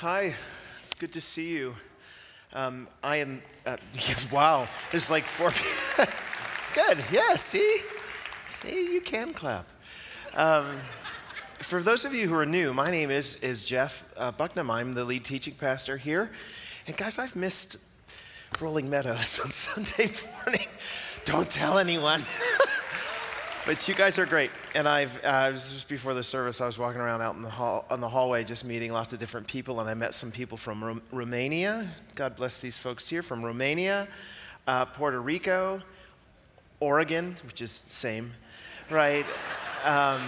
Hi, 0.00 0.32
it's 0.80 0.94
good 0.94 1.12
to 1.14 1.20
see 1.20 1.48
you. 1.48 1.74
Um, 2.52 2.86
I 3.02 3.16
am, 3.16 3.42
uh, 3.66 3.78
wow, 4.32 4.68
there's 4.92 5.10
like 5.10 5.24
four 5.24 5.50
people. 5.50 6.14
good, 6.72 7.04
yeah, 7.10 7.34
see? 7.34 7.80
See, 8.46 8.92
you 8.92 9.00
can 9.00 9.32
clap. 9.32 9.66
Um, 10.34 10.78
for 11.58 11.82
those 11.82 12.04
of 12.04 12.14
you 12.14 12.28
who 12.28 12.36
are 12.36 12.46
new, 12.46 12.72
my 12.72 12.92
name 12.92 13.10
is, 13.10 13.34
is 13.42 13.64
Jeff 13.64 14.04
uh, 14.16 14.30
Bucknam. 14.30 14.70
I'm 14.70 14.92
the 14.92 15.04
lead 15.04 15.24
teaching 15.24 15.54
pastor 15.54 15.96
here. 15.96 16.30
And 16.86 16.96
guys, 16.96 17.18
I've 17.18 17.34
missed 17.34 17.78
Rolling 18.60 18.88
Meadows 18.88 19.40
on 19.44 19.50
Sunday 19.50 20.12
morning. 20.44 20.68
Don't 21.24 21.50
tell 21.50 21.76
anyone. 21.76 22.24
But 23.68 23.86
you 23.86 23.94
guys 23.94 24.18
are 24.18 24.24
great. 24.24 24.50
And 24.74 24.88
I've, 24.88 25.22
uh, 25.22 25.52
just 25.52 25.88
before 25.90 26.14
the 26.14 26.22
service, 26.22 26.62
I 26.62 26.66
was 26.66 26.78
walking 26.78 27.02
around 27.02 27.20
out 27.20 27.34
in 27.34 27.42
the, 27.42 27.50
hall, 27.50 27.84
on 27.90 28.00
the 28.00 28.08
hallway 28.08 28.42
just 28.42 28.64
meeting 28.64 28.94
lots 28.94 29.12
of 29.12 29.18
different 29.18 29.46
people, 29.46 29.78
and 29.78 29.90
I 29.90 29.92
met 29.92 30.14
some 30.14 30.32
people 30.32 30.56
from 30.56 30.82
Ro- 30.82 31.00
Romania. 31.12 31.92
God 32.14 32.34
bless 32.34 32.62
these 32.62 32.78
folks 32.78 33.06
here 33.10 33.22
from 33.22 33.44
Romania, 33.44 34.08
uh, 34.66 34.86
Puerto 34.86 35.20
Rico, 35.20 35.82
Oregon, 36.80 37.36
which 37.44 37.60
is 37.60 37.70
same, 37.70 38.32
right? 38.88 39.26
Um, 39.84 40.22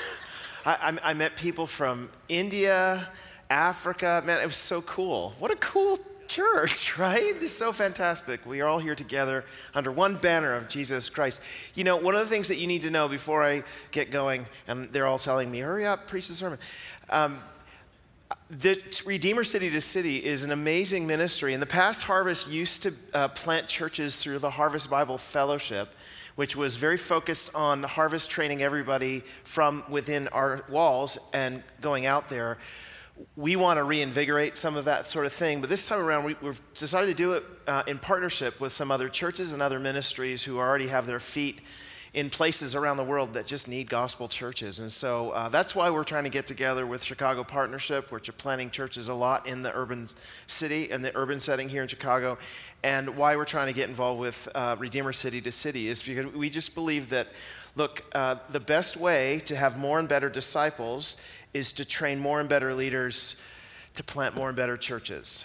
I, 0.64 0.98
I, 1.02 1.12
met 1.12 1.36
people 1.36 1.66
from 1.66 2.08
India, 2.30 3.06
Africa. 3.50 4.22
Man, 4.24 4.40
it 4.40 4.46
was 4.46 4.56
so 4.56 4.80
cool. 4.80 5.34
What 5.38 5.50
a 5.50 5.56
cool 5.56 5.98
church, 6.32 6.98
right? 6.98 7.36
It's 7.40 7.52
so 7.52 7.72
fantastic. 7.72 8.44
We 8.46 8.60
are 8.62 8.68
all 8.68 8.78
here 8.78 8.94
together 8.94 9.44
under 9.74 9.92
one 9.92 10.16
banner 10.16 10.54
of 10.54 10.68
Jesus 10.68 11.08
Christ. 11.10 11.42
You 11.74 11.84
know, 11.84 11.96
one 11.96 12.14
of 12.14 12.20
the 12.20 12.34
things 12.34 12.48
that 12.48 12.56
you 12.56 12.66
need 12.66 12.82
to 12.82 12.90
know 12.90 13.08
before 13.08 13.44
I 13.44 13.64
get 13.90 14.10
going, 14.10 14.46
and 14.66 14.90
they're 14.90 15.06
all 15.06 15.18
telling 15.18 15.50
me, 15.50 15.60
hurry 15.60 15.86
up, 15.86 16.06
preach 16.06 16.28
the 16.28 16.34
sermon. 16.34 16.58
Um, 17.10 17.40
the 18.48 18.80
Redeemer 19.04 19.44
City 19.44 19.70
to 19.70 19.80
City 19.80 20.24
is 20.24 20.44
an 20.44 20.52
amazing 20.52 21.06
ministry. 21.06 21.52
In 21.52 21.60
the 21.60 21.66
past, 21.66 22.02
Harvest 22.02 22.48
used 22.48 22.82
to 22.84 22.94
uh, 23.12 23.28
plant 23.28 23.68
churches 23.68 24.16
through 24.16 24.38
the 24.38 24.50
Harvest 24.50 24.88
Bible 24.88 25.18
Fellowship, 25.18 25.90
which 26.36 26.56
was 26.56 26.76
very 26.76 26.96
focused 26.96 27.50
on 27.54 27.82
harvest 27.82 28.30
training 28.30 28.62
everybody 28.62 29.22
from 29.44 29.84
within 29.90 30.28
our 30.28 30.64
walls 30.70 31.18
and 31.34 31.62
going 31.82 32.06
out 32.06 32.30
there 32.30 32.56
we 33.36 33.56
want 33.56 33.78
to 33.78 33.84
reinvigorate 33.84 34.56
some 34.56 34.76
of 34.76 34.84
that 34.86 35.06
sort 35.06 35.26
of 35.26 35.32
thing. 35.32 35.60
But 35.60 35.70
this 35.70 35.86
time 35.86 36.00
around, 36.00 36.24
we, 36.24 36.36
have 36.42 36.60
decided 36.74 37.06
to 37.06 37.14
do 37.14 37.32
it 37.32 37.44
uh, 37.66 37.82
in 37.86 37.98
partnership 37.98 38.60
with 38.60 38.72
some 38.72 38.90
other 38.90 39.08
churches 39.08 39.52
and 39.52 39.62
other 39.62 39.78
ministries 39.78 40.42
who 40.42 40.58
already 40.58 40.88
have 40.88 41.06
their 41.06 41.20
feet 41.20 41.60
in 42.14 42.28
places 42.28 42.74
around 42.74 42.98
the 42.98 43.04
world 43.04 43.32
that 43.32 43.46
just 43.46 43.66
need 43.66 43.88
gospel 43.88 44.28
churches. 44.28 44.80
And 44.80 44.92
so 44.92 45.30
uh, 45.30 45.48
that's 45.48 45.74
why 45.74 45.88
we're 45.88 46.04
trying 46.04 46.24
to 46.24 46.30
get 46.30 46.46
together 46.46 46.86
with 46.86 47.02
Chicago 47.02 47.42
Partnership, 47.42 48.12
which 48.12 48.28
are 48.28 48.32
planting 48.32 48.70
churches 48.70 49.08
a 49.08 49.14
lot 49.14 49.46
in 49.46 49.62
the 49.62 49.74
urban 49.74 50.06
city 50.46 50.90
and 50.90 51.02
the 51.02 51.16
urban 51.16 51.40
setting 51.40 51.70
here 51.70 51.80
in 51.80 51.88
Chicago. 51.88 52.36
And 52.82 53.16
why 53.16 53.34
we're 53.34 53.46
trying 53.46 53.68
to 53.68 53.72
get 53.72 53.88
involved 53.88 54.20
with 54.20 54.46
uh, 54.54 54.76
Redeemer 54.78 55.14
City 55.14 55.40
to 55.40 55.50
City 55.52 55.88
is 55.88 56.02
because 56.02 56.26
we 56.34 56.50
just 56.50 56.74
believe 56.74 57.08
that, 57.08 57.28
look, 57.76 58.04
uh, 58.14 58.36
the 58.50 58.60
best 58.60 58.98
way 58.98 59.40
to 59.46 59.56
have 59.56 59.78
more 59.78 59.98
and 59.98 60.06
better 60.06 60.28
disciples 60.28 61.16
is 61.54 61.72
to 61.72 61.84
train 61.84 62.18
more 62.18 62.40
and 62.40 62.48
better 62.48 62.74
leaders 62.74 63.36
to 63.94 64.04
plant 64.04 64.36
more 64.36 64.48
and 64.48 64.56
better 64.56 64.76
churches. 64.76 65.44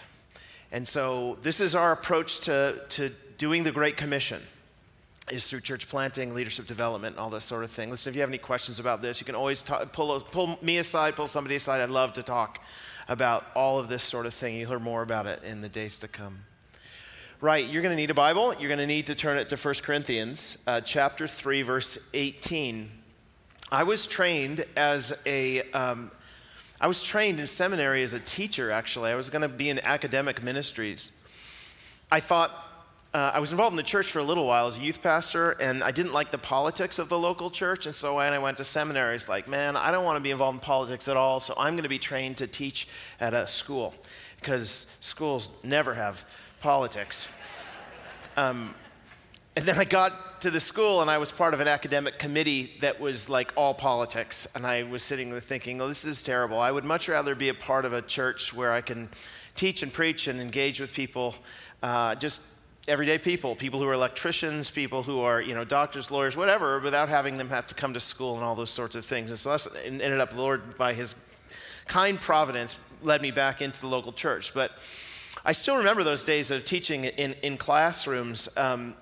And 0.70 0.86
so 0.86 1.38
this 1.42 1.60
is 1.60 1.74
our 1.74 1.92
approach 1.92 2.40
to, 2.40 2.82
to 2.90 3.10
doing 3.38 3.62
the 3.62 3.72
Great 3.72 3.96
Commission 3.96 4.42
is 5.32 5.48
through 5.48 5.60
church 5.60 5.88
planting, 5.88 6.34
leadership 6.34 6.66
development, 6.66 7.16
and 7.16 7.20
all 7.20 7.30
this 7.30 7.44
sort 7.44 7.64
of 7.64 7.70
thing. 7.70 7.90
Listen, 7.90 8.10
if 8.10 8.16
you 8.16 8.20
have 8.20 8.30
any 8.30 8.38
questions 8.38 8.80
about 8.80 9.02
this, 9.02 9.20
you 9.20 9.26
can 9.26 9.34
always 9.34 9.62
talk, 9.62 9.92
pull, 9.92 10.20
pull 10.20 10.58
me 10.62 10.78
aside, 10.78 11.16
pull 11.16 11.26
somebody 11.26 11.56
aside. 11.56 11.80
I'd 11.80 11.90
love 11.90 12.12
to 12.14 12.22
talk 12.22 12.62
about 13.08 13.44
all 13.54 13.78
of 13.78 13.88
this 13.88 14.02
sort 14.02 14.26
of 14.26 14.34
thing. 14.34 14.56
You'll 14.56 14.68
hear 14.68 14.78
more 14.78 15.02
about 15.02 15.26
it 15.26 15.42
in 15.42 15.60
the 15.60 15.68
days 15.68 15.98
to 16.00 16.08
come. 16.08 16.40
Right, 17.40 17.68
you're 17.68 17.82
going 17.82 17.92
to 17.92 18.00
need 18.00 18.10
a 18.10 18.14
Bible. 18.14 18.54
You're 18.58 18.68
going 18.68 18.78
to 18.78 18.86
need 18.86 19.06
to 19.06 19.14
turn 19.14 19.38
it 19.38 19.48
to 19.50 19.56
1 19.56 19.74
Corinthians 19.82 20.58
uh, 20.66 20.80
chapter 20.80 21.28
3, 21.28 21.62
verse 21.62 21.96
18. 22.12 22.90
I 23.70 23.84
was 23.84 24.06
trained 24.06 24.64
as 24.76 25.12
a, 25.24 25.62
um, 25.72 26.10
I 26.80 26.86
was 26.86 27.02
trained 27.02 27.38
in 27.38 27.46
seminary 27.46 28.02
as 28.02 28.12
a 28.12 28.20
teacher, 28.20 28.70
actually. 28.70 29.10
I 29.10 29.14
was 29.14 29.30
going 29.30 29.42
to 29.42 29.48
be 29.48 29.68
in 29.68 29.78
academic 29.80 30.42
ministries. 30.42 31.12
I 32.10 32.20
thought, 32.20 32.50
uh, 33.14 33.30
I 33.34 33.38
was 33.38 33.52
involved 33.52 33.72
in 33.72 33.76
the 33.78 33.82
church 33.82 34.10
for 34.12 34.18
a 34.18 34.24
little 34.24 34.46
while 34.46 34.66
as 34.68 34.76
a 34.76 34.80
youth 34.80 35.02
pastor, 35.02 35.52
and 35.52 35.82
I 35.82 35.90
didn't 35.90 36.12
like 36.12 36.30
the 36.30 36.38
politics 36.38 36.98
of 36.98 37.08
the 37.08 37.18
local 37.18 37.48
church. 37.50 37.86
And 37.86 37.94
so 37.94 38.16
when 38.16 38.32
I 38.32 38.38
went 38.38 38.58
to 38.58 38.64
seminary, 38.64 39.16
it's 39.16 39.28
like, 39.28 39.48
man, 39.48 39.76
I 39.76 39.90
don't 39.90 40.04
want 40.04 40.16
to 40.16 40.20
be 40.20 40.30
involved 40.30 40.56
in 40.56 40.60
politics 40.60 41.08
at 41.08 41.16
all, 41.16 41.40
so 41.40 41.54
I'm 41.56 41.72
going 41.72 41.84
to 41.84 41.88
be 41.88 41.98
trained 41.98 42.36
to 42.38 42.46
teach 42.46 42.86
at 43.18 43.32
a 43.32 43.46
school 43.46 43.94
because 44.40 44.86
schools 45.00 45.50
never 45.62 45.94
have 45.94 46.24
politics. 46.60 47.28
Um, 48.36 48.72
and 49.56 49.66
then 49.66 49.76
I 49.76 49.84
got 49.84 50.40
to 50.42 50.50
the 50.52 50.60
school 50.60 51.02
and 51.02 51.10
I 51.10 51.18
was 51.18 51.32
part 51.32 51.52
of 51.52 51.58
an 51.58 51.66
academic 51.66 52.20
committee 52.20 52.76
that 52.80 53.00
was 53.00 53.28
like 53.28 53.52
all 53.56 53.74
politics. 53.74 54.46
And 54.54 54.64
I 54.64 54.84
was 54.84 55.02
sitting 55.02 55.32
there 55.32 55.40
thinking, 55.40 55.80
oh, 55.80 55.88
this 55.88 56.04
is 56.04 56.22
terrible. 56.22 56.60
I 56.60 56.70
would 56.70 56.84
much 56.84 57.08
rather 57.08 57.34
be 57.34 57.48
a 57.48 57.54
part 57.54 57.84
of 57.84 57.92
a 57.92 58.00
church 58.00 58.54
where 58.54 58.70
I 58.70 58.80
can 58.80 59.08
teach 59.56 59.82
and 59.82 59.92
preach 59.92 60.28
and 60.28 60.40
engage 60.40 60.78
with 60.78 60.92
people, 60.92 61.34
uh, 61.82 62.14
just 62.14 62.40
everyday 62.88 63.18
people, 63.18 63.54
people 63.54 63.78
who 63.78 63.86
are 63.86 63.92
electricians, 63.92 64.70
people 64.70 65.02
who 65.02 65.20
are, 65.20 65.42
you 65.42 65.54
know, 65.54 65.64
doctors, 65.64 66.10
lawyers, 66.10 66.36
whatever, 66.36 66.80
without 66.80 67.08
having 67.08 67.36
them 67.36 67.50
have 67.50 67.66
to 67.66 67.74
come 67.74 67.92
to 67.92 68.00
school 68.00 68.34
and 68.36 68.42
all 68.42 68.54
those 68.54 68.70
sorts 68.70 68.96
of 68.96 69.04
things. 69.04 69.30
And 69.30 69.38
so 69.38 69.50
that's 69.50 69.68
ended 69.84 70.18
up, 70.20 70.34
Lord, 70.34 70.78
by 70.78 70.94
his 70.94 71.14
kind 71.86 72.18
providence, 72.18 72.76
led 73.02 73.20
me 73.20 73.30
back 73.30 73.60
into 73.60 73.80
the 73.80 73.86
local 73.86 74.12
church. 74.12 74.54
But 74.54 74.72
I 75.44 75.52
still 75.52 75.76
remember 75.76 76.02
those 76.02 76.24
days 76.24 76.50
of 76.50 76.64
teaching 76.64 77.04
in, 77.04 77.34
in 77.42 77.58
classrooms. 77.58 78.48
Um, 78.56 78.94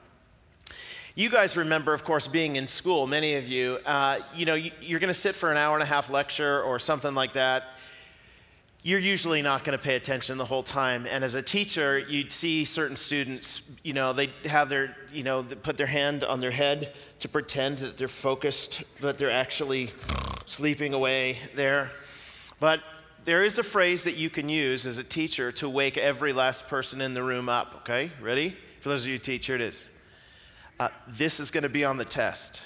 you 1.14 1.30
guys 1.30 1.56
remember, 1.56 1.94
of 1.94 2.04
course, 2.04 2.28
being 2.28 2.56
in 2.56 2.66
school, 2.66 3.06
many 3.06 3.36
of 3.36 3.46
you. 3.46 3.78
Uh, 3.86 4.18
you 4.34 4.46
know, 4.46 4.54
you're 4.54 5.00
going 5.00 5.08
to 5.08 5.14
sit 5.14 5.34
for 5.34 5.50
an 5.50 5.56
hour 5.56 5.74
and 5.74 5.82
a 5.82 5.86
half 5.86 6.10
lecture 6.10 6.62
or 6.62 6.78
something 6.78 7.14
like 7.14 7.34
that. 7.34 7.70
You're 8.86 9.00
usually 9.00 9.42
not 9.42 9.64
going 9.64 9.76
to 9.76 9.82
pay 9.82 9.96
attention 9.96 10.38
the 10.38 10.44
whole 10.44 10.62
time. 10.62 11.08
And 11.10 11.24
as 11.24 11.34
a 11.34 11.42
teacher, 11.42 11.98
you'd 11.98 12.30
see 12.30 12.64
certain 12.64 12.94
students, 12.94 13.62
you 13.82 13.92
know, 13.92 14.12
they 14.12 14.30
have 14.44 14.68
their, 14.68 14.96
you 15.12 15.24
know, 15.24 15.42
put 15.42 15.76
their 15.76 15.88
hand 15.88 16.22
on 16.22 16.38
their 16.38 16.52
head 16.52 16.94
to 17.18 17.28
pretend 17.28 17.78
that 17.78 17.96
they're 17.96 18.06
focused, 18.06 18.84
but 19.00 19.18
they're 19.18 19.28
actually 19.28 19.90
sleeping 20.44 20.94
away 20.94 21.40
there. 21.56 21.90
But 22.60 22.78
there 23.24 23.42
is 23.42 23.58
a 23.58 23.64
phrase 23.64 24.04
that 24.04 24.14
you 24.14 24.30
can 24.30 24.48
use 24.48 24.86
as 24.86 24.98
a 24.98 25.04
teacher 25.04 25.50
to 25.50 25.68
wake 25.68 25.98
every 25.98 26.32
last 26.32 26.68
person 26.68 27.00
in 27.00 27.12
the 27.12 27.24
room 27.24 27.48
up, 27.48 27.74
okay? 27.78 28.12
Ready? 28.22 28.56
For 28.82 28.90
those 28.90 29.02
of 29.02 29.08
you 29.08 29.14
who 29.14 29.18
teach, 29.18 29.46
here 29.46 29.56
it 29.56 29.62
is 29.62 29.88
uh, 30.78 30.90
this 31.08 31.40
is 31.40 31.50
going 31.50 31.64
to 31.64 31.68
be 31.68 31.84
on 31.84 31.96
the 31.96 32.04
test. 32.04 32.60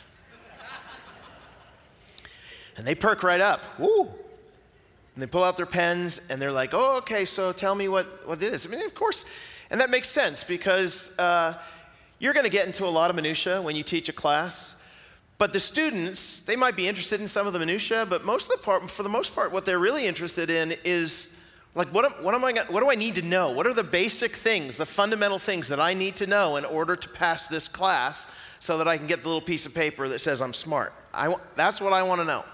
and 2.76 2.86
they 2.86 2.94
perk 2.94 3.22
right 3.22 3.40
up. 3.40 3.62
Woo! 3.78 4.12
And 5.14 5.22
they 5.22 5.26
pull 5.26 5.44
out 5.44 5.56
their 5.56 5.66
pens 5.66 6.20
and 6.28 6.40
they're 6.40 6.52
like, 6.52 6.72
oh, 6.72 6.96
okay, 6.98 7.24
so 7.24 7.52
tell 7.52 7.74
me 7.74 7.88
what, 7.88 8.26
what 8.26 8.42
it 8.42 8.52
is. 8.52 8.66
I 8.66 8.68
mean, 8.70 8.84
of 8.84 8.94
course, 8.94 9.24
and 9.70 9.80
that 9.80 9.90
makes 9.90 10.08
sense 10.08 10.44
because 10.44 11.16
uh, 11.18 11.54
you're 12.18 12.34
going 12.34 12.44
to 12.44 12.50
get 12.50 12.66
into 12.66 12.84
a 12.86 12.88
lot 12.88 13.10
of 13.10 13.16
minutia 13.16 13.60
when 13.60 13.76
you 13.76 13.82
teach 13.82 14.08
a 14.08 14.12
class. 14.12 14.76
But 15.38 15.52
the 15.52 15.60
students, 15.60 16.40
they 16.40 16.54
might 16.54 16.76
be 16.76 16.86
interested 16.86 17.20
in 17.20 17.26
some 17.26 17.46
of 17.46 17.52
the 17.52 17.58
minutia, 17.58 18.04
but 18.04 18.24
most 18.24 18.50
of 18.50 18.58
the 18.58 18.64
part, 18.64 18.90
for 18.90 19.02
the 19.02 19.08
most 19.08 19.34
part, 19.34 19.52
what 19.52 19.64
they're 19.64 19.78
really 19.78 20.06
interested 20.06 20.50
in 20.50 20.74
is 20.84 21.30
like, 21.74 21.88
what, 21.88 22.04
am, 22.04 22.12
what, 22.22 22.34
am 22.34 22.44
I, 22.44 22.52
what 22.68 22.80
do 22.80 22.90
I 22.90 22.94
need 22.94 23.14
to 23.14 23.22
know? 23.22 23.50
What 23.50 23.66
are 23.66 23.72
the 23.72 23.84
basic 23.84 24.36
things, 24.36 24.76
the 24.76 24.86
fundamental 24.86 25.38
things 25.38 25.68
that 25.68 25.80
I 25.80 25.94
need 25.94 26.16
to 26.16 26.26
know 26.26 26.56
in 26.56 26.64
order 26.64 26.96
to 26.96 27.08
pass 27.08 27.48
this 27.48 27.68
class 27.68 28.28
so 28.58 28.76
that 28.78 28.88
I 28.88 28.98
can 28.98 29.06
get 29.06 29.22
the 29.22 29.28
little 29.28 29.40
piece 29.40 29.66
of 29.66 29.74
paper 29.74 30.08
that 30.08 30.20
says 30.20 30.42
I'm 30.42 30.52
smart? 30.52 30.92
I, 31.14 31.34
that's 31.56 31.80
what 31.80 31.92
I 31.92 32.02
want 32.02 32.20
to 32.20 32.24
know. 32.24 32.44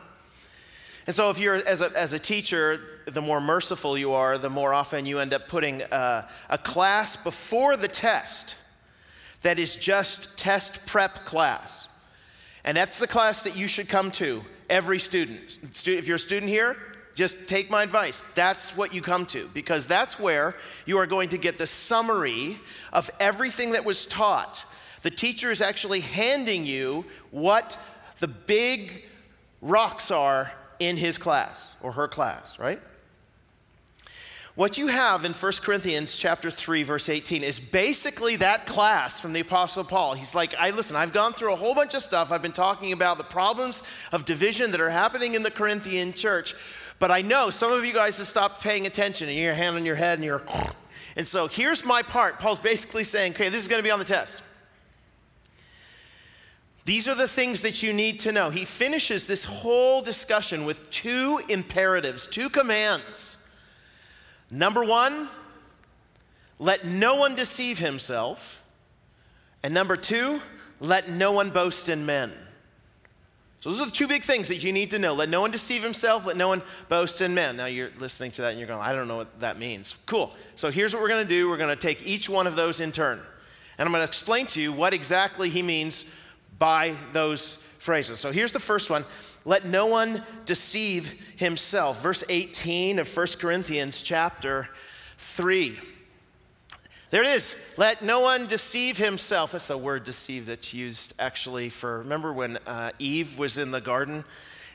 And 1.07 1.15
so, 1.15 1.31
if 1.31 1.39
you're, 1.39 1.55
as 1.55 1.81
a, 1.81 1.97
as 1.97 2.13
a 2.13 2.19
teacher, 2.19 2.81
the 3.07 3.23
more 3.23 3.41
merciful 3.41 3.97
you 3.97 4.13
are, 4.13 4.39
the 4.39 4.51
more 4.51 4.75
often 4.75 5.07
you 5.07 5.21
end 5.21 5.33
up 5.33 5.47
putting 5.47 5.83
a, 5.83 6.29
a 6.51 6.59
class 6.59 7.17
before 7.17 7.77
the 7.77 7.89
test 7.89 8.57
that 9.43 9.59
is 9.59 9.77
just 9.77 10.37
test 10.37 10.85
prep 10.87 11.25
class. 11.25 11.89
And 12.65 12.77
that's 12.77 12.99
the 12.99 13.07
class 13.07 13.45
that 13.45 13.57
you 13.57 13.69
should 13.69 13.89
come 13.89 14.11
to, 14.13 14.43
every 14.69 14.99
student. 14.99 15.59
If 15.87 16.09
you're 16.09 16.17
a 16.17 16.19
student 16.19 16.51
here, 16.51 16.77
just 17.15 17.37
take 17.47 17.71
my 17.71 17.85
advice. 17.85 18.25
That's 18.35 18.77
what 18.77 18.93
you 18.93 19.01
come 19.01 19.25
to 19.27 19.49
because 19.55 19.87
that's 19.87 20.19
where 20.19 20.57
you 20.85 20.99
are 20.99 21.07
going 21.07 21.29
to 21.31 21.39
get 21.39 21.59
the 21.59 21.67
summary 21.67 22.59
of 22.93 23.09
everything 23.21 23.71
that 23.71 23.85
was 23.85 24.05
taught. 24.05 24.65
The 25.03 25.11
teacher 25.11 25.53
is 25.53 25.61
actually 25.61 26.01
handing 26.01 26.67
you 26.67 27.05
what 27.31 27.79
the 28.19 28.29
big 28.29 29.05
rocks 29.63 30.11
are 30.11 30.53
in 30.79 30.97
his 30.97 31.19
class 31.19 31.75
or 31.81 31.93
her 31.93 32.09
class, 32.09 32.59
right? 32.59 32.81
What 34.55 34.79
you 34.79 34.87
have 34.87 35.27
in 35.27 35.35
1 35.35 35.53
Corinthians 35.63 36.17
chapter 36.17 36.51
3 36.51 36.83
verse 36.83 37.11
18 37.11 37.45
is 37.45 37.61
basically 37.61 38.37
that 38.37 38.65
class 38.65 39.21
from 39.21 39.35
the 39.35 39.41
apostle 39.41 39.85
Paul. 39.85 40.15
He's 40.15 40.35
like, 40.35 40.55
"I 40.59 40.71
listen, 40.71 40.97
I've 40.97 41.13
gone 41.13 41.35
through 41.35 41.53
a 41.53 41.57
whole 41.57 41.75
bunch 41.75 41.93
of 41.93 42.01
stuff. 42.03 42.33
I've 42.33 42.41
been 42.41 42.53
talking 42.53 42.93
about 42.93 43.19
the 43.19 43.25
problems 43.25 43.83
of 44.13 44.25
division 44.25 44.71
that 44.71 44.81
are 44.81 44.89
happening 44.89 45.35
in 45.35 45.43
the 45.43 45.51
Corinthian 45.51 46.15
church, 46.15 46.55
But 46.99 47.11
I 47.11 47.21
know 47.21 47.51
some 47.51 47.73
of 47.73 47.85
you 47.85 47.93
guys 47.93 48.17
have 48.17 48.27
stopped 48.27 48.63
paying 48.63 48.87
attention 48.87 49.29
and 49.29 49.37
your 49.37 49.53
hand 49.53 49.77
on 49.77 49.85
your 49.85 49.97
head 49.97 50.17
and 50.19 50.25
you're. 50.25 50.43
And 51.15 51.29
so 51.29 51.47
here's 51.47 51.85
my 51.85 52.03
part. 52.03 52.39
Paul's 52.39 52.59
basically 52.59 53.05
saying, 53.05 53.33
okay, 53.33 53.51
this 53.51 53.61
is 53.61 53.69
going 53.69 53.79
to 53.79 53.85
be 53.85 53.91
on 53.91 53.99
the 53.99 54.05
test. 54.05 54.43
These 56.87 57.09
are 57.09 57.17
the 57.17 57.27
things 57.27 57.63
that 57.63 57.83
you 57.83 57.93
need 57.93 58.21
to 58.21 58.31
know. 58.31 58.49
He 58.49 58.65
finishes 58.65 59.27
this 59.27 59.43
whole 59.43 60.03
discussion 60.03 60.65
with 60.65 60.89
two 60.89 61.41
imperatives, 61.49 62.29
two 62.29 62.49
commands. 62.49 63.39
Number 64.53 64.85
one, 64.85 65.29
let 66.61 66.87
no 66.87 67.17
one 67.17 67.35
deceive 67.35 67.81
himself. 67.81 68.63
And 69.65 69.75
number 69.75 69.97
two, 69.97 70.41
let 70.79 71.11
no 71.11 71.33
one 71.33 71.51
boast 71.51 71.89
in 71.89 72.07
men. 72.07 72.33
So, 73.59 73.71
those 73.71 73.81
are 73.81 73.87
the 73.87 73.91
two 73.91 74.07
big 74.07 74.23
things 74.23 74.47
that 74.47 74.63
you 74.63 74.73
need 74.73 74.93
to 74.93 75.01
know. 75.01 75.13
Let 75.13 75.29
no 75.29 75.41
one 75.41 75.51
deceive 75.51 75.83
himself, 75.83 76.25
let 76.25 76.37
no 76.37 76.47
one 76.47 76.63
boast 76.89 77.21
in 77.21 77.35
men. 77.35 77.57
Now, 77.57 77.67
you're 77.67 77.91
listening 77.99 78.31
to 78.33 78.43
that 78.43 78.51
and 78.51 78.61
you're 78.61 78.69
going, 78.69 78.81
I 78.81 78.93
don't 78.93 79.09
know 79.09 79.17
what 79.17 79.41
that 79.41 79.59
means. 79.59 79.97
Cool. 80.07 80.33
So, 80.55 80.71
here's 80.71 80.95
what 80.95 81.03
we're 81.03 81.09
going 81.09 81.27
to 81.27 81.29
do 81.29 81.51
we're 81.51 81.57
going 81.57 81.77
to 81.77 81.83
take 81.83 82.07
each 82.07 82.29
one 82.29 82.47
of 82.47 82.55
those 82.55 82.79
in 82.79 82.93
turn. 82.93 83.21
And 83.77 83.87
I'm 83.87 83.93
going 83.93 84.03
to 84.03 84.09
explain 84.09 84.47
to 84.49 84.61
you 84.61 84.73
what 84.73 84.95
exactly 84.95 85.51
he 85.51 85.63
means 85.63 86.05
by 86.59 86.95
those 87.13 87.59
phrases. 87.79 88.19
So, 88.19 88.33
here's 88.33 88.53
the 88.53 88.61
first 88.61 88.91
one 88.91 89.05
let 89.45 89.65
no 89.65 89.87
one 89.87 90.23
deceive 90.45 91.13
himself. 91.37 92.03
Verse 92.03 92.25
18 92.29 92.99
of 92.99 93.17
1 93.17 93.27
Corinthians 93.39 94.03
chapter 94.03 94.69
3. 95.19 95.79
There 97.11 97.23
it 97.23 97.29
is. 97.29 97.55
Let 97.77 98.03
no 98.03 98.21
one 98.21 98.49
deceive 98.49 98.99
himself. 98.99 99.53
That's 99.53 99.71
a 99.71 99.79
word 99.79 100.03
deceive 100.03 100.47
that's 100.47 100.75
used 100.75 101.15
actually 101.21 101.69
for, 101.69 101.99
remember 101.99 102.33
when 102.33 102.57
uh, 102.67 102.91
Eve 102.99 103.39
was 103.39 103.57
in 103.59 103.71
the 103.71 103.81
garden 103.81 104.25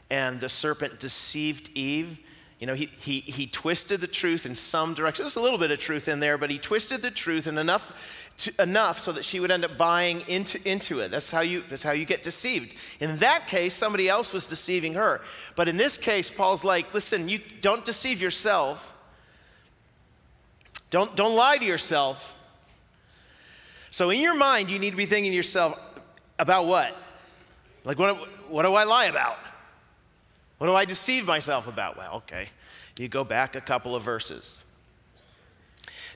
and 0.10 0.40
the 0.40 0.48
serpent 0.48 0.98
deceived 0.98 1.70
Eve? 1.76 2.18
You 2.62 2.68
know, 2.68 2.74
he, 2.74 2.90
he, 3.00 3.20
he 3.20 3.48
twisted 3.48 4.00
the 4.00 4.08
truth 4.08 4.46
in 4.46 4.56
some 4.56 4.94
direction. 4.94 5.24
There's 5.24 5.36
a 5.36 5.42
little 5.42 5.58
bit 5.58 5.72
of 5.72 5.80
truth 5.80 6.08
in 6.08 6.22
there, 6.22 6.38
but 6.38 6.50
he 6.50 6.60
twisted 6.60 7.02
the 7.02 7.12
truth 7.12 7.48
in 7.48 7.58
enough, 7.58 7.92
to, 8.42 8.62
enough 8.62 9.00
so 9.00 9.12
that 9.12 9.26
she 9.26 9.40
would 9.40 9.52
end 9.52 9.66
up 9.66 9.78
buying 9.78 10.22
into, 10.28 10.60
into 10.70 11.00
it. 11.00 11.10
That's 11.10 11.32
how, 11.32 11.42
you, 11.42 11.64
that's 11.70 11.84
how 11.84 11.92
you 11.92 12.06
get 12.06 12.24
deceived. 12.24 12.76
In 13.00 13.18
that 13.18 13.48
case, 13.48 13.74
somebody 13.74 14.08
else 14.08 14.32
was 14.34 14.46
deceiving 14.46 14.94
her. 14.94 15.22
But 15.56 15.68
in 15.68 15.78
this 15.78 15.98
case, 15.98 16.30
Paul's 16.30 16.64
like, 16.64 16.94
listen, 16.94 17.30
you 17.30 17.40
don't 17.62 17.84
deceive 17.84 18.22
yourself 18.22 18.92
don't, 20.92 21.16
don't 21.16 21.36
lie 21.36 21.58
to 21.58 21.66
yourself. 21.66 22.36
So, 23.90 24.10
in 24.12 24.20
your 24.20 24.36
mind, 24.36 24.70
you 24.70 24.78
need 24.78 24.92
to 24.92 24.98
be 24.98 25.08
thinking 25.08 25.32
to 25.32 25.36
yourself 25.36 25.80
about 26.38 26.68
what? 26.68 26.96
Like, 27.84 27.98
what, 27.98 28.50
what 28.50 28.64
do 28.64 28.74
I 28.76 28.84
lie 28.84 29.06
about? 29.06 29.38
What 30.60 30.68
do 30.68 30.76
I 30.76 30.86
deceive 30.86 31.26
myself 31.26 31.68
about? 31.68 31.98
Well, 31.98 32.16
okay. 32.18 32.50
You 33.00 33.08
go 33.08 33.24
back 33.24 33.56
a 33.56 33.62
couple 33.62 33.96
of 33.96 34.04
verses. 34.04 34.58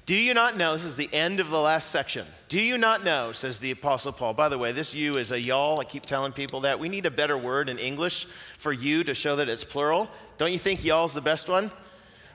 Do 0.05 0.15
you 0.15 0.35
not 0.35 0.55
know? 0.55 0.73
This 0.73 0.85
is 0.85 0.95
the 0.95 1.11
end 1.11 1.39
of 1.39 1.49
the 1.49 1.59
last 1.59 1.89
section. 1.89 2.27
Do 2.47 2.61
you 2.61 2.77
not 2.77 3.03
know, 3.03 3.31
says 3.31 3.59
the 3.59 3.71
Apostle 3.71 4.11
Paul. 4.11 4.35
By 4.35 4.49
the 4.49 4.57
way, 4.57 4.71
this 4.71 4.93
you 4.93 5.17
is 5.17 5.31
a 5.31 5.39
y'all. 5.39 5.79
I 5.79 5.83
keep 5.83 6.05
telling 6.05 6.31
people 6.31 6.61
that. 6.61 6.79
We 6.79 6.89
need 6.89 7.07
a 7.07 7.11
better 7.11 7.35
word 7.35 7.69
in 7.69 7.79
English 7.79 8.25
for 8.59 8.71
you 8.71 9.03
to 9.03 9.15
show 9.15 9.35
that 9.37 9.49
it's 9.49 9.63
plural. 9.63 10.07
Don't 10.37 10.51
you 10.51 10.59
think 10.59 10.85
y'all's 10.85 11.15
the 11.15 11.21
best 11.21 11.49
one? 11.49 11.71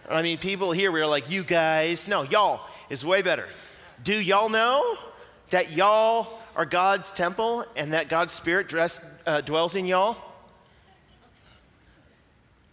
I 0.08 0.22
mean, 0.22 0.38
people 0.38 0.72
here, 0.72 0.90
we 0.90 1.00
are 1.00 1.06
like, 1.06 1.30
you 1.30 1.44
guys. 1.44 2.08
No, 2.08 2.22
y'all 2.22 2.60
is 2.88 3.04
way 3.04 3.22
better. 3.22 3.46
Do 4.02 4.14
y'all 4.14 4.48
know 4.48 4.98
that 5.50 5.70
y'all 5.70 6.40
are 6.56 6.66
God's 6.66 7.12
temple 7.12 7.64
and 7.76 7.92
that 7.92 8.08
God's 8.08 8.32
Spirit 8.32 8.66
dress, 8.66 9.00
uh, 9.26 9.42
dwells 9.42 9.76
in 9.76 9.86
y'all? 9.86 10.16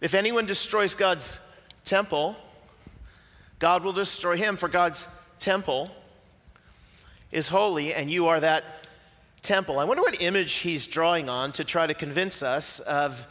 If 0.00 0.14
anyone 0.14 0.46
destroys 0.46 0.96
God's 0.96 1.38
temple, 1.84 2.34
God 3.58 3.82
will 3.82 3.92
destroy 3.92 4.36
him, 4.36 4.56
for 4.56 4.68
God's 4.68 5.06
temple 5.38 5.90
is 7.32 7.48
holy, 7.48 7.92
and 7.92 8.10
you 8.10 8.28
are 8.28 8.40
that 8.40 8.64
temple. 9.42 9.78
I 9.78 9.84
wonder 9.84 10.02
what 10.02 10.20
image 10.20 10.54
he's 10.54 10.86
drawing 10.86 11.28
on 11.28 11.52
to 11.52 11.64
try 11.64 11.86
to 11.86 11.94
convince 11.94 12.42
us 12.42 12.80
of 12.80 13.26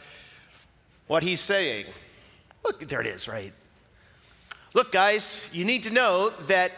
what 1.06 1.22
he's 1.22 1.40
saying. 1.40 1.86
Look, 2.64 2.86
there 2.88 3.00
it 3.00 3.06
is, 3.06 3.26
right? 3.26 3.52
Look, 4.74 4.92
guys, 4.92 5.40
you 5.52 5.64
need 5.64 5.84
to 5.84 5.90
know 5.90 6.30
that 6.46 6.72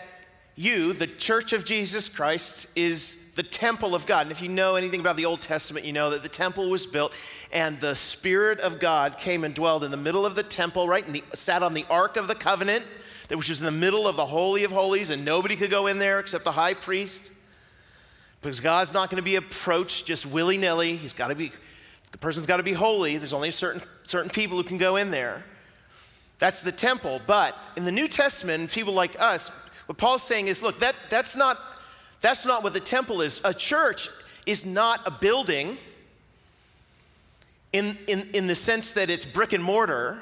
you, 0.54 0.92
the 0.92 1.06
church 1.06 1.52
of 1.52 1.64
Jesus 1.64 2.08
Christ, 2.08 2.66
is 2.76 3.16
the 3.36 3.42
temple 3.42 3.94
of 3.94 4.06
God. 4.06 4.22
And 4.22 4.30
if 4.30 4.42
you 4.42 4.48
know 4.48 4.76
anything 4.76 5.00
about 5.00 5.16
the 5.16 5.24
Old 5.24 5.40
Testament, 5.40 5.86
you 5.86 5.92
know 5.92 6.10
that 6.10 6.22
the 6.22 6.28
temple 6.28 6.68
was 6.68 6.86
built 6.86 7.12
and 7.52 7.80
the 7.80 7.94
Spirit 7.94 8.60
of 8.60 8.80
God 8.80 9.16
came 9.16 9.44
and 9.44 9.54
dwelled 9.54 9.84
in 9.84 9.90
the 9.90 9.96
middle 9.96 10.26
of 10.26 10.34
the 10.34 10.42
temple, 10.42 10.88
right? 10.88 11.04
And 11.04 11.14
the, 11.14 11.24
sat 11.34 11.62
on 11.62 11.74
the 11.74 11.86
Ark 11.88 12.16
of 12.16 12.28
the 12.28 12.34
Covenant, 12.34 12.84
which 13.28 13.48
was 13.48 13.60
in 13.60 13.64
the 13.64 13.70
middle 13.70 14.06
of 14.08 14.16
the 14.16 14.26
Holy 14.26 14.64
of 14.64 14.72
Holies, 14.72 15.10
and 15.10 15.24
nobody 15.24 15.56
could 15.56 15.70
go 15.70 15.86
in 15.86 15.98
there 15.98 16.18
except 16.18 16.44
the 16.44 16.52
high 16.52 16.74
priest. 16.74 17.30
Because 18.40 18.60
God's 18.60 18.92
not 18.92 19.10
going 19.10 19.16
to 19.16 19.22
be 19.22 19.36
approached 19.36 20.06
just 20.06 20.26
willy 20.26 20.56
nilly. 20.56 20.96
He's 20.96 21.12
got 21.12 21.28
to 21.28 21.34
be, 21.34 21.52
the 22.10 22.18
person's 22.18 22.46
got 22.46 22.56
to 22.56 22.62
be 22.62 22.72
holy. 22.72 23.18
There's 23.18 23.32
only 23.32 23.50
certain, 23.50 23.82
certain 24.06 24.30
people 24.30 24.56
who 24.56 24.64
can 24.64 24.78
go 24.78 24.96
in 24.96 25.10
there. 25.10 25.44
That's 26.38 26.62
the 26.62 26.72
temple. 26.72 27.20
But 27.26 27.54
in 27.76 27.84
the 27.84 27.92
New 27.92 28.08
Testament, 28.08 28.70
people 28.70 28.94
like 28.94 29.20
us, 29.20 29.50
what 29.86 29.98
Paul's 29.98 30.22
saying 30.22 30.48
is 30.48 30.62
look, 30.62 30.78
that, 30.80 30.94
that's, 31.10 31.36
not, 31.36 31.60
that's 32.20 32.44
not 32.44 32.62
what 32.62 32.72
the 32.72 32.80
temple 32.80 33.20
is. 33.20 33.40
A 33.44 33.54
church 33.54 34.08
is 34.46 34.66
not 34.66 35.00
a 35.06 35.10
building 35.10 35.78
in, 37.72 37.96
in, 38.06 38.28
in 38.34 38.46
the 38.46 38.54
sense 38.54 38.92
that 38.92 39.10
it's 39.10 39.24
brick 39.24 39.52
and 39.52 39.62
mortar. 39.62 40.20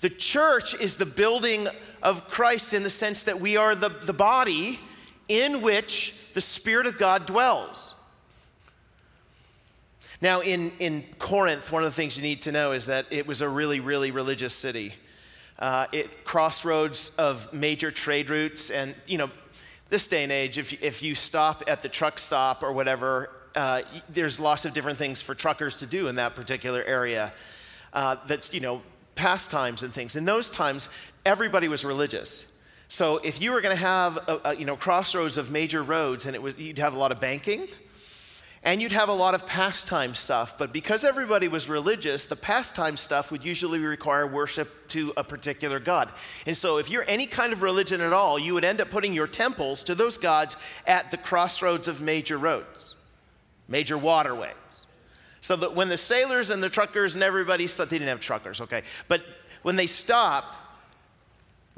The 0.00 0.10
church 0.10 0.74
is 0.74 0.96
the 0.96 1.06
building 1.06 1.68
of 2.02 2.28
Christ 2.28 2.72
in 2.72 2.82
the 2.82 2.90
sense 2.90 3.24
that 3.24 3.40
we 3.40 3.56
are 3.56 3.74
the, 3.74 3.88
the 3.88 4.12
body 4.12 4.78
in 5.28 5.60
which 5.60 6.14
the 6.34 6.40
Spirit 6.40 6.86
of 6.86 6.98
God 6.98 7.26
dwells. 7.26 7.94
Now, 10.20 10.40
in, 10.40 10.72
in 10.78 11.04
Corinth, 11.18 11.70
one 11.70 11.84
of 11.84 11.90
the 11.90 11.94
things 11.94 12.16
you 12.16 12.22
need 12.22 12.42
to 12.42 12.52
know 12.52 12.72
is 12.72 12.86
that 12.86 13.06
it 13.10 13.26
was 13.26 13.40
a 13.40 13.48
really, 13.48 13.80
really 13.80 14.10
religious 14.10 14.54
city 14.54 14.94
uh, 15.58 15.86
it 15.92 16.24
crossroads 16.24 17.10
of 17.18 17.52
major 17.52 17.90
trade 17.90 18.30
routes. 18.30 18.70
And, 18.70 18.94
you 19.06 19.18
know, 19.18 19.30
this 19.90 20.06
day 20.06 20.22
and 20.22 20.32
age, 20.32 20.58
if, 20.58 20.82
if 20.82 21.02
you 21.02 21.14
stop 21.14 21.64
at 21.66 21.82
the 21.82 21.88
truck 21.88 22.18
stop 22.18 22.62
or 22.62 22.72
whatever, 22.72 23.30
uh, 23.54 23.82
there's 24.08 24.38
lots 24.38 24.64
of 24.64 24.72
different 24.74 24.98
things 24.98 25.22
for 25.22 25.34
truckers 25.34 25.76
to 25.78 25.86
do 25.86 26.08
in 26.08 26.16
that 26.16 26.34
particular 26.34 26.82
area. 26.84 27.32
Uh, 27.92 28.16
that's, 28.26 28.52
you 28.52 28.60
know, 28.60 28.82
pastimes 29.14 29.82
and 29.82 29.92
things. 29.92 30.14
In 30.14 30.24
those 30.24 30.50
times, 30.50 30.88
everybody 31.24 31.68
was 31.68 31.84
religious. 31.84 32.44
So 32.88 33.18
if 33.18 33.40
you 33.40 33.52
were 33.52 33.60
going 33.60 33.76
to 33.76 33.82
have, 33.82 34.16
a, 34.16 34.40
a, 34.44 34.56
you 34.56 34.64
know, 34.64 34.76
crossroads 34.76 35.36
of 35.36 35.50
major 35.50 35.82
roads, 35.82 36.26
and 36.26 36.34
it 36.34 36.42
was, 36.42 36.56
you'd 36.56 36.78
have 36.78 36.94
a 36.94 36.98
lot 36.98 37.12
of 37.12 37.20
banking, 37.20 37.68
and 38.62 38.82
you'd 38.82 38.92
have 38.92 39.08
a 39.08 39.14
lot 39.14 39.34
of 39.34 39.46
pastime 39.46 40.14
stuff, 40.14 40.58
but 40.58 40.72
because 40.72 41.04
everybody 41.04 41.46
was 41.48 41.68
religious, 41.68 42.26
the 42.26 42.36
pastime 42.36 42.96
stuff 42.96 43.30
would 43.30 43.44
usually 43.44 43.78
require 43.78 44.26
worship 44.26 44.88
to 44.88 45.12
a 45.16 45.22
particular 45.22 45.78
god. 45.78 46.10
And 46.46 46.56
so, 46.56 46.78
if 46.78 46.90
you're 46.90 47.04
any 47.08 47.26
kind 47.26 47.52
of 47.52 47.62
religion 47.62 48.00
at 48.00 48.12
all, 48.12 48.38
you 48.38 48.54
would 48.54 48.64
end 48.64 48.80
up 48.80 48.90
putting 48.90 49.14
your 49.14 49.26
temples 49.26 49.84
to 49.84 49.94
those 49.94 50.18
gods 50.18 50.56
at 50.86 51.10
the 51.10 51.16
crossroads 51.16 51.86
of 51.86 52.00
major 52.00 52.36
roads, 52.36 52.94
major 53.68 53.96
waterways. 53.96 54.54
So 55.40 55.54
that 55.56 55.74
when 55.74 55.88
the 55.88 55.96
sailors 55.96 56.50
and 56.50 56.60
the 56.62 56.68
truckers 56.68 57.14
and 57.14 57.22
everybody 57.22 57.68
stopped, 57.68 57.90
they 57.90 57.98
didn't 57.98 58.08
have 58.08 58.20
truckers, 58.20 58.60
okay, 58.60 58.82
but 59.06 59.22
when 59.62 59.76
they 59.76 59.86
stop, 59.86 60.44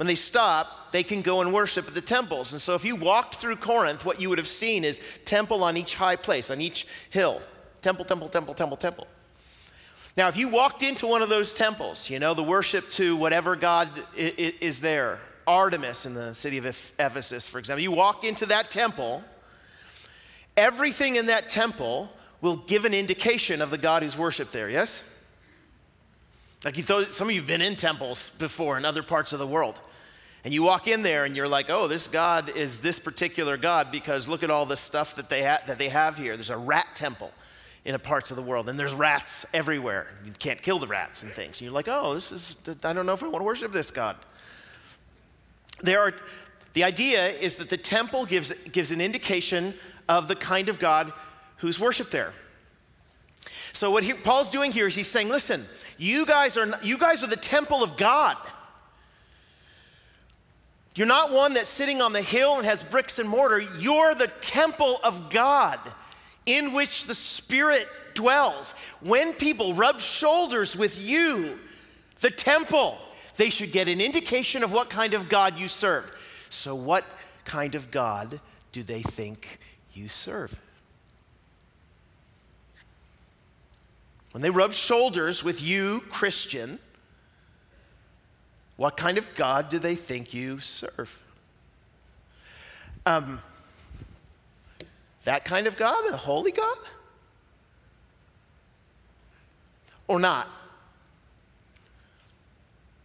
when 0.00 0.07
they 0.07 0.14
stop, 0.14 0.92
they 0.92 1.02
can 1.02 1.21
go 1.21 1.42
and 1.42 1.52
worship 1.52 1.87
at 1.87 1.92
the 1.92 2.00
temples. 2.00 2.52
And 2.52 2.62
so 2.62 2.75
if 2.75 2.87
you 2.87 2.97
walked 2.97 3.35
through 3.35 3.57
Corinth, 3.57 4.02
what 4.02 4.19
you 4.19 4.30
would 4.30 4.38
have 4.38 4.49
seen 4.49 4.83
is 4.83 4.99
temple 5.26 5.62
on 5.62 5.76
each 5.76 5.92
high 5.92 6.16
place, 6.16 6.50
on 6.50 6.59
each 6.59 6.87
hill. 7.11 7.42
Temple, 7.83 8.07
temple, 8.07 8.30
temple, 8.30 8.54
temple, 8.54 8.78
temple. 8.78 9.07
Now, 10.16 10.28
if 10.28 10.38
you 10.38 10.49
walked 10.49 10.83
into 10.83 11.07
one 11.07 11.21
of 11.21 11.28
those 11.28 11.52
temples, 11.52 12.09
you 12.09 12.19
know, 12.19 12.33
the 12.33 12.42
worship 12.42 12.88
to 12.92 13.14
whatever 13.14 13.57
God 13.57 13.90
is 14.16 14.80
there, 14.80 15.21
Artemis 15.47 16.07
in 16.07 16.14
the 16.14 16.35
city 16.35 16.57
of 16.57 16.64
Ephesus, 16.99 17.47
for 17.47 17.59
example, 17.59 17.83
you 17.83 17.92
walk 17.92 18.25
into 18.25 18.47
that 18.47 18.71
temple, 18.71 19.23
everything 20.57 21.16
in 21.16 21.26
that 21.26 21.50
temple 21.50 22.11
will 22.40 22.57
give 22.57 22.87
an 22.87 22.95
indication 22.95 23.61
of 23.61 23.71
the 23.71 23.76
God 23.76 24.02
who's 24.02 24.16
worshiped 24.16 24.52
there, 24.52 24.71
yes? 24.71 25.02
Like 26.64 26.76
some 26.76 27.28
of 27.28 27.35
you 27.35 27.40
have 27.40 27.47
been 27.47 27.61
in 27.61 27.76
temples 27.76 28.30
before 28.38 28.78
in 28.78 28.87
other 28.87 29.02
parts 29.02 29.35
of 29.35 29.38
the 29.38 29.47
world. 29.47 29.78
And 30.44 30.54
you 30.54 30.62
walk 30.62 30.88
in 30.88 31.02
there 31.02 31.25
and 31.25 31.37
you're 31.37 31.49
like, 31.49 31.68
oh, 31.68 31.87
this 31.87 32.09
God 32.09 32.50
is 32.56 32.80
this 32.80 32.99
particular 32.99 33.56
God 33.56 33.92
because 33.92 34.26
look 34.26 34.42
at 34.42 34.50
all 34.50 34.66
the 34.66 34.76
stuff 34.76 35.16
that 35.16 35.28
they, 35.28 35.42
ha- 35.42 35.61
that 35.66 35.78
they 35.78 35.90
have 35.90 36.16
here. 36.16 36.37
There's 36.37 36.50
a 36.50 36.56
rat 36.56 36.87
temple 36.94 37.30
in 37.85 37.99
parts 37.99 38.30
of 38.30 38.37
the 38.37 38.42
world, 38.42 38.68
and 38.68 38.78
there's 38.78 38.92
rats 38.92 39.47
everywhere. 39.54 40.06
You 40.25 40.32
can't 40.38 40.61
kill 40.61 40.78
the 40.78 40.87
rats 40.87 41.23
and 41.23 41.32
things. 41.32 41.59
And 41.59 41.62
you're 41.62 41.73
like, 41.73 41.88
oh, 41.88 42.14
this 42.14 42.30
is, 42.30 42.56
I 42.85 42.92
don't 42.92 43.06
know 43.06 43.12
if 43.12 43.23
I 43.23 43.26
want 43.26 43.40
to 43.40 43.44
worship 43.44 43.73
this 43.73 43.90
God. 43.90 44.16
There 45.80 46.00
are, 46.00 46.14
the 46.75 46.85
idea 46.85 47.28
is 47.28 47.56
that 47.56 47.70
the 47.70 47.78
temple 47.78 48.26
gives, 48.26 48.52
gives 48.70 48.92
an 48.92 49.00
indication 49.00 49.75
of 50.09 50.28
the 50.28 50.37
kind 50.37 50.68
of 50.68 50.78
God 50.78 51.12
who's 51.56 51.80
worshiped 51.80 52.11
there. 52.11 52.32
So 53.73 53.90
what 53.90 54.04
he, 54.04 54.12
Paul's 54.12 54.50
doing 54.50 54.73
here 54.73 54.87
is 54.87 54.94
he's 54.94 55.09
saying, 55.09 55.28
listen, 55.28 55.64
you 55.97 56.26
guys 56.26 56.56
are 56.56 56.78
you 56.82 56.99
guys 56.99 57.23
are 57.25 57.28
the 57.28 57.37
temple 57.37 57.82
of 57.82 57.97
God. 57.97 58.37
You're 60.94 61.06
not 61.06 61.30
one 61.30 61.54
that's 61.54 61.70
sitting 61.70 62.02
on 62.02 62.12
the 62.12 62.23
hill 62.23 62.56
and 62.56 62.66
has 62.66 62.82
bricks 62.82 63.18
and 63.18 63.28
mortar. 63.28 63.61
You're 63.61 64.14
the 64.14 64.28
temple 64.40 64.99
of 65.04 65.30
God 65.30 65.78
in 66.47 66.73
which 66.73 67.06
the 67.06 67.14
Spirit 67.14 67.88
dwells. 68.14 68.75
When 69.00 69.32
people 69.32 69.75
rub 69.75 70.00
shoulders 70.00 70.76
with 70.76 71.00
you, 71.00 71.59
the 72.20 72.30
temple, 72.30 72.99
they 73.37 73.50
should 73.50 73.73
get 73.73 73.88
an 73.88 74.00
indication 74.00 74.64
of 74.64 74.73
what 74.73 74.90
kind 74.90 75.14
of 75.14 75.28
God 75.28 75.56
you 75.56 75.68
serve. 75.68 76.11
So, 76.49 76.75
what 76.75 77.04
kind 77.44 77.75
of 77.75 77.90
God 77.90 78.40
do 78.73 78.82
they 78.82 79.02
think 79.02 79.61
you 79.94 80.09
serve? 80.09 80.59
When 84.32 84.42
they 84.42 84.50
rub 84.50 84.73
shoulders 84.73 85.42
with 85.42 85.62
you, 85.62 86.02
Christian, 86.11 86.78
what 88.80 88.96
kind 88.96 89.18
of 89.18 89.34
God 89.34 89.68
do 89.68 89.78
they 89.78 89.94
think 89.94 90.32
you 90.32 90.58
serve? 90.58 91.18
Um, 93.04 93.42
that 95.25 95.44
kind 95.44 95.66
of 95.66 95.76
God, 95.76 96.10
a 96.10 96.16
holy 96.16 96.50
God? 96.50 96.78
Or 100.08 100.18
not? 100.18 100.49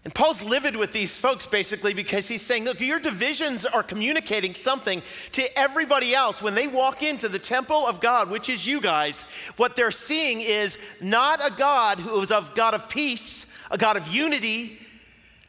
And 0.05 0.15
Paul's 0.15 0.41
livid 0.45 0.77
with 0.77 0.93
these 0.93 1.17
folks 1.17 1.45
basically 1.45 1.93
because 1.93 2.29
he's 2.29 2.41
saying, 2.41 2.63
look, 2.63 2.79
your 2.79 3.01
divisions 3.01 3.65
are 3.65 3.83
communicating 3.83 4.53
something 4.53 5.01
to 5.33 5.59
everybody 5.59 6.15
else. 6.15 6.41
When 6.41 6.55
they 6.55 6.67
walk 6.67 7.03
into 7.03 7.27
the 7.27 7.37
temple 7.37 7.85
of 7.85 7.99
God, 7.99 8.29
which 8.29 8.47
is 8.47 8.65
you 8.65 8.79
guys, 8.79 9.23
what 9.57 9.75
they're 9.75 9.91
seeing 9.91 10.39
is 10.39 10.79
not 11.01 11.45
a 11.45 11.53
God 11.53 11.99
who 11.99 12.21
is 12.21 12.31
a 12.31 12.49
God 12.55 12.75
of 12.75 12.87
peace, 12.87 13.45
a 13.69 13.77
God 13.77 13.97
of 13.97 14.07
unity. 14.07 14.79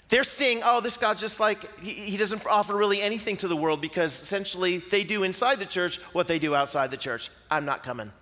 They're 0.09 0.25
seeing, 0.25 0.63
oh, 0.65 0.81
this 0.81 0.97
God 0.97 1.19
just 1.19 1.41
like, 1.41 1.81
he, 1.81 1.93
he 1.93 2.17
doesn't 2.17 2.47
offer 2.47 2.77
really 2.77 3.03
anything 3.03 3.37
to 3.39 3.49
the 3.49 3.57
world 3.57 3.81
because 3.81 4.13
essentially 4.13 4.79
they 4.79 5.03
do 5.03 5.25
inside 5.25 5.59
the 5.59 5.67
church 5.67 5.99
what 6.13 6.29
they 6.29 6.39
do 6.39 6.55
outside 6.55 6.91
the 6.91 6.97
church. 6.97 7.31
I'm 7.51 7.65
not 7.65 7.83
coming. 7.83 8.13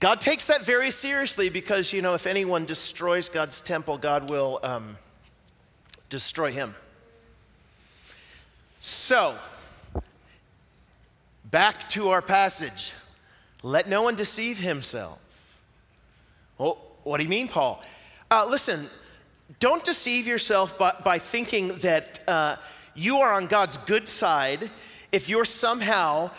God 0.00 0.20
takes 0.20 0.46
that 0.46 0.64
very 0.64 0.90
seriously 0.90 1.48
because, 1.48 1.92
you 1.92 2.02
know, 2.02 2.14
if 2.14 2.26
anyone 2.26 2.64
destroys 2.64 3.28
God's 3.28 3.60
temple, 3.60 3.98
God 3.98 4.30
will 4.30 4.58
um, 4.62 4.96
destroy 6.08 6.50
him. 6.50 6.74
So, 8.80 9.38
back 11.44 11.88
to 11.90 12.08
our 12.08 12.22
passage. 12.22 12.92
Let 13.62 13.88
no 13.88 14.02
one 14.02 14.16
deceive 14.16 14.58
himself. 14.58 15.20
Well, 16.58 16.78
what 17.04 17.18
do 17.18 17.22
you 17.22 17.28
mean, 17.28 17.46
Paul? 17.46 17.80
Uh, 18.28 18.46
listen, 18.48 18.90
don't 19.60 19.84
deceive 19.84 20.26
yourself 20.26 20.78
by, 20.78 20.94
by 21.04 21.18
thinking 21.18 21.76
that 21.78 22.20
uh, 22.28 22.56
you 22.94 23.18
are 23.18 23.32
on 23.32 23.46
God's 23.46 23.76
good 23.76 24.08
side 24.08 24.70
if 25.10 25.28
you're 25.28 25.44
somehow 25.44 26.30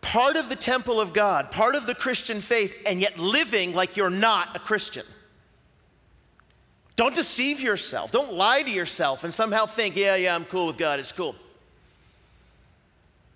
part 0.00 0.36
of 0.36 0.48
the 0.48 0.56
temple 0.56 1.00
of 1.00 1.12
God, 1.12 1.50
part 1.50 1.74
of 1.74 1.86
the 1.86 1.94
Christian 1.94 2.40
faith, 2.40 2.74
and 2.86 3.00
yet 3.00 3.18
living 3.18 3.74
like 3.74 3.96
you're 3.96 4.10
not 4.10 4.54
a 4.54 4.58
Christian. 4.58 5.06
Don't 6.96 7.14
deceive 7.14 7.60
yourself. 7.60 8.12
Don't 8.12 8.34
lie 8.34 8.62
to 8.62 8.70
yourself 8.70 9.24
and 9.24 9.34
somehow 9.34 9.66
think, 9.66 9.96
yeah, 9.96 10.14
yeah, 10.14 10.34
I'm 10.34 10.44
cool 10.44 10.66
with 10.68 10.78
God, 10.78 11.00
it's 11.00 11.12
cool. 11.12 11.34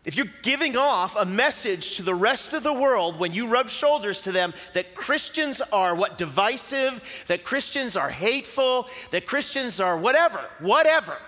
If 0.08 0.16
you're 0.16 0.32
giving 0.40 0.74
off 0.74 1.16
a 1.16 1.26
message 1.26 1.98
to 1.98 2.02
the 2.02 2.14
rest 2.14 2.54
of 2.54 2.62
the 2.62 2.72
world 2.72 3.18
when 3.18 3.34
you 3.34 3.46
rub 3.46 3.68
shoulders 3.68 4.22
to 4.22 4.32
them 4.32 4.54
that 4.72 4.94
Christians 4.94 5.60
are 5.70 5.94
what 5.94 6.16
divisive, 6.16 7.02
that 7.26 7.44
Christians 7.44 7.94
are 7.94 8.08
hateful, 8.08 8.88
that 9.10 9.26
Christians 9.26 9.80
are 9.80 9.98
whatever, 9.98 10.40
whatever, 10.60 11.18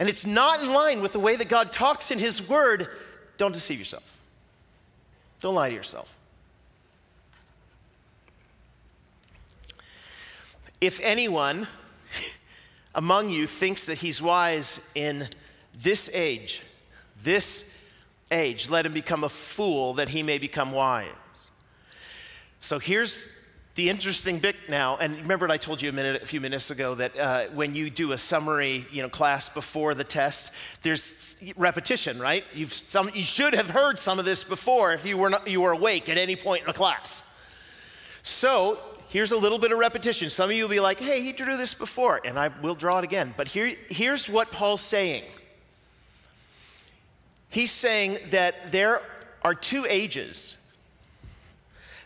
and 0.00 0.08
it's 0.08 0.26
not 0.26 0.60
in 0.60 0.72
line 0.72 1.02
with 1.02 1.12
the 1.12 1.20
way 1.20 1.36
that 1.36 1.48
God 1.48 1.70
talks 1.70 2.10
in 2.10 2.18
His 2.18 2.48
Word, 2.48 2.88
don't 3.36 3.54
deceive 3.54 3.78
yourself. 3.78 4.16
Don't 5.38 5.54
lie 5.54 5.68
to 5.68 5.74
yourself. 5.76 6.12
If 10.80 10.98
anyone 10.98 11.68
among 12.92 13.30
you 13.30 13.46
thinks 13.46 13.86
that 13.86 13.98
he's 13.98 14.20
wise 14.20 14.80
in 14.96 15.28
this 15.80 16.10
age, 16.12 16.60
this 17.22 17.64
age, 18.30 18.70
let 18.70 18.86
him 18.86 18.92
become 18.92 19.24
a 19.24 19.28
fool 19.28 19.94
that 19.94 20.08
he 20.08 20.22
may 20.22 20.38
become 20.38 20.72
wise. 20.72 21.10
So 22.60 22.78
here's 22.78 23.26
the 23.74 23.88
interesting 23.88 24.38
bit 24.38 24.56
now, 24.68 24.98
and 24.98 25.16
remember 25.16 25.50
I 25.50 25.56
told 25.56 25.80
you 25.80 25.88
a 25.88 25.92
minute, 25.92 26.22
a 26.22 26.26
few 26.26 26.40
minutes 26.42 26.70
ago, 26.70 26.94
that 26.96 27.18
uh, 27.18 27.46
when 27.54 27.74
you 27.74 27.88
do 27.88 28.12
a 28.12 28.18
summary, 28.18 28.86
you 28.92 29.00
know, 29.00 29.08
class 29.08 29.48
before 29.48 29.94
the 29.94 30.04
test, 30.04 30.52
there's 30.82 31.38
repetition, 31.56 32.18
right? 32.18 32.44
You've 32.52 32.72
some, 32.72 33.10
you 33.14 33.24
should 33.24 33.54
have 33.54 33.70
heard 33.70 33.98
some 33.98 34.18
of 34.18 34.26
this 34.26 34.44
before 34.44 34.92
if 34.92 35.06
you 35.06 35.16
were 35.16 35.30
not, 35.30 35.48
you 35.48 35.62
were 35.62 35.72
awake 35.72 36.10
at 36.10 36.18
any 36.18 36.36
point 36.36 36.62
in 36.62 36.66
the 36.66 36.74
class. 36.74 37.24
So 38.22 38.78
here's 39.08 39.32
a 39.32 39.38
little 39.38 39.58
bit 39.58 39.72
of 39.72 39.78
repetition. 39.78 40.28
Some 40.28 40.50
of 40.50 40.56
you 40.56 40.64
will 40.64 40.70
be 40.70 40.80
like, 40.80 41.00
"Hey, 41.00 41.22
he 41.22 41.32
drew 41.32 41.56
this 41.56 41.72
before," 41.72 42.20
and 42.24 42.38
I 42.38 42.48
will 42.48 42.74
draw 42.74 42.98
it 42.98 43.04
again. 43.04 43.32
But 43.38 43.48
here, 43.48 43.74
here's 43.88 44.28
what 44.28 44.52
Paul's 44.52 44.82
saying. 44.82 45.24
He's 47.52 47.70
saying 47.70 48.18
that 48.30 48.72
there 48.72 49.02
are 49.42 49.54
two 49.54 49.84
ages. 49.86 50.56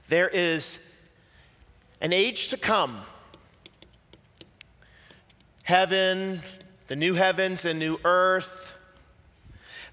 There 0.09 0.29
is 0.29 0.81
an 2.01 2.13
age 2.13 2.49
to 2.49 2.57
come. 2.57 3.03
Heaven, 5.63 6.43
the 6.89 6.97
new 6.97 7.15
heavens 7.15 7.65
and 7.65 7.79
new 7.79 7.97
earth. 8.05 8.73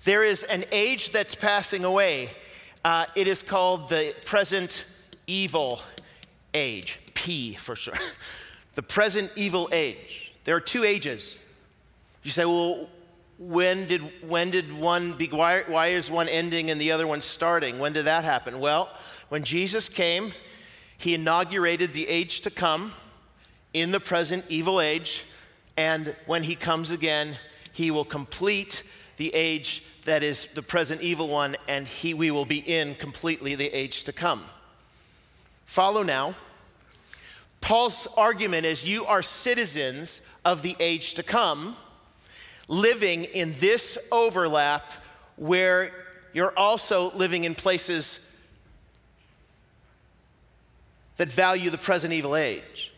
There 0.05 0.23
is 0.23 0.41
an 0.41 0.65
age 0.71 1.11
that's 1.11 1.35
passing 1.35 1.85
away. 1.85 2.31
Uh, 2.83 3.05
it 3.15 3.27
is 3.27 3.43
called 3.43 3.89
the 3.89 4.15
present 4.25 4.85
evil 5.27 5.81
age, 6.55 6.99
P 7.13 7.53
for 7.53 7.75
sure. 7.75 7.93
the 8.73 8.81
present 8.81 9.31
evil 9.35 9.69
age. 9.71 10.31
There 10.45 10.55
are 10.55 10.61
two 10.61 10.83
ages. 10.83 11.39
You 12.23 12.31
say, 12.31 12.43
well, 12.43 12.89
when 13.49 13.87
did, 13.87 14.01
when 14.27 14.51
did 14.51 14.71
one 14.71 15.13
be, 15.13 15.27
why, 15.27 15.63
why 15.67 15.87
is 15.87 16.09
one 16.09 16.29
ending 16.29 16.71
and 16.71 16.79
the 16.79 16.91
other 16.91 17.05
one 17.05 17.21
starting? 17.21 17.79
When 17.79 17.93
did 17.93 18.05
that 18.05 18.23
happen? 18.23 18.59
Well, 18.59 18.89
when 19.29 19.43
Jesus 19.43 19.89
came, 19.89 20.33
he 20.97 21.13
inaugurated 21.13 21.93
the 21.93 22.07
age 22.07 22.41
to 22.41 22.49
come 22.49 22.93
in 23.73 23.91
the 23.91 23.99
present 23.99 24.45
evil 24.47 24.79
age, 24.79 25.25
and 25.75 26.15
when 26.25 26.43
he 26.43 26.55
comes 26.55 26.91
again, 26.91 27.37
he 27.73 27.91
will 27.91 28.05
complete 28.05 28.83
the 29.17 29.33
age 29.33 29.83
that 30.05 30.23
is 30.23 30.47
the 30.53 30.61
present 30.61 31.01
evil 31.01 31.27
one, 31.27 31.57
and 31.67 31.87
he, 31.87 32.13
we 32.13 32.31
will 32.31 32.45
be 32.45 32.59
in 32.59 32.95
completely 32.95 33.55
the 33.55 33.67
age 33.67 34.03
to 34.03 34.13
come. 34.13 34.43
Follow 35.65 36.03
now. 36.03 36.35
Paul's 37.61 38.07
argument 38.17 38.65
is 38.65 38.85
you 38.85 39.05
are 39.05 39.21
citizens 39.21 40.21
of 40.45 40.61
the 40.61 40.75
age 40.79 41.13
to 41.15 41.23
come, 41.23 41.75
living 42.67 43.25
in 43.25 43.55
this 43.59 43.97
overlap 44.11 44.83
where 45.35 45.91
you're 46.33 46.57
also 46.57 47.11
living 47.15 47.43
in 47.43 47.55
places 47.55 48.19
that 51.17 51.31
value 51.31 51.69
the 51.69 51.77
present 51.77 52.13
evil 52.13 52.35
age. 52.35 52.91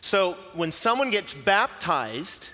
So 0.00 0.34
when 0.54 0.72
someone 0.72 1.10
gets 1.10 1.34
baptized, 1.34 2.50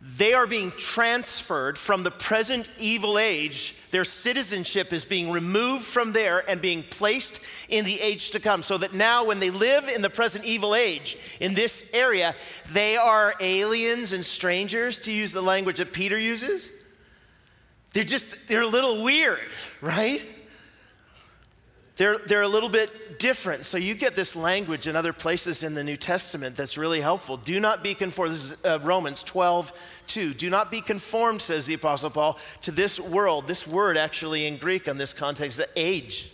they 0.00 0.32
are 0.32 0.46
being 0.46 0.72
transferred 0.72 1.78
from 1.78 2.02
the 2.02 2.10
present 2.10 2.68
evil 2.78 3.18
age. 3.18 3.74
Their 3.92 4.04
citizenship 4.04 4.92
is 4.92 5.04
being 5.04 5.30
removed 5.30 5.84
from 5.84 6.12
there 6.12 6.48
and 6.48 6.62
being 6.62 6.82
placed 6.82 7.40
in 7.68 7.84
the 7.84 8.00
age 8.00 8.30
to 8.30 8.40
come. 8.40 8.62
So 8.62 8.78
that 8.78 8.94
now, 8.94 9.26
when 9.26 9.38
they 9.38 9.50
live 9.50 9.86
in 9.86 10.00
the 10.00 10.08
present 10.08 10.46
evil 10.46 10.74
age 10.74 11.16
in 11.40 11.52
this 11.52 11.84
area, 11.92 12.34
they 12.72 12.96
are 12.96 13.34
aliens 13.38 14.14
and 14.14 14.24
strangers, 14.24 14.98
to 15.00 15.12
use 15.12 15.30
the 15.30 15.42
language 15.42 15.76
that 15.76 15.92
Peter 15.92 16.18
uses. 16.18 16.70
They're 17.92 18.02
just, 18.02 18.48
they're 18.48 18.62
a 18.62 18.66
little 18.66 19.02
weird, 19.02 19.40
right? 19.82 20.22
They're, 21.96 22.18
they're 22.18 22.42
a 22.42 22.48
little 22.48 22.70
bit 22.70 23.18
different. 23.18 23.66
So 23.66 23.76
you 23.76 23.94
get 23.94 24.14
this 24.14 24.34
language 24.34 24.86
in 24.86 24.96
other 24.96 25.12
places 25.12 25.62
in 25.62 25.74
the 25.74 25.84
New 25.84 25.96
Testament 25.96 26.56
that's 26.56 26.78
really 26.78 27.02
helpful. 27.02 27.36
Do 27.36 27.60
not 27.60 27.82
be 27.82 27.94
conformed. 27.94 28.32
This 28.32 28.52
is 28.52 28.56
uh, 28.64 28.78
Romans 28.82 29.22
12, 29.22 29.72
2. 30.06 30.34
Do 30.34 30.48
not 30.48 30.70
be 30.70 30.80
conformed, 30.80 31.42
says 31.42 31.66
the 31.66 31.74
Apostle 31.74 32.08
Paul, 32.08 32.38
to 32.62 32.70
this 32.70 32.98
world. 32.98 33.46
This 33.46 33.66
word 33.66 33.98
actually 33.98 34.46
in 34.46 34.56
Greek 34.56 34.88
on 34.88 34.96
this 34.96 35.12
context 35.12 35.58
the 35.58 35.68
age. 35.76 36.32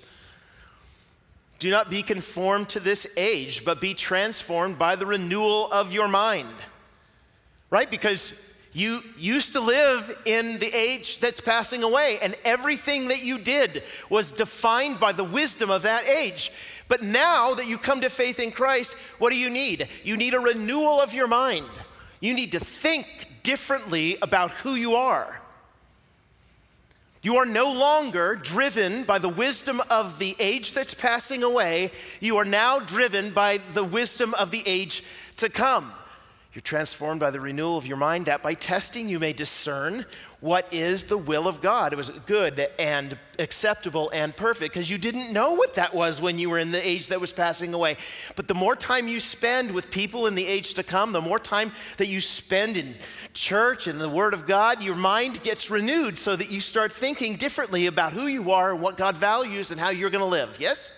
Do 1.59 1.71
not 1.71 1.91
be 1.91 2.03
conformed 2.03 2.69
to 2.71 2.81
this 2.81 3.09
age, 3.17 3.65
but 3.65 3.81
be 3.81 3.95
transformed 3.95 4.79
by 4.79 4.95
the 4.95 5.07
renewal 5.07 5.71
of 5.73 5.93
your 5.93 6.07
mind. 6.07 6.55
Right? 7.69 7.91
Because 7.91 8.33
You 8.73 9.03
used 9.17 9.53
to 9.53 9.61
live 9.61 10.17
in 10.25 10.59
the 10.59 10.73
age 10.73 11.21
that's 11.21 11.41
passing 11.41 11.83
away, 11.83 12.19
and 12.21 12.37
everything 12.45 13.09
that 13.09 13.23
you 13.23 13.39
did 13.39 13.83
was 14.11 14.31
defined 14.31 15.01
by 15.01 15.13
the 15.13 15.25
wisdom 15.25 15.71
of 15.71 15.83
that 15.83 16.07
age. 16.07 16.53
But 16.87 17.03
now 17.03 17.55
that 17.55 17.67
you 17.67 17.79
come 17.79 18.03
to 18.03 18.11
faith 18.11 18.39
in 18.39 18.53
Christ, 18.53 18.95
what 19.19 19.31
do 19.31 19.37
you 19.37 19.51
need? 19.51 19.89
You 20.05 20.17
need 20.17 20.35
a 20.35 20.41
renewal 20.41 21.01
of 21.01 21.15
your 21.15 21.29
mind. 21.29 21.69
You 22.21 22.35
need 22.35 22.53
to 22.53 22.61
think 22.61 23.07
differently 23.43 24.19
about 24.21 24.51
who 24.51 24.75
you 24.75 24.97
are. 24.97 25.41
You 27.23 27.37
are 27.37 27.47
no 27.47 27.73
longer 27.73 28.37
driven 28.37 29.05
by 29.05 29.19
the 29.19 29.29
wisdom 29.29 29.83
of 29.91 30.19
the 30.19 30.37
age 30.39 30.73
that's 30.73 30.95
passing 30.95 31.43
away. 31.43 31.91
You 32.21 32.37
are 32.37 32.45
now 32.45 32.79
driven 32.79 33.33
by 33.33 33.59
the 33.75 33.83
wisdom 33.83 34.35
of 34.35 34.51
the 34.51 34.63
age 34.67 35.03
to 35.39 35.49
come. 35.49 35.93
You're 36.55 36.63
transformed 36.63 37.21
by 37.21 37.31
the 37.31 37.41
renewal 37.41 37.77
of 37.77 37.87
your 37.87 37.99
mind, 37.99 38.25
that 38.27 38.43
by 38.43 38.55
testing 38.55 39.07
you 39.07 39.19
may 39.19 39.35
discern 39.35 40.07
what 40.41 40.67
is 40.73 41.05
the 41.05 41.19
will 41.19 41.47
of 41.47 41.61
God. 41.61 41.93
It 41.93 41.97
was 41.97 42.09
good 42.25 42.69
and 42.79 43.19
acceptable 43.39 44.11
and 44.15 44.35
perfect 44.35 44.73
because 44.73 44.89
you 44.89 44.97
didn't 44.97 45.31
know 45.31 45.53
what 45.53 45.75
that 45.75 45.95
was 45.95 46.23
when 46.23 46.39
you 46.39 46.49
were 46.49 46.59
in 46.59 46.71
the 46.71 46.89
age 46.89 47.09
that 47.09 47.21
was 47.21 47.35
passing 47.35 47.75
away. 47.75 47.99
But 48.35 48.49
the 48.49 48.55
more 48.55 48.75
time 48.75 49.09
you 49.09 49.21
spend 49.21 49.73
with 49.73 49.91
people 49.91 50.27
in 50.27 50.35
the 50.35 50.47
age 50.47 50.73
to 50.75 50.83
come, 50.83 51.13
the 51.13 51.21
more 51.21 51.39
time 51.39 51.71
that 51.99 52.07
you 52.07 52.21
spend 52.21 52.79
in 52.79 52.95
church 53.35 53.87
and 53.87 54.01
the 54.01 54.09
Word 54.09 54.33
of 54.33 54.47
God, 54.47 54.83
your 54.83 54.97
mind 54.97 55.43
gets 55.43 55.71
renewed 55.71 56.19
so 56.19 56.35
that 56.35 56.51
you 56.51 56.63
start 56.63 56.95
thinking 56.95 57.37
differently 57.37 57.87
about 57.87 58.15
who 58.15 58.27
you 58.27 58.53
are 58.53 58.73
and 58.73 58.81
what 58.81 58.97
God 58.97 59.19
values 59.19 59.71
and 59.71 59.79
how 59.79 59.91
you're 59.91 60.11
going 60.11 60.21
to 60.21 60.27
live. 60.27 60.57
Yes? 60.59 60.93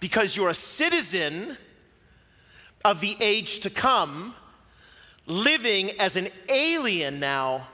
Because 0.00 0.34
you're 0.34 0.48
a 0.48 0.54
citizen 0.54 1.56
of 2.84 3.00
the 3.00 3.16
age 3.20 3.60
to 3.60 3.70
come 3.70 4.34
living 5.30 5.92
as 6.00 6.16
an 6.16 6.28
alien 6.48 7.20
now 7.20 7.68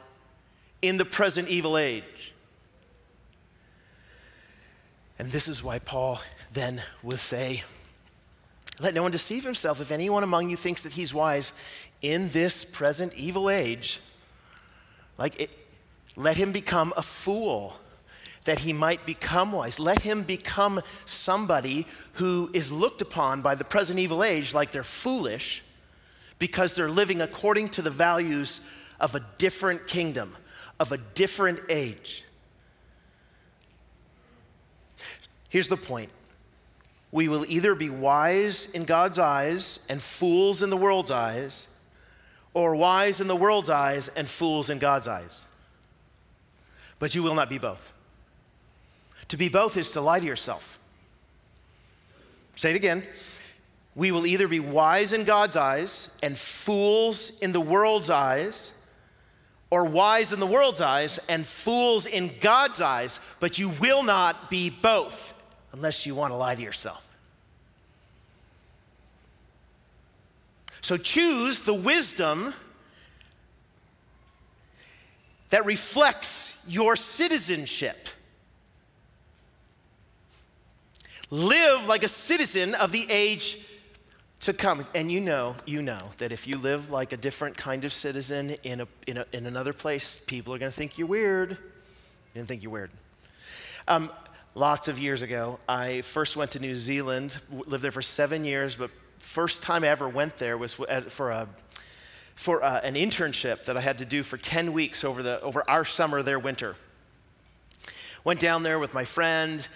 in 0.83 0.99
the 0.99 1.05
present 1.05 1.49
evil 1.49 1.79
age. 1.79 2.33
And 5.19 5.33
this 5.33 5.49
is 5.49 5.63
why 5.63 5.79
Paul 5.79 6.21
then 6.53 6.83
will 7.03 7.17
say, 7.17 7.65
Let 8.79 8.93
no 8.93 9.03
one 9.03 9.11
deceive 9.11 9.45
himself. 9.45 9.81
If 9.81 9.91
anyone 9.91 10.23
among 10.23 10.51
you 10.51 10.57
thinks 10.57 10.83
that 10.83 10.93
he's 10.93 11.15
wise 11.15 11.53
in 12.03 12.29
this 12.31 12.65
present 12.65 13.15
evil 13.15 13.49
age, 13.49 14.01
like 15.17 15.41
it, 15.41 15.51
let 16.15 16.37
him 16.37 16.53
become 16.53 16.93
a 16.97 17.03
fool 17.03 17.79
that 18.45 18.61
he 18.61 18.73
might 18.73 19.05
become 19.07 19.53
wise. 19.53 19.79
Let 19.79 20.03
him 20.03 20.23
become 20.23 20.83
somebody 21.07 21.87
who 22.15 22.51
is 22.53 22.71
looked 22.71 23.01
upon 23.01 23.41
by 23.41 23.55
the 23.55 23.65
present 23.65 23.99
evil 23.99 24.23
age 24.23 24.53
like 24.53 24.73
they're 24.73 24.85
foolish 24.85 25.63
because 26.39 26.75
they're 26.75 26.91
living 26.91 27.21
according 27.21 27.71
to 27.71 27.83
the 27.83 27.91
values 27.91 28.61
of 29.01 29.15
a 29.15 29.21
different 29.39 29.87
kingdom, 29.87 30.35
of 30.79 30.93
a 30.93 30.99
different 30.99 31.61
age. 31.69 32.25
Here's 35.49 35.69
the 35.69 35.77
point 35.77 36.11
we 37.13 37.29
will 37.29 37.47
either 37.49 37.75
be 37.75 37.89
wise 37.89 38.69
in 38.75 38.85
God's 38.85 39.19
eyes 39.19 39.81
and 39.89 40.03
fools 40.03 40.63
in 40.63 40.71
the 40.71 40.77
world's 40.77 41.11
eyes, 41.11 41.67
or 42.53 42.75
wise 42.75 43.21
in 43.21 43.27
the 43.27 43.37
world's 43.37 43.71
eyes 43.71 44.09
and 44.09 44.29
fools 44.29 44.71
in 44.71 44.79
God's 44.79 45.09
eyes. 45.09 45.45
But 46.99 47.15
you 47.15 47.23
will 47.23 47.35
not 47.35 47.49
be 47.49 47.59
both. 47.59 47.93
To 49.29 49.37
be 49.37 49.49
both 49.49 49.77
is 49.77 49.93
to 49.93 50.01
lie 50.01 50.21
to 50.21 50.27
yourself. 50.27 50.79
Say 52.57 52.71
it 52.71 52.77
again 52.77 53.05
we 53.97 54.13
will 54.13 54.27
either 54.27 54.47
be 54.47 54.61
wise 54.61 55.15
in 55.15 55.25
God's 55.25 55.57
eyes 55.57 56.11
and 56.23 56.37
fools 56.37 57.33
in 57.41 57.53
the 57.53 57.61
world's 57.61 58.11
eyes, 58.11 58.71
or 59.71 59.87
wise 59.87 60.35
in 60.35 60.39
the 60.39 60.47
world's 60.47 60.83
eyes 60.83 61.19
and 61.29 61.45
fools 61.45 62.07
in 62.07 62.31
God's 62.41 62.81
eyes, 62.83 63.19
but 63.41 63.59
you 63.59 63.71
will 63.71 64.03
not 64.03 64.51
be 64.51 64.69
both 64.69 65.33
unless 65.73 66.05
you 66.05 66.15
want 66.15 66.31
to 66.31 66.37
lie 66.37 66.55
to 66.55 66.63
yourself. 66.63 67.03
So 70.83 70.99
choose 70.99 71.63
the 71.63 71.75
wisdom 71.75 72.55
that 75.51 75.65
reflects 75.65 76.53
your 76.69 76.97
citizenship. 76.97 78.09
Live 81.31 81.87
like 81.87 82.05
a 82.05 82.09
citizen 82.09 82.75
of 82.75 82.93
the 82.93 83.11
age 83.11 83.59
to 84.41 84.53
come. 84.53 84.87
And 84.95 85.11
you 85.11 85.21
know, 85.21 85.57
you 85.65 85.83
know 85.83 86.11
that 86.19 86.33
if 86.33 86.47
you 86.47 86.59
live 86.59 86.91
like 86.91 87.13
a 87.13 87.17
different 87.17 87.57
kind 87.57 87.85
of 87.85 87.93
citizen 87.93 88.57
in, 88.63 88.83
a, 88.83 88.89
in, 89.07 89.19
a, 89.19 89.27
in 89.33 89.47
another 89.47 89.73
place, 89.73 90.21
people 90.27 90.55
are 90.55 90.59
going 90.59 90.71
to 90.71 90.77
think 90.77 90.99
you're 90.99 91.07
weird. 91.07 91.57
Going 92.35 92.47
to 92.47 92.49
think 92.49 92.63
you're 92.63 92.73
weird. 92.73 92.91
Um, 93.89 94.11
lots 94.55 94.89
of 94.89 94.99
years 94.99 95.23
ago, 95.23 95.59
I 95.69 96.03
first 96.03 96.37
went 96.37 96.53
to 96.53 96.59
New 96.59 96.75
Zealand, 96.75 97.39
lived 97.51 97.83
there 97.83 97.93
for 97.93 98.03
seven 98.03 98.45
years, 98.45 98.77
but 98.77 98.91
first 99.19 99.63
time 99.63 99.85
I 99.85 99.89
ever 99.89 100.09
went 100.09 100.37
there 100.37 100.57
was 100.59 100.75
for 100.75 101.31
a 101.31 101.49
for 102.37 102.63
uh, 102.63 102.81
an 102.83 102.95
internship 102.95 103.65
that 103.65 103.77
I 103.77 103.81
had 103.81 103.99
to 103.99 104.05
do 104.05 104.23
for 104.23 104.37
10 104.37 104.75
weeks 104.75 105.05
over, 105.05 105.23
the, 105.23 105.41
over 105.41 105.69
our 105.69 105.85
summer, 105.87 106.23
their 106.23 106.39
winter. 106.39 106.77
Went 108.25 108.41
down 108.41 108.63
there 108.63 108.79
with 108.79 108.93
my 108.93 109.05
friend, 109.05 109.67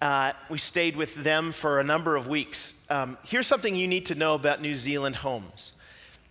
uh, 0.00 0.32
we 0.48 0.58
stayed 0.58 0.96
with 0.96 1.14
them 1.16 1.52
for 1.52 1.80
a 1.80 1.84
number 1.84 2.16
of 2.16 2.28
weeks. 2.28 2.74
Um, 2.88 3.18
here's 3.24 3.46
something 3.46 3.74
you 3.74 3.88
need 3.88 4.06
to 4.06 4.14
know 4.14 4.34
about 4.34 4.62
New 4.62 4.76
Zealand 4.76 5.16
homes 5.16 5.72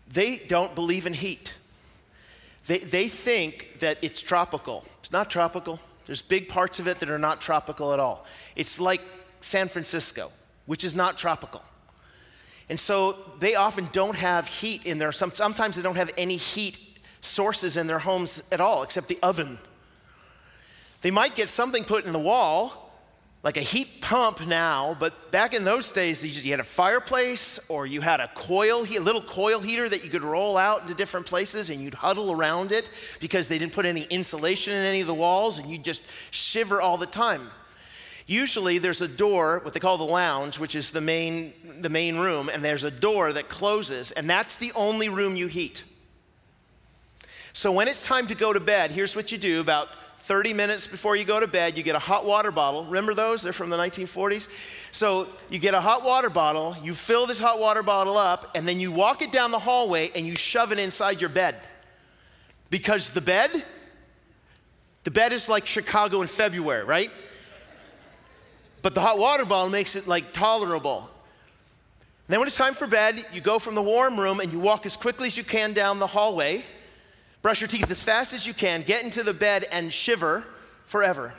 they 0.10 0.38
don't 0.38 0.74
believe 0.74 1.06
in 1.06 1.14
heat. 1.14 1.54
They, 2.68 2.80
they 2.80 3.10
think 3.10 3.80
that 3.80 3.98
it's 4.02 4.22
tropical. 4.22 4.86
It's 5.02 5.12
not 5.12 5.30
tropical. 5.30 5.82
There's 6.06 6.22
big 6.22 6.48
parts 6.48 6.80
of 6.80 6.88
it 6.88 7.00
that 7.00 7.10
are 7.10 7.20
not 7.20 7.42
tropical 7.42 7.94
at 7.94 8.00
all. 8.00 8.26
It's 8.56 8.80
like 8.80 9.02
San 9.42 9.68
Francisco, 9.68 10.32
which 10.66 10.84
is 10.84 10.96
not 10.96 11.18
tropical. 11.18 11.62
And 12.70 12.80
so 12.80 13.18
they 13.40 13.56
often 13.56 13.90
don't 13.92 14.16
have 14.16 14.48
heat 14.48 14.86
in 14.86 14.98
there. 14.98 15.12
Sometimes 15.12 15.76
they 15.76 15.82
don't 15.82 15.96
have 15.96 16.12
any 16.18 16.38
heat 16.38 16.80
sources 17.22 17.78
in 17.78 17.88
their 17.88 18.00
homes 18.00 18.44
at 18.52 18.62
all, 18.62 18.84
except 18.84 19.08
the 19.08 19.20
oven. 19.24 19.58
They 21.02 21.12
might 21.12 21.36
get 21.36 21.50
something 21.50 21.84
put 21.84 22.06
in 22.06 22.14
the 22.14 22.20
wall, 22.20 22.87
like 23.48 23.56
a 23.56 23.62
heat 23.62 24.02
pump 24.02 24.46
now, 24.46 24.98
but 25.00 25.32
back 25.32 25.54
in 25.54 25.64
those 25.64 25.94
days, 25.94 26.22
you 26.44 26.52
had 26.52 26.60
a 26.60 26.66
fireplace 26.66 27.62
or 27.70 27.88
you 27.88 28.02
had 28.02 28.20
a 28.20 28.30
coil, 28.36 28.86
a 28.86 29.00
little 29.00 29.22
coil 29.22 29.62
heater 29.62 29.88
that 29.88 30.04
you 30.04 30.10
could 30.10 30.22
roll 30.22 30.58
out 30.58 30.82
into 30.82 30.94
different 30.94 31.26
places 31.26 31.70
and 31.70 31.82
you'd 31.82 31.94
huddle 31.94 32.30
around 32.30 32.74
it 32.74 32.90
because 33.22 33.48
they 33.48 33.58
didn't 33.58 33.72
put 33.72 33.86
any 33.86 34.04
insulation 34.10 34.74
in 34.74 34.84
any 34.84 35.00
of 35.00 35.08
the 35.08 35.14
walls 35.14 35.60
and 35.60 35.70
you'd 35.70 35.86
just 35.86 36.04
shiver 36.30 36.82
all 36.82 36.98
the 36.98 37.06
time. 37.06 37.50
Usually 38.26 38.80
there's 38.80 39.02
a 39.02 39.08
door, 39.08 39.62
what 39.64 39.74
they 39.74 39.80
call 39.80 39.98
the 39.98 40.04
lounge, 40.04 40.60
which 40.60 40.76
is 40.76 40.92
the 40.92 41.00
main, 41.00 41.54
the 41.80 41.88
main 41.88 42.18
room, 42.18 42.50
and 42.50 42.66
there's 42.66 42.84
a 42.84 42.92
door 42.92 43.32
that 43.32 43.48
closes, 43.48 44.12
and 44.12 44.30
that's 44.30 44.58
the 44.58 44.74
only 44.74 45.08
room 45.08 45.38
you 45.38 45.48
heat. 45.48 45.86
So 47.54 47.72
when 47.72 47.88
it's 47.88 48.06
time 48.06 48.28
to 48.28 48.36
go 48.36 48.52
to 48.52 48.60
bed, 48.60 48.92
here's 48.92 49.16
what 49.16 49.32
you 49.32 49.38
do 49.38 49.62
about 49.62 49.88
30 50.28 50.54
minutes 50.54 50.88
before 50.88 51.16
you 51.16 51.24
go 51.24 51.40
to 51.40 51.48
bed, 51.48 51.78
you 51.78 51.84
get 51.84 51.96
a 51.96 52.00
hot 52.00 52.26
water 52.26 52.52
bottle. 52.52 52.84
Remember 52.84 53.14
those? 53.14 53.42
They're 53.42 53.54
from 53.54 53.70
the 53.70 53.78
1940s. 53.78 54.50
So 54.92 55.30
you 55.50 55.58
get 55.58 55.74
a 55.74 55.80
hot 55.80 56.04
water 56.04 56.30
bottle, 56.30 56.76
you 56.84 56.94
fill 56.94 57.26
this 57.26 57.40
hot 57.40 57.62
water 57.62 57.82
bottle 57.82 58.18
up, 58.18 58.52
and 58.54 58.68
then 58.68 58.82
you 58.82 58.92
walk 58.92 59.22
it 59.22 59.32
down 59.32 59.52
the 59.52 59.60
hallway 59.60 60.12
and 60.14 60.28
you 60.28 60.36
shove 60.36 60.74
it 60.74 60.80
inside 60.80 61.22
your 61.22 61.30
bed. 61.30 61.56
Because 62.70 63.10
the 63.10 63.22
bed, 63.22 63.64
the 65.06 65.12
bed 65.12 65.32
is 65.32 65.48
like 65.48 65.66
Chicago 65.66 66.22
in 66.22 66.28
February, 66.28 66.84
right? 66.84 67.10
But 68.82 68.96
the 68.96 69.00
hot 69.00 69.18
water 69.18 69.46
bottle 69.46 69.70
makes 69.70 69.96
it 69.96 70.10
like 70.10 70.34
tolerable. 70.34 71.10
then 72.28 72.40
when 72.40 72.48
it's 72.48 72.58
time 72.58 72.74
for 72.74 72.86
bed, 72.86 73.26
you 73.32 73.40
go 73.40 73.60
from 73.60 73.76
the 73.76 73.82
warm 73.82 74.20
room 74.20 74.42
and 74.42 74.52
you 74.52 74.60
walk 74.60 74.86
as 74.86 74.98
quickly 74.98 75.28
as 75.28 75.38
you 75.38 75.46
can 75.46 75.72
down 75.72 76.00
the 76.00 76.08
hallway 76.08 76.66
Brush 77.42 77.62
your 77.62 77.68
teeth 77.68 77.90
as 77.90 78.02
fast 78.02 78.34
as 78.34 78.46
you 78.46 78.54
can, 78.54 78.82
get 78.82 79.04
into 79.04 79.24
the 79.24 79.34
bed, 79.34 79.68
and 79.72 79.94
shiver 79.94 80.44
forever. 80.86 81.34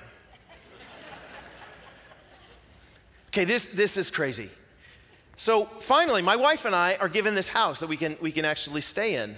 Okay, 3.28 3.44
this, 3.44 3.66
this 3.66 3.96
is 3.96 4.11
crazy. 4.11 4.50
So 5.37 5.66
finally, 5.66 6.22
my 6.22 6.37
wife 6.37 6.64
and 6.64 6.74
I 6.74 6.96
are 6.96 7.08
given 7.08 7.34
this 7.34 7.48
house 7.48 7.80
that 7.80 7.87
we 7.87 7.96
can, 7.96 8.16
we 8.20 8.32
can 8.32 8.44
actually 8.44 8.80
stay 8.80 9.16
in. 9.16 9.37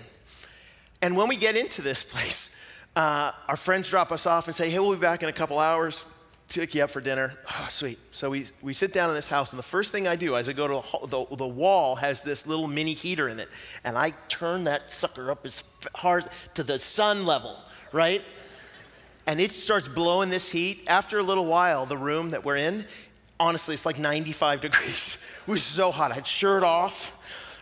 And 1.02 1.16
when 1.16 1.28
we 1.28 1.36
get 1.36 1.56
into 1.56 1.82
this 1.82 2.02
place, 2.04 2.50
uh, 2.96 3.32
our 3.48 3.56
friends 3.56 3.88
drop 3.88 4.12
us 4.12 4.26
off 4.26 4.46
and 4.46 4.54
say, 4.54 4.70
hey, 4.70 4.78
we'll 4.78 4.94
be 4.94 5.00
back 5.00 5.22
in 5.22 5.28
a 5.28 5.32
couple 5.32 5.58
hours 5.58 6.04
take 6.50 6.74
you 6.74 6.82
up 6.82 6.90
for 6.90 7.00
dinner. 7.00 7.34
Oh, 7.48 7.66
sweet. 7.70 7.98
So 8.10 8.30
we, 8.30 8.44
we 8.60 8.72
sit 8.72 8.92
down 8.92 9.08
in 9.08 9.14
this 9.14 9.28
house, 9.28 9.52
and 9.52 9.58
the 9.58 9.62
first 9.62 9.92
thing 9.92 10.08
I 10.08 10.16
do 10.16 10.36
as 10.36 10.48
I 10.48 10.52
go 10.52 10.82
to 10.82 11.06
the, 11.06 11.36
the 11.36 11.46
wall 11.46 11.96
has 11.96 12.22
this 12.22 12.46
little 12.46 12.66
mini 12.66 12.92
heater 12.92 13.28
in 13.28 13.38
it, 13.38 13.48
and 13.84 13.96
I 13.96 14.10
turn 14.28 14.64
that 14.64 14.90
sucker 14.90 15.30
up 15.30 15.46
as 15.46 15.62
hard 15.94 16.24
to 16.54 16.64
the 16.64 16.78
sun 16.78 17.24
level, 17.24 17.56
right? 17.92 18.22
And 19.26 19.40
it 19.40 19.50
starts 19.50 19.86
blowing 19.86 20.28
this 20.28 20.50
heat. 20.50 20.84
After 20.88 21.18
a 21.18 21.22
little 21.22 21.46
while, 21.46 21.86
the 21.86 21.96
room 21.96 22.30
that 22.30 22.44
we're 22.44 22.56
in, 22.56 22.84
honestly, 23.38 23.74
it's 23.74 23.86
like 23.86 23.98
95 23.98 24.60
degrees. 24.60 25.16
It 25.46 25.50
was 25.50 25.62
so 25.62 25.90
hot. 25.90 26.12
I 26.12 26.14
had 26.14 26.26
shirt 26.26 26.62
off, 26.62 27.12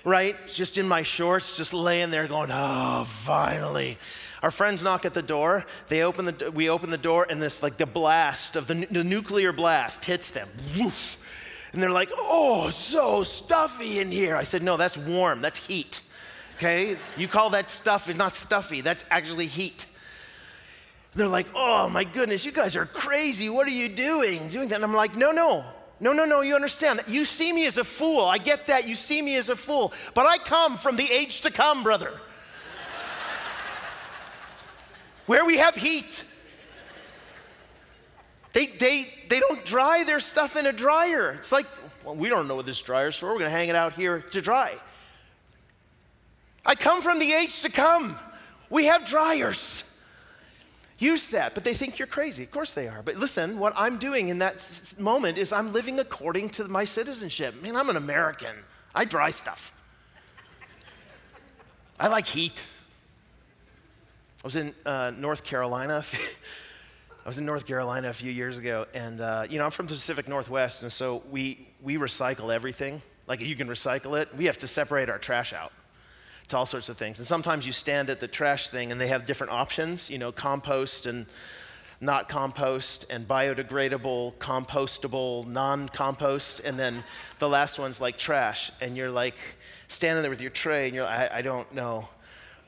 right? 0.04 0.36
Just 0.48 0.76
in 0.76 0.86
my 0.86 1.02
shorts, 1.02 1.56
just 1.56 1.72
laying 1.72 2.10
there 2.10 2.26
going, 2.28 2.50
oh, 2.52 3.04
finally. 3.04 3.96
Our 4.42 4.50
friends 4.50 4.82
knock 4.82 5.04
at 5.04 5.14
the 5.14 5.22
door. 5.22 5.66
They 5.88 6.02
open 6.02 6.24
the, 6.26 6.50
we 6.50 6.68
open 6.68 6.90
the 6.90 6.98
door, 6.98 7.26
and 7.28 7.42
this, 7.42 7.62
like, 7.62 7.76
the 7.76 7.86
blast 7.86 8.56
of 8.56 8.66
the, 8.66 8.86
the 8.90 9.04
nuclear 9.04 9.52
blast 9.52 10.04
hits 10.04 10.30
them. 10.30 10.48
Woof. 10.78 11.16
And 11.72 11.82
they're 11.82 11.90
like, 11.90 12.10
oh, 12.14 12.70
so 12.70 13.24
stuffy 13.24 13.98
in 13.98 14.10
here. 14.10 14.36
I 14.36 14.44
said, 14.44 14.62
no, 14.62 14.76
that's 14.76 14.96
warm, 14.96 15.42
that's 15.42 15.58
heat. 15.58 16.02
Okay? 16.56 16.96
You 17.16 17.28
call 17.28 17.50
that 17.50 17.68
stuff, 17.70 18.08
it's 18.08 18.18
not 18.18 18.32
stuffy, 18.32 18.80
that's 18.80 19.04
actually 19.10 19.46
heat. 19.46 19.86
They're 21.12 21.28
like, 21.28 21.46
oh 21.54 21.88
my 21.88 22.04
goodness, 22.04 22.44
you 22.44 22.52
guys 22.52 22.76
are 22.76 22.86
crazy. 22.86 23.48
What 23.48 23.66
are 23.66 23.72
you 23.72 23.88
doing? 23.88 24.48
Doing 24.48 24.68
that. 24.68 24.76
And 24.76 24.84
I'm 24.84 24.94
like, 24.94 25.16
no, 25.16 25.32
no, 25.32 25.64
no, 26.00 26.12
no, 26.12 26.24
no, 26.24 26.42
you 26.42 26.54
understand. 26.54 27.02
You 27.08 27.24
see 27.24 27.52
me 27.52 27.66
as 27.66 27.78
a 27.78 27.84
fool. 27.84 28.24
I 28.24 28.38
get 28.38 28.66
that. 28.66 28.86
You 28.86 28.94
see 28.94 29.20
me 29.20 29.36
as 29.36 29.48
a 29.48 29.56
fool. 29.56 29.92
But 30.14 30.26
I 30.26 30.38
come 30.38 30.76
from 30.76 30.96
the 30.96 31.10
age 31.10 31.40
to 31.40 31.50
come, 31.50 31.82
brother. 31.82 32.12
Where 35.28 35.44
we 35.44 35.58
have 35.58 35.76
heat. 35.76 36.24
They, 38.54 38.66
they, 38.66 39.12
they 39.28 39.40
don't 39.40 39.62
dry 39.62 40.02
their 40.04 40.20
stuff 40.20 40.56
in 40.56 40.64
a 40.64 40.72
dryer. 40.72 41.32
It's 41.32 41.52
like, 41.52 41.66
well, 42.02 42.14
we 42.14 42.30
don't 42.30 42.48
know 42.48 42.54
what 42.54 42.64
this 42.64 42.80
dryer's 42.80 43.14
for. 43.14 43.26
We're 43.26 43.40
going 43.40 43.50
to 43.50 43.56
hang 43.56 43.68
it 43.68 43.76
out 43.76 43.92
here 43.92 44.20
to 44.20 44.40
dry. 44.40 44.74
I 46.64 46.74
come 46.74 47.02
from 47.02 47.18
the 47.18 47.30
age 47.30 47.60
to 47.60 47.68
come. 47.68 48.18
We 48.70 48.86
have 48.86 49.06
dryers. 49.06 49.84
Use 50.98 51.26
that, 51.28 51.54
but 51.54 51.62
they 51.62 51.74
think 51.74 51.98
you're 51.98 52.08
crazy. 52.08 52.42
Of 52.42 52.50
course 52.50 52.72
they 52.72 52.88
are. 52.88 53.02
But 53.02 53.16
listen, 53.16 53.58
what 53.58 53.74
I'm 53.76 53.98
doing 53.98 54.30
in 54.30 54.38
that 54.38 54.54
s- 54.54 54.98
moment 54.98 55.36
is 55.36 55.52
I'm 55.52 55.74
living 55.74 56.00
according 56.00 56.48
to 56.50 56.68
my 56.68 56.86
citizenship. 56.86 57.62
Man, 57.62 57.76
I'm 57.76 57.90
an 57.90 57.98
American. 57.98 58.56
I 58.94 59.04
dry 59.04 59.30
stuff. 59.30 59.74
I 62.00 62.08
like 62.08 62.26
heat. 62.26 62.62
I 64.42 64.46
was 64.46 64.54
in 64.54 64.72
uh, 64.86 65.10
North 65.16 65.42
Carolina. 65.42 66.04
I 67.24 67.28
was 67.28 67.38
in 67.38 67.44
North 67.44 67.66
Carolina 67.66 68.08
a 68.08 68.12
few 68.12 68.30
years 68.30 68.56
ago, 68.56 68.86
and 68.94 69.20
uh, 69.20 69.44
you 69.50 69.58
know 69.58 69.64
I'm 69.64 69.72
from 69.72 69.86
the 69.86 69.94
Pacific 69.94 70.28
Northwest, 70.28 70.82
and 70.82 70.92
so 70.92 71.24
we 71.28 71.68
we 71.82 71.96
recycle 71.96 72.54
everything. 72.54 73.02
Like 73.26 73.40
you 73.40 73.56
can 73.56 73.66
recycle 73.66 74.20
it. 74.20 74.28
We 74.36 74.44
have 74.44 74.56
to 74.58 74.68
separate 74.68 75.08
our 75.10 75.18
trash 75.18 75.52
out 75.52 75.72
to 76.48 76.56
all 76.56 76.66
sorts 76.66 76.88
of 76.88 76.96
things. 76.96 77.18
And 77.18 77.26
sometimes 77.26 77.66
you 77.66 77.72
stand 77.72 78.10
at 78.10 78.20
the 78.20 78.28
trash 78.28 78.68
thing 78.68 78.92
and 78.92 79.00
they 79.00 79.08
have 79.08 79.26
different 79.26 79.52
options, 79.52 80.08
you 80.08 80.16
know, 80.16 80.32
compost 80.32 81.04
and 81.04 81.26
not 82.00 82.28
compost 82.28 83.04
and 83.10 83.28
biodegradable, 83.28 84.34
compostable, 84.36 85.46
non 85.46 85.88
compost. 85.90 86.60
And 86.60 86.78
then 86.78 87.04
the 87.38 87.48
last 87.48 87.78
one's 87.78 88.00
like 88.00 88.16
trash. 88.16 88.70
And 88.80 88.96
you're 88.96 89.10
like 89.10 89.36
standing 89.88 90.22
there 90.22 90.30
with 90.30 90.40
your 90.40 90.52
tray 90.52 90.86
and 90.86 90.94
you're 90.94 91.04
like, 91.04 91.32
I, 91.32 91.38
I 91.38 91.42
don't 91.42 91.70
know 91.74 92.08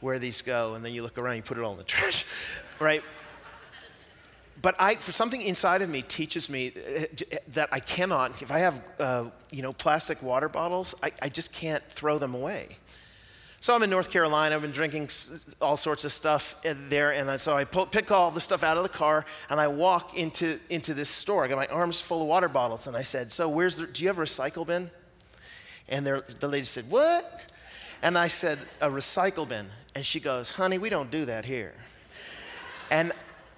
where 0.00 0.18
these 0.18 0.42
go. 0.42 0.74
And 0.74 0.84
then 0.84 0.92
you 0.92 1.02
look 1.02 1.18
around, 1.18 1.36
you 1.36 1.42
put 1.42 1.58
it 1.58 1.64
all 1.64 1.72
in 1.72 1.78
the 1.78 1.84
trash, 1.84 2.24
right? 2.80 3.02
But 4.62 4.74
I, 4.78 4.96
for 4.96 5.12
something 5.12 5.40
inside 5.40 5.80
of 5.82 5.88
me 5.88 6.02
teaches 6.02 6.50
me 6.50 6.72
uh, 6.76 7.00
uh, 7.00 7.36
that 7.54 7.70
I 7.72 7.80
cannot, 7.80 8.42
if 8.42 8.50
I 8.50 8.58
have, 8.58 8.82
uh, 8.98 9.24
you 9.50 9.62
know, 9.62 9.72
plastic 9.72 10.22
water 10.22 10.48
bottles, 10.48 10.94
I, 11.02 11.12
I 11.22 11.28
just 11.28 11.52
can't 11.52 11.82
throw 11.88 12.18
them 12.18 12.34
away. 12.34 12.76
So 13.62 13.74
I'm 13.74 13.82
in 13.82 13.90
North 13.90 14.10
Carolina. 14.10 14.54
I've 14.54 14.62
been 14.62 14.70
drinking 14.70 15.10
all 15.60 15.76
sorts 15.76 16.06
of 16.06 16.12
stuff 16.12 16.56
uh, 16.64 16.74
there, 16.88 17.12
and 17.12 17.38
so 17.38 17.54
I 17.54 17.64
pull, 17.64 17.86
pick 17.86 18.10
all 18.10 18.30
the 18.30 18.40
stuff 18.40 18.62
out 18.62 18.78
of 18.78 18.82
the 18.82 18.88
car, 18.88 19.26
and 19.50 19.60
I 19.60 19.68
walk 19.68 20.16
into 20.16 20.58
into 20.70 20.94
this 20.94 21.10
store. 21.10 21.44
I 21.44 21.48
got 21.48 21.56
my 21.56 21.66
arms 21.66 22.00
full 22.00 22.22
of 22.22 22.26
water 22.26 22.48
bottles, 22.48 22.86
and 22.86 22.96
I 22.96 23.02
said, 23.02 23.30
"So 23.30 23.50
where's 23.50 23.76
the? 23.76 23.86
Do 23.86 24.02
you 24.02 24.08
have 24.08 24.18
a 24.18 24.22
recycle 24.22 24.66
bin?" 24.66 24.90
And 25.90 26.06
the 26.06 26.48
lady 26.48 26.64
said, 26.64 26.90
"What?" 26.90 27.49
And 28.02 28.16
I 28.16 28.28
said, 28.28 28.58
"A 28.80 28.88
recycle 28.88 29.46
bin." 29.46 29.68
And 29.94 30.04
she 30.04 30.20
goes, 30.20 30.50
"Honey, 30.50 30.78
we 30.78 30.88
don't 30.88 31.10
do 31.10 31.24
that 31.26 31.44
here." 31.44 31.74
And 32.90 33.12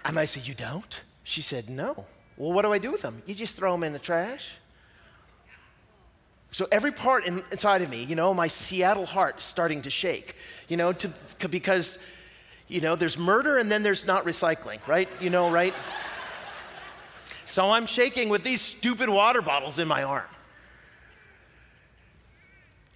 and 0.05 0.19
I 0.19 0.25
said, 0.25 0.47
"You 0.47 0.55
don't?" 0.55 1.01
She 1.23 1.43
said, 1.43 1.71
"No." 1.71 2.07
Well, 2.37 2.53
what 2.53 2.63
do 2.63 2.73
I 2.73 2.79
do 2.79 2.91
with 2.91 3.03
them? 3.03 3.23
You 3.27 3.35
just 3.35 3.57
throw 3.57 3.73
them 3.73 3.85
in 3.85 3.93
the 3.93 3.99
trash. 3.99 4.53
So 6.51 6.69
every 6.71 6.93
part 6.93 7.25
in, 7.25 7.43
inside 7.51 7.81
of 7.81 7.89
me, 7.89 8.05
you 8.05 8.15
know, 8.15 8.35
my 8.35 8.47
Seattle 8.47 9.07
heart 9.07 9.39
is 9.39 9.45
starting 9.45 9.83
to 9.83 9.91
shake, 9.91 10.37
you 10.69 10.77
know, 10.77 10.93
to, 10.93 11.11
because, 11.49 11.99
you 12.69 12.83
know, 12.83 12.95
there's 12.95 13.17
murder 13.17 13.57
and 13.57 13.73
then 13.73 13.83
there's 13.83 14.07
not 14.07 14.27
recycling, 14.27 14.87
right? 14.87 15.09
You 15.19 15.31
know, 15.31 15.51
right? 15.51 15.73
so 17.47 17.71
I'm 17.71 17.87
shaking 17.87 18.29
with 18.29 18.45
these 18.45 18.61
stupid 18.61 19.09
water 19.09 19.41
bottles 19.41 19.79
in 19.79 19.89
my 19.89 20.03
arm. 20.03 20.27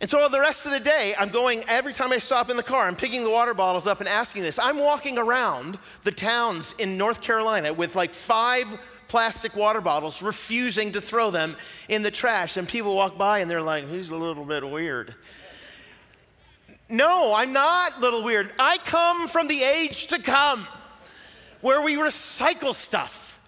And 0.00 0.10
so 0.10 0.28
the 0.28 0.40
rest 0.40 0.66
of 0.66 0.72
the 0.72 0.80
day, 0.80 1.14
I'm 1.18 1.30
going, 1.30 1.64
every 1.68 1.94
time 1.94 2.12
I 2.12 2.18
stop 2.18 2.50
in 2.50 2.58
the 2.58 2.62
car, 2.62 2.86
I'm 2.86 2.96
picking 2.96 3.24
the 3.24 3.30
water 3.30 3.54
bottles 3.54 3.86
up 3.86 4.00
and 4.00 4.08
asking 4.08 4.42
this. 4.42 4.58
I'm 4.58 4.78
walking 4.78 5.16
around 5.16 5.78
the 6.04 6.12
towns 6.12 6.74
in 6.78 6.98
North 6.98 7.22
Carolina 7.22 7.72
with 7.72 7.96
like 7.96 8.12
five 8.12 8.66
plastic 9.08 9.56
water 9.56 9.80
bottles, 9.80 10.20
refusing 10.20 10.92
to 10.92 11.00
throw 11.00 11.30
them 11.30 11.56
in 11.88 12.02
the 12.02 12.10
trash. 12.10 12.58
And 12.58 12.68
people 12.68 12.94
walk 12.94 13.16
by 13.16 13.38
and 13.38 13.50
they're 13.50 13.62
like, 13.62 13.88
he's 13.88 14.10
a 14.10 14.16
little 14.16 14.44
bit 14.44 14.68
weird. 14.68 15.14
No, 16.90 17.34
I'm 17.34 17.54
not 17.54 17.98
little 17.98 18.22
weird. 18.22 18.52
I 18.58 18.76
come 18.78 19.28
from 19.28 19.48
the 19.48 19.62
age 19.62 20.08
to 20.08 20.20
come 20.20 20.66
where 21.62 21.80
we 21.80 21.96
recycle 21.96 22.74
stuff. 22.74 23.40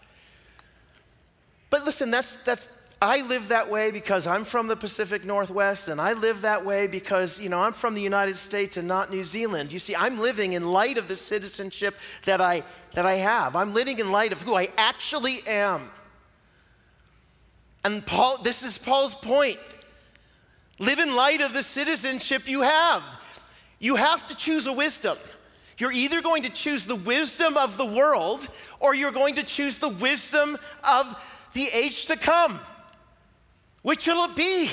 But 1.70 1.84
listen, 1.84 2.10
that's, 2.10 2.36
that's, 2.36 2.70
I 3.00 3.20
live 3.20 3.48
that 3.48 3.70
way 3.70 3.92
because 3.92 4.26
I'm 4.26 4.44
from 4.44 4.66
the 4.66 4.74
Pacific 4.74 5.24
Northwest, 5.24 5.86
and 5.86 6.00
I 6.00 6.14
live 6.14 6.40
that 6.40 6.64
way 6.64 6.88
because, 6.88 7.38
you 7.38 7.48
know, 7.48 7.60
I'm 7.60 7.72
from 7.72 7.94
the 7.94 8.02
United 8.02 8.36
States 8.36 8.76
and 8.76 8.88
not 8.88 9.12
New 9.12 9.22
Zealand. 9.22 9.70
You 9.70 9.78
see, 9.78 9.94
I'm 9.94 10.18
living 10.18 10.54
in 10.54 10.64
light 10.64 10.98
of 10.98 11.06
the 11.06 11.14
citizenship 11.14 11.94
that 12.24 12.40
I, 12.40 12.64
that 12.94 13.06
I 13.06 13.14
have. 13.14 13.54
I'm 13.54 13.72
living 13.72 14.00
in 14.00 14.10
light 14.10 14.32
of 14.32 14.42
who 14.42 14.54
I 14.54 14.70
actually 14.76 15.46
am. 15.46 15.88
And 17.84 18.04
Paul, 18.04 18.38
this 18.42 18.64
is 18.64 18.76
Paul's 18.76 19.14
point. 19.14 19.60
Live 20.80 20.98
in 20.98 21.14
light 21.14 21.40
of 21.40 21.52
the 21.52 21.62
citizenship 21.62 22.48
you 22.48 22.62
have. 22.62 23.04
You 23.78 23.94
have 23.94 24.26
to 24.26 24.34
choose 24.34 24.66
a 24.66 24.72
wisdom. 24.72 25.18
You're 25.78 25.92
either 25.92 26.20
going 26.20 26.42
to 26.42 26.50
choose 26.50 26.84
the 26.84 26.96
wisdom 26.96 27.56
of 27.56 27.76
the 27.76 27.86
world 27.86 28.48
or 28.80 28.92
you're 28.92 29.12
going 29.12 29.36
to 29.36 29.44
choose 29.44 29.78
the 29.78 29.88
wisdom 29.88 30.58
of 30.82 31.24
the 31.52 31.68
age 31.68 32.06
to 32.06 32.16
come. 32.16 32.58
Which 33.88 34.06
will 34.06 34.22
it 34.24 34.36
be? 34.36 34.70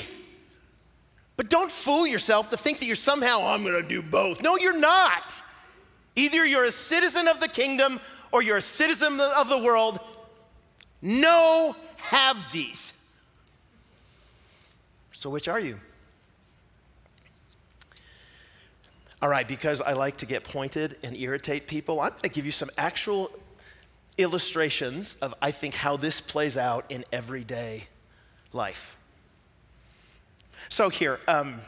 But 1.38 1.48
don't 1.48 1.70
fool 1.70 2.06
yourself 2.06 2.50
to 2.50 2.58
think 2.58 2.80
that 2.80 2.84
you're 2.84 2.94
somehow, 2.94 3.46
I'm 3.46 3.62
going 3.62 3.82
to 3.82 3.88
do 3.88 4.02
both. 4.02 4.42
No, 4.42 4.58
you're 4.58 4.78
not. 4.78 5.40
Either 6.16 6.44
you're 6.44 6.64
a 6.64 6.70
citizen 6.70 7.26
of 7.26 7.40
the 7.40 7.48
kingdom 7.48 7.98
or 8.30 8.42
you're 8.42 8.58
a 8.58 8.62
citizen 8.62 9.18
of 9.18 9.48
the 9.48 9.56
world. 9.56 10.00
No 11.00 11.74
halvesies. 11.98 12.92
So, 15.14 15.30
which 15.30 15.48
are 15.48 15.60
you? 15.60 15.80
All 19.22 19.30
right, 19.30 19.48
because 19.48 19.80
I 19.80 19.94
like 19.94 20.18
to 20.18 20.26
get 20.26 20.44
pointed 20.44 20.98
and 21.02 21.16
irritate 21.16 21.66
people, 21.66 22.02
I'm 22.02 22.10
going 22.10 22.20
to 22.20 22.28
give 22.28 22.44
you 22.44 22.52
some 22.52 22.68
actual 22.76 23.30
illustrations 24.18 25.16
of, 25.22 25.32
I 25.40 25.52
think, 25.52 25.72
how 25.72 25.96
this 25.96 26.20
plays 26.20 26.58
out 26.58 26.84
in 26.90 27.06
everyday 27.10 27.84
life. 28.52 28.95
So, 30.68 30.88
here, 30.88 31.20
um, 31.28 31.60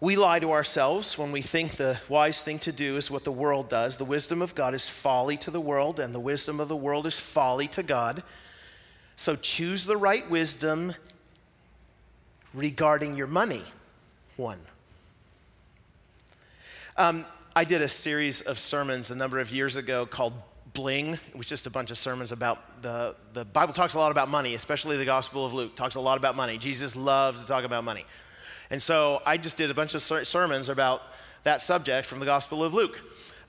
we 0.00 0.16
lie 0.16 0.40
to 0.40 0.50
ourselves 0.50 1.16
when 1.16 1.30
we 1.30 1.42
think 1.42 1.76
the 1.76 2.00
wise 2.08 2.42
thing 2.42 2.58
to 2.60 2.72
do 2.72 2.96
is 2.96 3.10
what 3.10 3.24
the 3.24 3.32
world 3.32 3.68
does. 3.68 3.96
The 3.96 4.04
wisdom 4.04 4.42
of 4.42 4.54
God 4.54 4.74
is 4.74 4.88
folly 4.88 5.36
to 5.38 5.50
the 5.50 5.60
world, 5.60 6.00
and 6.00 6.14
the 6.14 6.20
wisdom 6.20 6.58
of 6.58 6.68
the 6.68 6.76
world 6.76 7.06
is 7.06 7.20
folly 7.20 7.68
to 7.68 7.82
God. 7.82 8.22
So, 9.16 9.36
choose 9.36 9.84
the 9.84 9.96
right 9.96 10.28
wisdom 10.28 10.94
regarding 12.52 13.16
your 13.16 13.28
money. 13.28 13.64
One. 14.36 14.58
Um, 16.96 17.24
I 17.54 17.64
did 17.64 17.82
a 17.82 17.88
series 17.88 18.40
of 18.40 18.58
sermons 18.58 19.10
a 19.10 19.14
number 19.14 19.38
of 19.38 19.50
years 19.50 19.76
ago 19.76 20.06
called 20.06 20.34
Bling. 20.74 21.14
It 21.14 21.36
was 21.36 21.46
just 21.46 21.66
a 21.66 21.70
bunch 21.70 21.90
of 21.90 21.98
sermons 21.98 22.32
about 22.32 22.82
the, 22.82 23.14
the 23.34 23.44
Bible 23.44 23.74
talks 23.74 23.94
a 23.94 23.98
lot 23.98 24.10
about 24.10 24.28
money, 24.28 24.54
especially 24.54 24.96
the 24.96 25.04
Gospel 25.04 25.44
of 25.44 25.52
Luke 25.52 25.76
talks 25.76 25.96
a 25.96 26.00
lot 26.00 26.16
about 26.16 26.34
money. 26.34 26.56
Jesus 26.58 26.96
loves 26.96 27.40
to 27.40 27.46
talk 27.46 27.64
about 27.64 27.84
money. 27.84 28.06
And 28.70 28.80
so 28.80 29.20
I 29.26 29.36
just 29.36 29.56
did 29.56 29.70
a 29.70 29.74
bunch 29.74 29.94
of 29.94 30.00
ser- 30.00 30.24
sermons 30.24 30.70
about 30.70 31.02
that 31.44 31.60
subject 31.60 32.06
from 32.06 32.20
the 32.20 32.26
Gospel 32.26 32.64
of 32.64 32.72
Luke. 32.72 32.98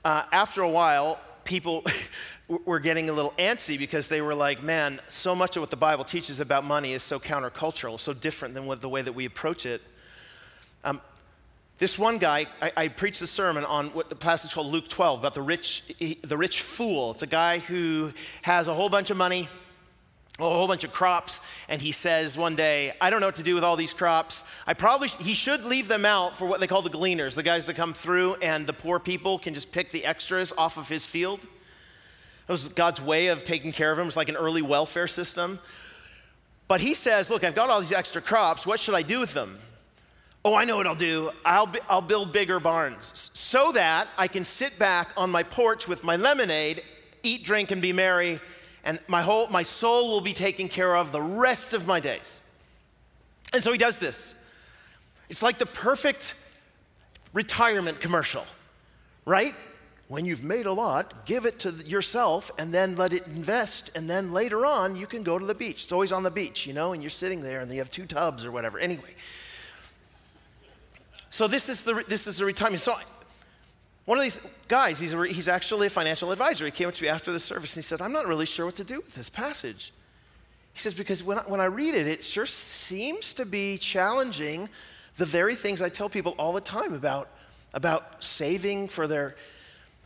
Uh, 0.04 0.24
after 0.32 0.60
a 0.60 0.68
while, 0.68 1.18
people 1.44 1.84
were 2.66 2.78
getting 2.78 3.08
a 3.08 3.12
little 3.12 3.32
antsy 3.38 3.78
because 3.78 4.08
they 4.08 4.20
were 4.20 4.34
like, 4.34 4.62
man, 4.62 5.00
so 5.08 5.34
much 5.34 5.56
of 5.56 5.60
what 5.60 5.70
the 5.70 5.76
Bible 5.76 6.04
teaches 6.04 6.40
about 6.40 6.64
money 6.64 6.92
is 6.92 7.02
so 7.02 7.18
countercultural, 7.18 7.98
so 7.98 8.12
different 8.12 8.52
than 8.52 8.66
what, 8.66 8.82
the 8.82 8.88
way 8.88 9.00
that 9.00 9.14
we 9.14 9.24
approach 9.24 9.64
it. 9.64 9.80
Um, 10.84 11.00
this 11.78 11.98
one 11.98 12.18
guy, 12.18 12.46
I, 12.62 12.72
I, 12.76 12.88
preached 12.88 13.20
a 13.22 13.26
sermon 13.26 13.64
on 13.64 13.88
what 13.88 14.08
the 14.08 14.14
passage 14.14 14.52
called 14.54 14.68
Luke 14.68 14.86
12 14.86 15.18
about 15.18 15.34
the 15.34 15.42
rich, 15.42 15.82
the 16.22 16.36
rich 16.36 16.62
fool. 16.62 17.10
It's 17.10 17.24
a 17.24 17.26
guy 17.26 17.58
who 17.58 18.12
has 18.42 18.68
a 18.68 18.74
whole 18.74 18.88
bunch 18.88 19.10
of 19.10 19.16
money. 19.16 19.48
a 20.38 20.42
whole 20.42 20.68
bunch 20.68 20.84
of 20.84 20.92
crops 20.92 21.40
and 21.68 21.80
he 21.80 21.92
says 21.92 22.36
one 22.36 22.56
day 22.56 22.92
i 23.00 23.08
don't 23.08 23.20
know 23.20 23.28
what 23.28 23.36
to 23.36 23.44
do 23.44 23.54
with 23.54 23.64
all 23.64 23.76
these 23.76 23.92
crops. 23.92 24.44
I 24.68 24.74
probably 24.74 25.08
sh- 25.08 25.16
he 25.18 25.34
should 25.34 25.64
leave 25.64 25.88
them 25.88 26.04
out 26.04 26.36
for 26.36 26.46
what 26.46 26.60
they 26.60 26.66
call 26.68 26.82
the 26.82 26.90
gleaners 26.90 27.34
the 27.34 27.42
guys 27.42 27.66
that 27.66 27.74
come 27.74 27.92
through 27.92 28.34
and 28.36 28.66
the 28.66 28.72
poor 28.72 29.00
people 29.00 29.38
can 29.40 29.52
just 29.52 29.72
pick 29.72 29.90
the 29.90 30.04
extras 30.04 30.52
off 30.56 30.76
of 30.76 30.88
his 30.88 31.04
field. 31.06 31.40
That 32.46 32.52
was 32.52 32.68
god's 32.68 33.00
way 33.00 33.28
of 33.28 33.42
taking 33.42 33.72
care 33.72 33.90
of 33.90 33.98
him. 33.98 34.06
It's 34.06 34.16
like 34.16 34.28
an 34.28 34.36
early 34.36 34.62
welfare 34.62 35.08
system. 35.08 35.58
But 36.68 36.80
he 36.80 36.94
says 36.94 37.30
look 37.30 37.42
i've 37.42 37.56
got 37.56 37.68
all 37.68 37.80
these 37.80 37.92
extra 37.92 38.22
crops. 38.22 38.64
What 38.64 38.78
should 38.78 38.94
i 38.94 39.02
do 39.02 39.18
with 39.18 39.34
them 39.34 39.58
oh 40.44 40.54
i 40.54 40.64
know 40.64 40.76
what 40.76 40.86
i'll 40.86 40.94
do 40.94 41.30
i'll, 41.44 41.66
bi- 41.66 41.80
I'll 41.88 42.02
build 42.02 42.32
bigger 42.32 42.60
barns 42.60 43.30
so 43.34 43.72
that 43.72 44.08
i 44.18 44.28
can 44.28 44.44
sit 44.44 44.78
back 44.78 45.08
on 45.16 45.30
my 45.30 45.42
porch 45.42 45.88
with 45.88 46.04
my 46.04 46.16
lemonade 46.16 46.82
eat 47.22 47.44
drink 47.44 47.70
and 47.70 47.80
be 47.80 47.92
merry 47.92 48.40
and 48.84 49.00
my 49.08 49.22
whole 49.22 49.48
my 49.48 49.62
soul 49.62 50.10
will 50.10 50.20
be 50.20 50.34
taken 50.34 50.68
care 50.68 50.94
of 50.96 51.10
the 51.10 51.20
rest 51.20 51.74
of 51.74 51.86
my 51.86 52.00
days. 52.00 52.42
And 53.52 53.64
so 53.64 53.72
he 53.72 53.78
does 53.78 53.98
this. 53.98 54.34
It's 55.28 55.42
like 55.42 55.58
the 55.58 55.66
perfect 55.66 56.34
retirement 57.32 58.00
commercial, 58.00 58.44
right? 59.24 59.54
When 60.08 60.26
you've 60.26 60.44
made 60.44 60.66
a 60.66 60.72
lot, 60.72 61.24
give 61.24 61.46
it 61.46 61.60
to 61.60 61.70
yourself 61.70 62.50
and 62.58 62.74
then 62.74 62.94
let 62.94 63.14
it 63.14 63.26
invest. 63.26 63.90
And 63.94 64.08
then 64.08 64.34
later 64.34 64.66
on, 64.66 64.96
you 64.96 65.06
can 65.06 65.22
go 65.22 65.38
to 65.38 65.46
the 65.46 65.54
beach. 65.54 65.84
It's 65.84 65.92
always 65.92 66.12
on 66.12 66.22
the 66.22 66.30
beach, 66.30 66.66
you 66.66 66.74
know, 66.74 66.92
and 66.92 67.02
you're 67.02 67.10
sitting 67.10 67.40
there 67.40 67.60
and 67.60 67.72
you 67.72 67.78
have 67.78 67.90
two 67.90 68.04
tubs 68.04 68.44
or 68.44 68.52
whatever. 68.52 68.78
Anyway. 68.78 69.14
So 71.34 71.48
this 71.48 71.68
is 71.68 71.82
the, 71.82 72.04
this 72.06 72.28
is 72.28 72.36
the 72.36 72.44
retirement. 72.44 72.80
So 72.80 72.96
one 74.04 74.18
of 74.18 74.22
these 74.22 74.38
guys, 74.68 75.00
he's, 75.00 75.14
a, 75.14 75.26
he's 75.26 75.48
actually 75.48 75.88
a 75.88 75.90
financial 75.90 76.30
advisor. 76.30 76.64
He 76.64 76.70
came 76.70 76.86
up 76.86 76.94
to 76.94 77.02
me 77.02 77.08
after 77.08 77.32
the 77.32 77.40
service 77.40 77.74
and 77.74 77.82
he 77.82 77.84
said, 77.84 78.00
I'm 78.00 78.12
not 78.12 78.28
really 78.28 78.46
sure 78.46 78.66
what 78.66 78.76
to 78.76 78.84
do 78.84 78.98
with 78.98 79.16
this 79.16 79.28
passage. 79.28 79.92
He 80.74 80.78
says, 80.78 80.94
because 80.94 81.24
when 81.24 81.40
I, 81.40 81.42
when 81.42 81.58
I 81.58 81.64
read 81.64 81.96
it, 81.96 82.06
it 82.06 82.22
sure 82.22 82.46
seems 82.46 83.34
to 83.34 83.44
be 83.44 83.78
challenging 83.78 84.68
the 85.16 85.26
very 85.26 85.56
things 85.56 85.82
I 85.82 85.88
tell 85.88 86.08
people 86.08 86.36
all 86.38 86.52
the 86.52 86.60
time 86.60 86.94
about, 86.94 87.28
about 87.72 88.22
saving 88.22 88.86
for 88.86 89.08
their. 89.08 89.34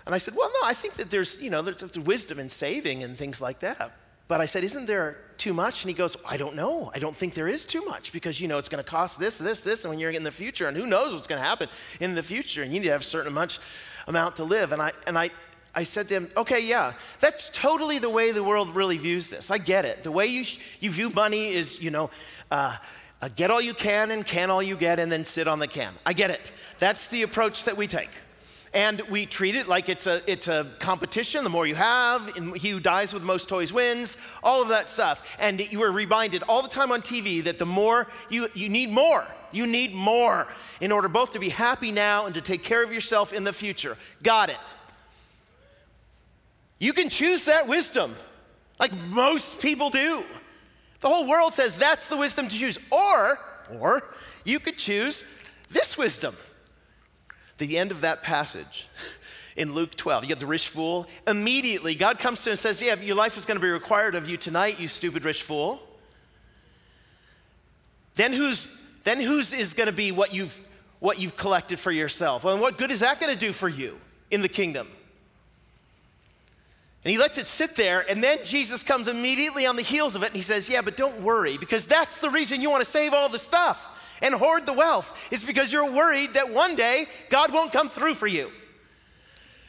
And 0.07 0.15
I 0.15 0.19
said, 0.19 0.35
well, 0.35 0.51
no, 0.63 0.67
I 0.67 0.73
think 0.73 0.95
that 0.95 1.11
there's, 1.11 1.39
you 1.43 1.51
know, 1.51 1.61
there's 1.61 1.99
wisdom 1.99 2.39
in 2.39 2.49
saving 2.49 3.03
and 3.03 3.19
things 3.19 3.39
like 3.39 3.61
that. 3.61 3.93
But 4.29 4.43
I 4.43 4.47
said, 4.47 4.63
isn't 4.63 4.85
there 4.85 5.17
too 5.39 5.55
much? 5.55 5.83
And 5.83 5.89
he 5.89 5.95
goes, 5.95 6.17
I 6.25 6.37
don't 6.37 6.55
know. 6.55 6.91
I 6.95 6.99
don't 6.99 7.17
think 7.17 7.33
there 7.33 7.49
is 7.49 7.65
too 7.65 7.83
much 7.87 8.13
because, 8.13 8.41
you 8.41 8.47
know, 8.47 8.59
it's 8.59 8.69
going 8.69 8.85
to 8.85 8.89
cost 8.89 9.19
this, 9.19 9.39
this, 9.39 9.63
this, 9.63 9.85
and 9.85 9.91
when 9.91 9.99
you're 9.99 10.11
in 10.11 10.23
the 10.23 10.31
future, 10.31 10.69
and 10.69 10.77
who 10.77 10.87
knows 10.87 11.15
what's 11.15 11.27
going 11.27 11.41
to 11.41 11.47
happen 11.47 11.69
in 11.99 12.15
the 12.15 12.23
future, 12.23 12.63
and 12.63 12.73
you 12.73 12.79
need 12.79 12.87
to 12.87 12.93
have 12.93 13.01
a 13.01 13.05
certain 13.05 13.33
much 13.33 13.59
amount 14.07 14.37
to 14.37 14.45
live. 14.45 14.73
And 14.73 14.83
I, 14.83 14.93
and 15.07 15.19
I, 15.19 15.31
I 15.75 15.85
said 15.85 16.09
to 16.09 16.15
him, 16.15 16.31
okay, 16.37 16.61
yeah, 16.61 16.93
that's 17.21 17.49
totally 17.55 17.99
the 17.99 18.11
way 18.11 18.31
the 18.33 18.45
world 18.45 18.77
really 18.77 18.99
views 18.99 19.31
this. 19.31 19.51
I 19.51 19.57
get 19.57 19.87
it. 19.87 20.05
The 20.05 20.13
way 20.13 20.27
you, 20.27 20.45
you 20.81 20.91
view 20.91 21.09
money 21.09 21.53
is, 21.53 21.81
you 21.81 21.91
know, 21.91 22.11
uh, 22.51 22.77
uh, 23.23 23.29
get 23.35 23.51
all 23.51 23.61
you 23.61 23.75
can 23.75 24.11
and 24.11 24.27
can 24.27 24.51
all 24.51 24.63
you 24.63 24.77
get 24.77 24.99
and 24.99 25.11
then 25.11 25.25
sit 25.25 25.49
on 25.49 25.59
the 25.59 25.67
can. 25.67 25.95
I 26.05 26.13
get 26.13 26.31
it. 26.31 26.53
That's 26.79 27.09
the 27.09 27.23
approach 27.23 27.65
that 27.65 27.77
we 27.77 27.87
take. 27.87 28.11
And 28.73 29.01
we 29.03 29.25
treat 29.27 29.57
it 29.57 29.67
like 29.67 29.89
it's 29.89 30.07
a, 30.07 30.23
it's 30.31 30.49
a 30.49 30.67
competition. 30.79 31.45
The 31.45 31.51
more 31.51 31.67
you 31.67 31.75
have, 31.75 32.27
he 32.57 32.71
who 32.71 32.81
dies 32.81 33.15
with 33.15 33.23
most 33.23 33.49
toys 33.49 33.73
wins, 33.73 34.17
all 34.43 34.61
of 34.61 34.69
that 34.69 34.89
stuff. 34.89 35.23
And 35.39 35.61
you 35.61 35.83
are 35.83 35.91
reminded 35.91 36.43
all 36.43 36.63
the 36.63 36.69
time 36.69 36.93
on 36.93 37.01
TV 37.01 37.43
that 37.45 37.59
the 37.59 37.67
more 37.67 38.09
you, 38.29 38.49
you 38.55 38.69
need 38.69 38.91
more. 38.91 39.25
You 39.53 39.67
need 39.67 39.95
more 39.95 40.47
in 40.81 40.93
order 40.93 41.09
both 41.09 41.33
to 41.33 41.39
be 41.39 41.49
happy 41.49 41.91
now 41.91 42.27
and 42.27 42.35
to 42.35 42.41
take 42.41 42.63
care 42.63 42.83
of 42.83 42.93
yourself 42.93 43.33
in 43.33 43.45
the 43.45 43.53
future. 43.53 43.97
Got 44.23 44.51
it. 44.51 44.57
You 46.79 46.93
can 46.93 47.09
choose 47.09 47.47
that 47.47 47.67
wisdom, 47.67 48.15
like 48.79 48.93
most 48.93 49.61
people 49.61 49.91
do. 49.91 50.25
The 51.01 51.09
whole 51.09 51.27
world 51.27 51.55
says 51.55 51.77
that's 51.77 52.09
the 52.09 52.17
wisdom 52.17 52.49
to 52.49 52.57
choose. 52.57 52.79
Or, 52.91 53.39
or 53.81 54.03
you 54.45 54.61
could 54.61 54.77
choose 54.79 55.25
this 55.71 55.97
wisdom 55.97 56.37
the 57.59 57.79
end 57.79 57.91
of 57.91 58.01
that 58.03 58.23
passage 58.23 58.87
in 59.57 59.75
Luke 59.75 59.95
12. 59.97 60.25
You 60.25 60.29
get 60.29 60.39
the 60.39 60.47
rich 60.47 60.69
fool. 60.69 61.07
Immediately, 61.27 61.97
God 61.97 62.19
comes 62.19 62.43
to 62.45 62.51
him 62.51 62.53
and 62.53 62.59
says, 62.59 62.81
Yeah, 62.81 62.95
your 62.97 63.17
life 63.17 63.37
is 63.37 63.45
going 63.45 63.57
to 63.57 63.63
be 63.63 63.69
required 63.69 64.15
of 64.15 64.29
you 64.29 64.37
tonight, 64.37 64.79
you 64.79 64.89
stupid 64.89 65.25
rich 65.25 65.43
fool. 65.43 65.83
Then 68.15 68.33
whose, 68.33 68.67
then 69.05 69.21
whose 69.21 69.53
is 69.53 69.75
going 69.75 69.87
to 69.87 69.93
be 69.93 70.11
what 70.11 70.35
you've, 70.35 70.59
what 71.01 71.19
you've 71.19 71.37
collected 71.37 71.79
for 71.79 71.93
yourself? 71.93 72.45
Well, 72.45 72.59
what 72.59 72.79
good 72.79 72.91
is 72.91 73.01
that 73.01 73.21
going 73.21 73.33
to 73.33 73.39
do 73.39 73.53
for 73.53 73.69
you 73.69 73.99
in 74.31 74.43
the 74.43 74.49
kingdom? 74.49 74.89
And 77.05 77.13
he 77.13 77.19
lets 77.19 77.39
it 77.39 77.47
sit 77.47 77.77
there, 77.77 78.09
and 78.11 78.23
then 78.23 78.39
Jesus 78.45 78.83
comes 78.83 79.07
immediately 79.07 79.67
on 79.67 79.77
the 79.77 79.83
heels 79.83 80.17
of 80.17 80.25
it, 80.25 80.27
and 80.27 80.37
he 80.37 80.43
says, 80.43 80.69
Yeah, 80.69 80.83
but 80.83 80.97
don't 80.97 81.23
worry, 81.23 81.59
because 81.59 81.87
that's 81.87 82.19
the 82.19 82.31
reason 82.31 82.61
you 82.61 82.71
want 82.71 82.85
to 82.85 82.91
save 82.91 83.13
all 83.13 83.29
the 83.29 83.39
stuff 83.39 83.98
and 84.23 84.35
hoard 84.35 84.67
the 84.67 84.73
wealth 84.73 85.29
is 85.31 85.43
because 85.43 85.73
you're 85.73 85.91
worried 85.91 86.35
that 86.35 86.53
one 86.53 86.77
day 86.77 87.07
God 87.31 87.53
won't 87.53 87.73
come 87.73 87.89
through 87.89 88.15
for 88.15 88.27
you. 88.27 88.51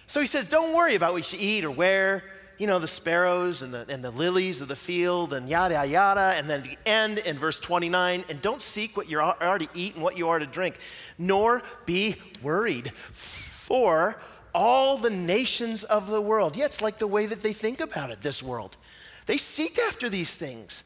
So 0.07 0.19
he 0.19 0.25
says, 0.25 0.47
Don't 0.47 0.73
worry 0.73 0.95
about 0.95 1.13
what 1.13 1.31
you 1.31 1.39
eat 1.39 1.63
or 1.63 1.71
wear. 1.71 2.23
You 2.57 2.67
know, 2.67 2.79
the 2.79 2.87
sparrows 2.87 3.61
and 3.61 3.73
the, 3.73 3.85
and 3.87 4.03
the 4.03 4.11
lilies 4.11 4.59
of 4.59 4.67
the 4.67 4.75
field 4.75 5.31
and 5.31 5.47
yada, 5.47 5.85
yada. 5.85 6.33
And 6.35 6.49
then 6.49 6.63
the 6.63 6.77
end 6.85 7.19
in 7.19 7.37
verse 7.37 7.57
29 7.59 8.25
and 8.27 8.41
don't 8.41 8.61
seek 8.61 8.97
what 8.97 9.09
you 9.09 9.19
are 9.19 9.57
to 9.57 9.67
eat 9.73 9.93
and 9.93 10.03
what 10.03 10.17
you 10.17 10.27
are 10.27 10.39
to 10.39 10.45
drink, 10.45 10.77
nor 11.17 11.61
be 11.85 12.15
worried 12.43 12.91
for 13.13 14.17
all 14.53 14.97
the 14.97 15.09
nations 15.09 15.83
of 15.83 16.07
the 16.07 16.21
world. 16.21 16.55
Yeah, 16.55 16.65
it's 16.65 16.81
like 16.81 16.97
the 16.97 17.07
way 17.07 17.25
that 17.27 17.41
they 17.41 17.53
think 17.53 17.79
about 17.79 18.11
it, 18.11 18.21
this 18.21 18.41
world. 18.41 18.77
They 19.25 19.37
seek 19.37 19.77
after 19.77 20.09
these 20.09 20.35
things, 20.35 20.83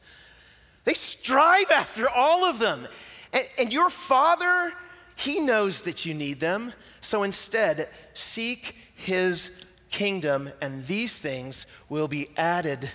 they 0.84 0.94
strive 0.94 1.70
after 1.70 2.08
all 2.08 2.44
of 2.44 2.58
them. 2.58 2.86
And, 3.34 3.46
and 3.58 3.72
your 3.72 3.90
Father, 3.90 4.72
He 5.16 5.40
knows 5.40 5.82
that 5.82 6.06
you 6.06 6.14
need 6.14 6.40
them. 6.40 6.72
So 7.02 7.24
instead, 7.24 7.90
seek 8.14 8.76
His 8.94 9.50
kingdom, 9.90 10.50
and 10.62 10.86
these 10.86 11.18
things 11.18 11.66
will 11.88 12.08
be 12.08 12.30
added 12.36 12.90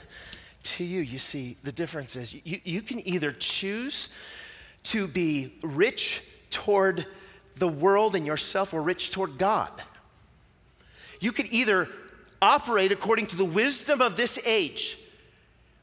to 0.63 0.83
you. 0.83 1.01
You 1.01 1.19
see, 1.19 1.57
the 1.63 1.71
difference 1.71 2.15
is 2.15 2.33
you, 2.33 2.59
you 2.63 2.81
can 2.81 3.07
either 3.07 3.31
choose 3.31 4.09
to 4.83 5.07
be 5.07 5.53
rich 5.61 6.21
toward 6.49 7.05
the 7.57 7.67
world 7.67 8.15
and 8.15 8.25
yourself 8.25 8.73
or 8.73 8.81
rich 8.81 9.11
toward 9.11 9.37
God. 9.37 9.71
You 11.19 11.31
could 11.31 11.47
either 11.51 11.89
operate 12.41 12.91
according 12.91 13.27
to 13.27 13.35
the 13.35 13.45
wisdom 13.45 14.01
of 14.01 14.15
this 14.15 14.39
age 14.45 14.97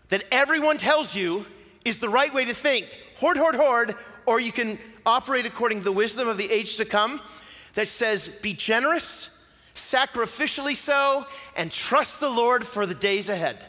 that 0.08 0.24
everyone 0.32 0.78
tells 0.78 1.14
you 1.14 1.44
is 1.84 1.98
the 1.98 2.08
right 2.08 2.32
way 2.32 2.46
to 2.46 2.54
think 2.54 2.88
hoard, 3.16 3.36
hoard, 3.36 3.54
hoard, 3.54 3.94
or 4.26 4.40
you 4.40 4.52
can 4.52 4.78
operate 5.04 5.46
according 5.46 5.78
to 5.78 5.84
the 5.84 5.92
wisdom 5.92 6.28
of 6.28 6.36
the 6.36 6.50
age 6.50 6.76
to 6.76 6.84
come 6.84 7.20
that 7.74 7.88
says, 7.88 8.28
be 8.28 8.52
generous, 8.52 9.30
sacrificially 9.74 10.74
so, 10.74 11.24
and 11.56 11.70
trust 11.70 12.20
the 12.20 12.28
Lord 12.28 12.66
for 12.66 12.86
the 12.86 12.94
days 12.94 13.28
ahead. 13.28 13.64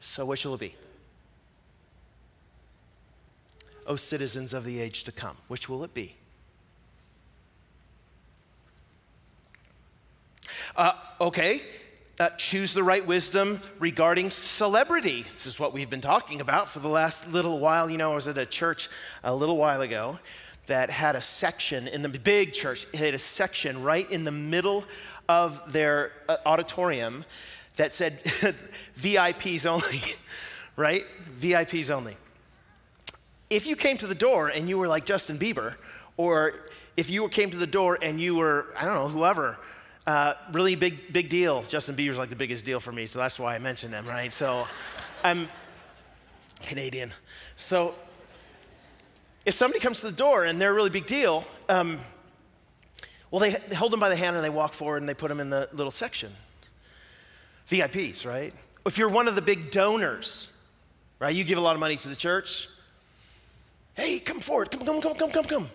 So, 0.00 0.24
which 0.24 0.44
will 0.44 0.54
it 0.54 0.60
be? 0.60 0.74
O 3.86 3.96
citizens 3.96 4.52
of 4.52 4.64
the 4.64 4.80
age 4.80 5.04
to 5.04 5.12
come, 5.12 5.36
which 5.48 5.68
will 5.68 5.84
it 5.84 5.94
be? 5.94 6.16
Uh, 10.76 10.92
okay, 11.20 11.62
uh, 12.20 12.30
choose 12.30 12.72
the 12.72 12.82
right 12.82 13.04
wisdom 13.04 13.60
regarding 13.78 14.30
celebrity. 14.30 15.26
This 15.32 15.46
is 15.46 15.58
what 15.58 15.72
we've 15.72 15.90
been 15.90 16.00
talking 16.00 16.40
about 16.40 16.70
for 16.70 16.78
the 16.78 16.88
last 16.88 17.28
little 17.28 17.58
while. 17.58 17.90
You 17.90 17.96
know, 17.96 18.12
I 18.12 18.14
was 18.14 18.28
at 18.28 18.38
a 18.38 18.46
church 18.46 18.88
a 19.24 19.34
little 19.34 19.56
while 19.56 19.80
ago 19.80 20.18
that 20.66 20.90
had 20.90 21.16
a 21.16 21.20
section 21.20 21.88
in 21.88 22.02
the 22.02 22.08
big 22.08 22.52
church, 22.52 22.86
it 22.92 22.98
had 22.98 23.14
a 23.14 23.18
section 23.18 23.82
right 23.82 24.08
in 24.10 24.24
the 24.24 24.32
middle 24.32 24.84
of 25.28 25.72
their 25.72 26.12
uh, 26.28 26.36
auditorium 26.46 27.24
that 27.76 27.92
said 27.92 28.22
VIPs 28.98 29.66
only, 29.66 30.02
right? 30.76 31.04
VIPs 31.38 31.90
only. 31.90 32.16
If 33.50 33.66
you 33.66 33.76
came 33.76 33.98
to 33.98 34.06
the 34.06 34.14
door 34.14 34.48
and 34.48 34.68
you 34.68 34.78
were 34.78 34.88
like 34.88 35.04
Justin 35.04 35.38
Bieber, 35.38 35.74
or 36.16 36.54
if 36.96 37.10
you 37.10 37.28
came 37.28 37.50
to 37.50 37.56
the 37.56 37.66
door 37.66 37.98
and 38.00 38.20
you 38.20 38.36
were, 38.36 38.66
I 38.76 38.84
don't 38.84 38.94
know, 38.94 39.08
whoever, 39.08 39.58
uh, 40.06 40.34
really 40.52 40.74
big, 40.74 41.12
big 41.12 41.28
deal. 41.28 41.62
Justin 41.62 41.96
Bieber's 41.96 42.18
like 42.18 42.30
the 42.30 42.36
biggest 42.36 42.64
deal 42.64 42.80
for 42.80 42.92
me, 42.92 43.06
so 43.06 43.18
that's 43.18 43.38
why 43.38 43.54
I 43.54 43.58
mentioned 43.58 43.92
them, 43.92 44.06
right? 44.06 44.32
So 44.32 44.66
I'm 45.22 45.48
Canadian. 46.62 47.12
So 47.56 47.94
if 49.44 49.54
somebody 49.54 49.80
comes 49.80 50.00
to 50.00 50.06
the 50.06 50.16
door 50.16 50.44
and 50.44 50.60
they're 50.60 50.70
a 50.70 50.74
really 50.74 50.90
big 50.90 51.06
deal, 51.06 51.44
um, 51.68 51.98
well, 53.30 53.40
they, 53.40 53.50
they 53.50 53.74
hold 53.74 53.92
them 53.92 54.00
by 54.00 54.08
the 54.08 54.16
hand 54.16 54.36
and 54.36 54.44
they 54.44 54.50
walk 54.50 54.74
forward 54.74 55.02
and 55.02 55.08
they 55.08 55.14
put 55.14 55.28
them 55.28 55.40
in 55.40 55.50
the 55.50 55.68
little 55.72 55.90
section. 55.90 56.32
VIPs, 57.68 58.26
right? 58.26 58.52
If 58.86 58.98
you're 58.98 59.08
one 59.08 59.26
of 59.26 59.34
the 59.34 59.42
big 59.42 59.70
donors, 59.70 60.48
right? 61.18 61.34
You 61.34 61.44
give 61.44 61.58
a 61.58 61.60
lot 61.60 61.74
of 61.74 61.80
money 61.80 61.96
to 61.96 62.08
the 62.08 62.16
church. 62.16 62.68
Hey, 63.94 64.18
come 64.18 64.40
forward. 64.40 64.70
Come, 64.70 64.84
come, 64.84 65.00
come, 65.00 65.14
come, 65.14 65.30
come, 65.30 65.44
come. 65.44 65.70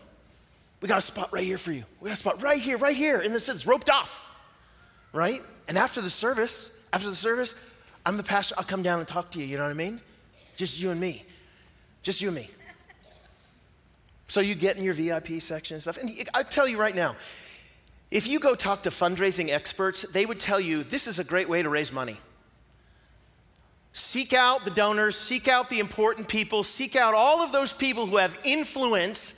We 0.81 0.87
got 0.87 0.97
a 0.97 1.01
spot 1.01 1.29
right 1.31 1.43
here 1.43 1.57
for 1.57 1.71
you. 1.71 1.83
We 1.99 2.07
got 2.07 2.13
a 2.13 2.17
spot 2.17 2.41
right 2.41 2.61
here, 2.61 2.77
right 2.77 2.95
here. 2.95 3.19
And 3.19 3.33
this 3.35 3.49
is 3.49 3.67
roped 3.67 3.89
off, 3.89 4.19
right? 5.11 5.43
And 5.67 5.77
after 5.77 6.01
the 6.01 6.09
service, 6.09 6.71
after 6.93 7.09
the 7.09 7.15
service, 7.15 7.55
I'm 8.05 8.17
the 8.17 8.23
pastor. 8.23 8.55
I'll 8.57 8.63
come 8.63 8.81
down 8.81 8.99
and 8.99 9.07
talk 9.07 9.31
to 9.31 9.39
you. 9.39 9.45
You 9.45 9.57
know 9.57 9.63
what 9.63 9.71
I 9.71 9.73
mean? 9.73 9.99
Just 10.55 10.79
you 10.79 10.91
and 10.91 10.99
me. 10.99 11.25
Just 12.01 12.21
you 12.21 12.29
and 12.29 12.35
me. 12.35 12.49
So 14.29 14.41
you 14.41 14.55
get 14.55 14.77
in 14.77 14.83
your 14.83 14.93
VIP 14.93 15.41
section 15.41 15.75
and 15.75 15.81
stuff. 15.81 15.97
And 15.97 16.29
I 16.33 16.43
tell 16.43 16.67
you 16.67 16.77
right 16.77 16.95
now, 16.95 17.15
if 18.11 18.27
you 18.27 18.39
go 18.39 18.55
talk 18.55 18.83
to 18.83 18.89
fundraising 18.89 19.49
experts, 19.49 20.03
they 20.03 20.25
would 20.25 20.39
tell 20.39 20.59
you 20.59 20.83
this 20.83 21.07
is 21.07 21.19
a 21.19 21.23
great 21.23 21.49
way 21.49 21.61
to 21.61 21.69
raise 21.69 21.91
money. 21.91 22.17
Seek 23.93 24.33
out 24.33 24.65
the 24.65 24.71
donors, 24.71 25.17
seek 25.17 25.47
out 25.47 25.69
the 25.69 25.79
important 25.79 26.27
people, 26.27 26.63
seek 26.63 26.95
out 26.95 27.13
all 27.13 27.41
of 27.41 27.51
those 27.51 27.73
people 27.73 28.05
who 28.05 28.17
have 28.17 28.37
influence, 28.45 29.33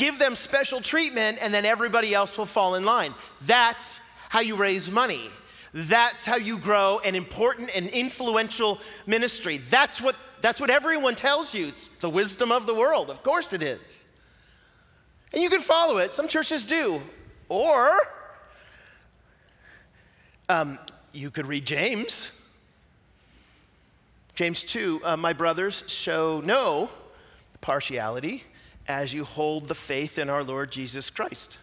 give 0.00 0.18
them 0.18 0.34
special 0.34 0.80
treatment, 0.80 1.36
and 1.42 1.52
then 1.52 1.66
everybody 1.66 2.14
else 2.14 2.38
will 2.38 2.46
fall 2.46 2.74
in 2.74 2.84
line. 2.84 3.14
That's 3.42 4.00
how 4.30 4.40
you 4.40 4.56
raise 4.56 4.90
money. 4.90 5.28
That's 5.74 6.24
how 6.24 6.36
you 6.36 6.56
grow 6.56 7.00
an 7.00 7.14
important 7.14 7.70
and 7.76 7.86
influential 7.88 8.80
ministry. 9.06 9.58
That's 9.58 10.00
what, 10.00 10.16
that's 10.40 10.58
what 10.58 10.70
everyone 10.70 11.16
tells 11.16 11.54
you. 11.54 11.68
It's 11.68 11.88
the 12.00 12.08
wisdom 12.08 12.50
of 12.50 12.64
the 12.64 12.74
world. 12.74 13.10
Of 13.10 13.22
course 13.22 13.52
it 13.52 13.62
is. 13.62 14.06
And 15.34 15.42
you 15.42 15.50
can 15.50 15.60
follow 15.60 15.98
it. 15.98 16.14
Some 16.14 16.28
churches 16.28 16.64
do. 16.64 17.02
Or 17.50 17.92
um, 20.48 20.78
you 21.12 21.30
could 21.30 21.46
read 21.46 21.66
James. 21.66 22.30
James 24.34 24.64
2, 24.64 25.02
uh, 25.04 25.16
my 25.18 25.34
brothers, 25.34 25.84
show 25.88 26.40
no 26.40 26.88
partiality 27.60 28.44
as 28.90 29.14
you 29.14 29.24
hold 29.24 29.68
the 29.68 29.74
faith 29.74 30.18
in 30.18 30.28
our 30.28 30.42
Lord 30.42 30.72
Jesus 30.72 31.10
Christ, 31.10 31.58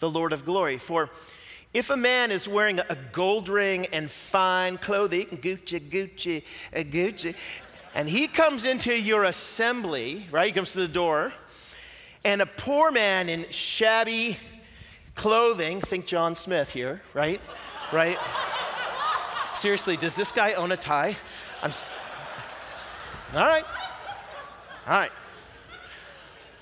the 0.00 0.10
Lord 0.10 0.32
of 0.32 0.44
glory. 0.44 0.76
For 0.76 1.08
if 1.72 1.88
a 1.88 1.96
man 1.96 2.32
is 2.32 2.48
wearing 2.48 2.80
a 2.80 2.98
gold 3.12 3.48
ring 3.48 3.86
and 3.92 4.10
fine 4.10 4.76
clothing, 4.76 5.26
Gucci, 5.26 5.80
Gucci, 5.80 6.42
uh, 6.74 6.80
Gucci, 6.80 7.36
and 7.94 8.08
he 8.08 8.26
comes 8.26 8.64
into 8.64 8.92
your 8.92 9.24
assembly, 9.24 10.26
right? 10.32 10.46
He 10.46 10.52
comes 10.52 10.72
to 10.72 10.80
the 10.80 10.88
door, 10.88 11.32
and 12.24 12.42
a 12.42 12.46
poor 12.46 12.90
man 12.90 13.28
in 13.28 13.46
shabby 13.50 14.36
clothing, 15.14 15.80
think 15.80 16.06
John 16.06 16.34
Smith 16.34 16.70
here, 16.70 17.02
right? 17.14 17.40
Right? 17.92 18.18
Seriously, 19.54 19.96
does 19.96 20.16
this 20.16 20.32
guy 20.32 20.54
own 20.54 20.72
a 20.72 20.76
tie? 20.76 21.16
I'm. 21.62 21.70
All 23.34 23.46
right. 23.46 23.64
All 24.86 24.94
right. 24.94 25.12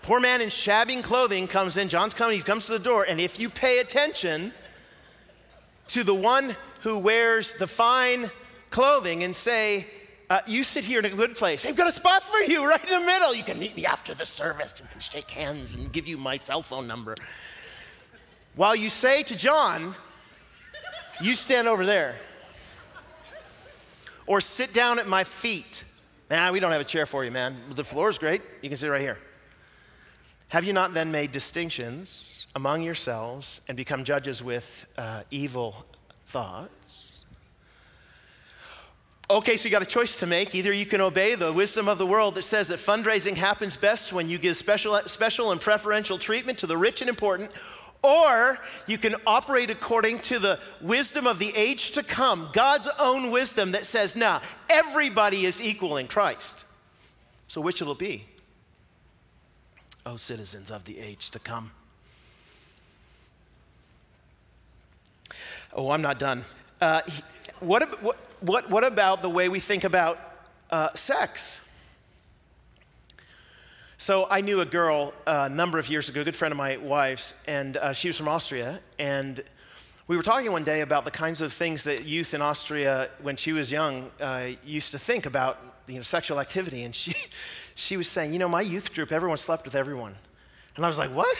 Poor 0.02 0.20
man 0.20 0.40
in 0.40 0.48
shabby 0.48 1.00
clothing 1.02 1.46
comes 1.46 1.76
in. 1.76 1.88
John's 1.88 2.14
coming. 2.14 2.36
He 2.36 2.42
comes 2.42 2.66
to 2.66 2.72
the 2.72 2.78
door. 2.78 3.04
And 3.04 3.20
if 3.20 3.38
you 3.38 3.50
pay 3.50 3.78
attention 3.80 4.52
to 5.88 6.04
the 6.04 6.14
one 6.14 6.56
who 6.82 6.96
wears 6.98 7.54
the 7.54 7.66
fine 7.66 8.30
clothing 8.70 9.22
and 9.24 9.34
say, 9.34 9.86
uh, 10.30 10.40
you 10.46 10.62
sit 10.62 10.84
here 10.84 11.00
in 11.00 11.04
a 11.04 11.10
good 11.10 11.34
place. 11.34 11.66
I've 11.66 11.76
got 11.76 11.88
a 11.88 11.92
spot 11.92 12.22
for 12.22 12.38
you 12.38 12.66
right 12.66 12.82
in 12.82 13.00
the 13.00 13.04
middle. 13.04 13.34
You 13.34 13.42
can 13.42 13.58
meet 13.58 13.76
me 13.76 13.84
after 13.84 14.14
the 14.14 14.24
service 14.24 14.78
and 14.78 14.88
can 14.90 15.00
shake 15.00 15.28
hands 15.28 15.74
and 15.74 15.92
give 15.92 16.06
you 16.06 16.16
my 16.16 16.36
cell 16.36 16.62
phone 16.62 16.86
number. 16.86 17.16
While 18.54 18.76
you 18.76 18.88
say 18.88 19.22
to 19.24 19.36
John, 19.36 19.94
you 21.20 21.34
stand 21.34 21.68
over 21.68 21.84
there 21.84 22.16
or 24.26 24.40
sit 24.40 24.72
down 24.72 24.98
at 25.00 25.08
my 25.08 25.24
feet. 25.24 25.84
Nah, 26.30 26.52
we 26.52 26.60
don't 26.60 26.70
have 26.70 26.80
a 26.80 26.84
chair 26.84 27.06
for 27.06 27.24
you, 27.24 27.32
man. 27.32 27.56
The 27.74 27.84
floor 27.84 28.08
is 28.08 28.16
great. 28.16 28.40
You 28.62 28.68
can 28.68 28.78
sit 28.78 28.88
right 28.88 29.00
here. 29.00 29.18
Have 30.50 30.64
you 30.64 30.72
not 30.72 30.94
then 30.94 31.12
made 31.12 31.30
distinctions 31.30 32.48
among 32.56 32.82
yourselves 32.82 33.60
and 33.68 33.76
become 33.76 34.02
judges 34.02 34.42
with 34.42 34.88
uh, 34.98 35.22
evil 35.30 35.86
thoughts? 36.26 37.24
Okay, 39.30 39.56
so 39.56 39.66
you 39.66 39.70
got 39.70 39.82
a 39.82 39.86
choice 39.86 40.16
to 40.16 40.26
make. 40.26 40.52
Either 40.56 40.72
you 40.72 40.86
can 40.86 41.00
obey 41.00 41.36
the 41.36 41.52
wisdom 41.52 41.88
of 41.88 41.98
the 41.98 42.06
world 42.06 42.34
that 42.34 42.42
says 42.42 42.66
that 42.66 42.80
fundraising 42.80 43.36
happens 43.36 43.76
best 43.76 44.12
when 44.12 44.28
you 44.28 44.38
give 44.38 44.56
special, 44.56 45.00
special 45.06 45.52
and 45.52 45.60
preferential 45.60 46.18
treatment 46.18 46.58
to 46.58 46.66
the 46.66 46.76
rich 46.76 47.00
and 47.00 47.08
important, 47.08 47.52
or 48.02 48.58
you 48.88 48.98
can 48.98 49.14
operate 49.28 49.70
according 49.70 50.18
to 50.18 50.40
the 50.40 50.58
wisdom 50.80 51.28
of 51.28 51.38
the 51.38 51.54
age 51.54 51.92
to 51.92 52.02
come, 52.02 52.48
God's 52.52 52.88
own 52.98 53.30
wisdom 53.30 53.70
that 53.70 53.86
says, 53.86 54.16
now, 54.16 54.42
everybody 54.68 55.46
is 55.46 55.62
equal 55.62 55.96
in 55.96 56.08
Christ. 56.08 56.64
So, 57.46 57.60
which 57.60 57.80
will 57.80 57.92
it 57.92 57.98
be? 58.00 58.26
Oh, 60.06 60.16
citizens 60.16 60.70
of 60.70 60.84
the 60.84 60.98
age 60.98 61.30
to 61.30 61.38
come. 61.38 61.72
Oh, 65.74 65.90
I'm 65.90 66.00
not 66.00 66.18
done. 66.18 66.44
Uh, 66.80 67.02
what, 67.60 68.02
what, 68.02 68.16
what, 68.40 68.70
what 68.70 68.82
about 68.82 69.20
the 69.20 69.28
way 69.28 69.50
we 69.50 69.60
think 69.60 69.84
about 69.84 70.18
uh, 70.70 70.88
sex? 70.94 71.58
So 73.98 74.26
I 74.30 74.40
knew 74.40 74.62
a 74.62 74.64
girl 74.64 75.12
uh, 75.26 75.48
a 75.50 75.54
number 75.54 75.78
of 75.78 75.90
years 75.90 76.08
ago, 76.08 76.22
a 76.22 76.24
good 76.24 76.34
friend 76.34 76.50
of 76.50 76.58
my 76.58 76.78
wife's, 76.78 77.34
and 77.46 77.76
uh, 77.76 77.92
she 77.92 78.08
was 78.08 78.16
from 78.16 78.28
Austria. 78.28 78.80
And 78.98 79.44
we 80.06 80.16
were 80.16 80.22
talking 80.22 80.50
one 80.50 80.64
day 80.64 80.80
about 80.80 81.04
the 81.04 81.10
kinds 81.10 81.42
of 81.42 81.52
things 81.52 81.84
that 81.84 82.04
youth 82.04 82.32
in 82.32 82.40
Austria, 82.40 83.10
when 83.20 83.36
she 83.36 83.52
was 83.52 83.70
young, 83.70 84.10
uh, 84.18 84.48
used 84.64 84.92
to 84.92 84.98
think 84.98 85.26
about 85.26 85.62
you 85.90 85.96
know, 85.96 86.02
sexual 86.02 86.40
activity. 86.40 86.84
And 86.84 86.94
she, 86.94 87.14
she 87.74 87.96
was 87.96 88.08
saying, 88.08 88.32
you 88.32 88.38
know, 88.38 88.48
my 88.48 88.62
youth 88.62 88.94
group, 88.94 89.12
everyone 89.12 89.38
slept 89.38 89.64
with 89.64 89.74
everyone. 89.74 90.14
And 90.76 90.84
I 90.84 90.88
was 90.88 90.98
like, 90.98 91.10
what? 91.10 91.36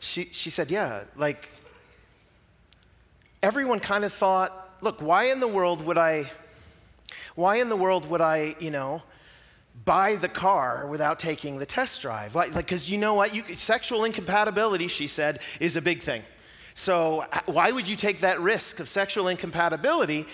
She, 0.00 0.26
she 0.32 0.50
said, 0.50 0.70
yeah, 0.70 1.04
like 1.16 1.48
everyone 3.42 3.80
kind 3.80 4.04
of 4.04 4.12
thought, 4.12 4.76
look, 4.80 5.00
why 5.00 5.24
in 5.24 5.40
the 5.40 5.48
world 5.48 5.84
would 5.84 5.98
I, 5.98 6.30
why 7.34 7.56
in 7.56 7.68
the 7.68 7.76
world 7.76 8.08
would 8.10 8.20
I, 8.20 8.54
you 8.60 8.70
know, 8.70 9.02
buy 9.84 10.16
the 10.16 10.28
car 10.28 10.86
without 10.86 11.18
taking 11.18 11.58
the 11.58 11.66
test 11.66 12.00
drive. 12.00 12.32
Because 12.32 12.54
like, 12.54 12.66
because 12.66 12.90
you 12.90 12.98
know 12.98 13.14
what? 13.14 13.34
You, 13.34 13.56
sexual 13.56 14.04
incompatibility, 14.04 14.88
she 14.88 15.06
said, 15.06 15.40
is 15.60 15.76
a 15.76 15.82
big 15.82 16.02
thing. 16.02 16.22
So, 16.74 17.24
why 17.46 17.70
would 17.70 17.88
you 17.88 17.96
take 17.96 18.20
that 18.20 18.40
risk 18.40 18.80
of 18.80 18.88
sexual 18.88 19.28
incompatibility? 19.28 20.26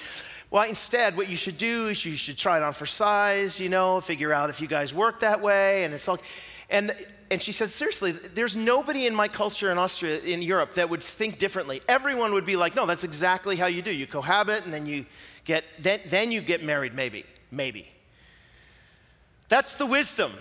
Well, 0.51 0.69
instead, 0.69 1.17
what 1.17 1.29
you 1.29 1.37
should 1.37 1.59
do 1.59 1.89
is 1.89 2.05
you 2.05 2.17
should 2.17 2.37
try 2.37 2.57
it 2.57 2.63
on 2.65 2.73
for 2.73 2.85
size, 2.85 3.61
you 3.61 3.69
know, 3.69 4.01
figure 4.01 4.33
out 4.33 4.51
if 4.51 4.61
you 4.61 4.67
guys 4.67 4.93
work 4.93 5.21
that 5.21 5.41
way. 5.41 5.85
And 5.85 5.95
it's 5.95 6.09
like, 6.09 6.23
and, 6.69 6.95
and 7.31 7.41
she 7.41 7.53
said, 7.53 7.69
seriously, 7.69 8.11
there's 8.11 8.57
nobody 8.57 9.07
in 9.07 9.15
my 9.15 9.29
culture 9.29 9.71
in 9.71 9.79
Austria, 9.79 10.19
in 10.19 10.43
Europe, 10.43 10.75
that 10.75 10.91
would 10.91 11.05
think 11.05 11.39
differently. 11.39 11.81
Everyone 11.89 12.33
would 12.33 12.47
be 12.47 12.57
like, 12.57 12.75
no, 12.75 12.85
that's 12.85 13.05
exactly 13.05 13.55
how 13.55 13.67
you 13.67 13.81
do. 13.81 13.93
You 13.93 14.09
cohabit 14.09 14.65
and 14.65 14.75
then 14.75 14.87
you 14.87 15.07
get, 15.45 15.65
then, 15.79 16.01
then 16.07 16.33
you 16.33 16.41
get 16.41 16.65
married, 16.65 16.95
maybe, 16.95 17.25
maybe. 17.53 17.89
That's 19.49 19.75
the 19.75 19.87
wisdom. 19.87 20.33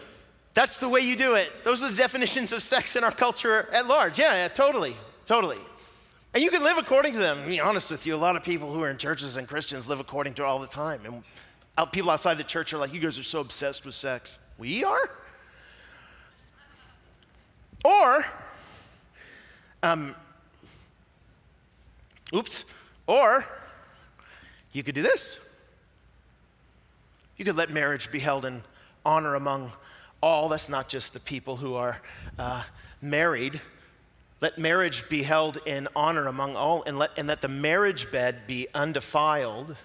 That's 0.55 0.79
the 0.79 0.89
way 0.89 1.01
you 1.01 1.15
do 1.15 1.35
it. 1.35 1.63
Those 1.63 1.83
are 1.83 1.89
the 1.91 1.97
definitions 1.97 2.51
of 2.51 2.63
sex 2.63 2.95
in 2.95 3.03
our 3.03 3.11
culture 3.11 3.69
at 3.71 3.87
large. 3.87 4.17
Yeah, 4.17 4.33
yeah, 4.33 4.47
totally, 4.47 4.95
totally. 5.27 5.59
And 6.33 6.43
you 6.43 6.51
can 6.51 6.63
live 6.63 6.77
according 6.77 7.13
to 7.13 7.19
them. 7.19 7.41
To 7.41 7.47
be 7.47 7.59
honest 7.59 7.89
with 7.89 8.05
you, 8.05 8.13
a 8.13 8.17
lot 8.17 8.35
of 8.35 8.43
people 8.43 8.71
who 8.71 8.83
are 8.83 8.89
in 8.89 8.97
churches 8.97 9.35
and 9.35 9.47
Christians 9.47 9.87
live 9.87 9.99
according 9.99 10.35
to 10.35 10.43
it 10.43 10.45
all 10.45 10.59
the 10.59 10.67
time. 10.67 11.01
And 11.05 11.23
out, 11.77 11.91
people 11.91 12.11
outside 12.11 12.37
the 12.37 12.43
church 12.43 12.71
are 12.71 12.77
like, 12.77 12.93
you 12.93 12.99
guys 12.99 13.17
are 13.17 13.23
so 13.23 13.39
obsessed 13.39 13.85
with 13.85 13.95
sex. 13.95 14.37
We 14.57 14.83
are? 14.83 15.09
Or, 17.83 18.25
um, 19.81 20.15
oops, 22.33 22.65
or 23.07 23.45
you 24.71 24.83
could 24.83 24.95
do 24.95 25.01
this. 25.01 25.39
You 27.37 27.45
could 27.45 27.55
let 27.55 27.71
marriage 27.71 28.11
be 28.11 28.19
held 28.19 28.45
in 28.45 28.61
honor 29.05 29.35
among 29.35 29.71
all. 30.21 30.49
That's 30.49 30.69
not 30.69 30.89
just 30.89 31.13
the 31.13 31.21
people 31.21 31.55
who 31.55 31.75
are 31.75 32.01
uh, 32.37 32.63
married. 33.01 33.61
Let 34.41 34.57
marriage 34.57 35.07
be 35.09 35.23
held 35.23 35.59
in 35.65 35.87
honor 35.95 36.27
among 36.27 36.55
all, 36.55 36.83
and 36.83 36.97
let, 36.97 37.11
and 37.17 37.27
let 37.27 37.41
the 37.41 37.47
marriage 37.47 38.11
bed 38.11 38.47
be 38.47 38.67
undefiled 38.73 39.75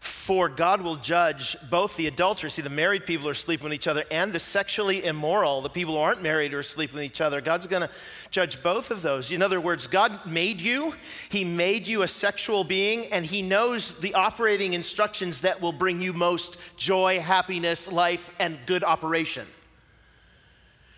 for 0.00 0.48
God 0.48 0.80
will 0.80 0.96
judge 0.96 1.58
both 1.68 1.96
the 1.96 2.06
adulterers, 2.06 2.54
see, 2.54 2.62
the 2.62 2.70
married 2.70 3.04
people 3.04 3.28
are 3.28 3.34
sleeping 3.34 3.64
with 3.64 3.74
each 3.74 3.86
other, 3.86 4.04
and 4.10 4.32
the 4.32 4.40
sexually 4.40 5.04
immoral, 5.04 5.60
the 5.60 5.68
people 5.68 5.94
who 5.94 6.00
aren't 6.00 6.22
married 6.22 6.54
are 6.54 6.62
sleeping 6.62 6.94
with 6.94 7.04
each 7.04 7.20
other. 7.20 7.42
God's 7.42 7.66
going 7.66 7.86
to 7.86 7.90
judge 8.30 8.62
both 8.62 8.90
of 8.90 9.02
those. 9.02 9.30
In 9.30 9.42
other 9.42 9.60
words, 9.60 9.86
God 9.86 10.24
made 10.24 10.58
you, 10.58 10.94
He 11.28 11.44
made 11.44 11.86
you 11.86 12.00
a 12.00 12.08
sexual 12.08 12.64
being, 12.64 13.06
and 13.06 13.26
He 13.26 13.42
knows 13.42 13.94
the 13.94 14.14
operating 14.14 14.72
instructions 14.72 15.42
that 15.42 15.60
will 15.60 15.72
bring 15.72 16.00
you 16.00 16.14
most 16.14 16.56
joy, 16.78 17.20
happiness, 17.20 17.92
life, 17.92 18.30
and 18.38 18.58
good 18.64 18.82
operation. 18.82 19.46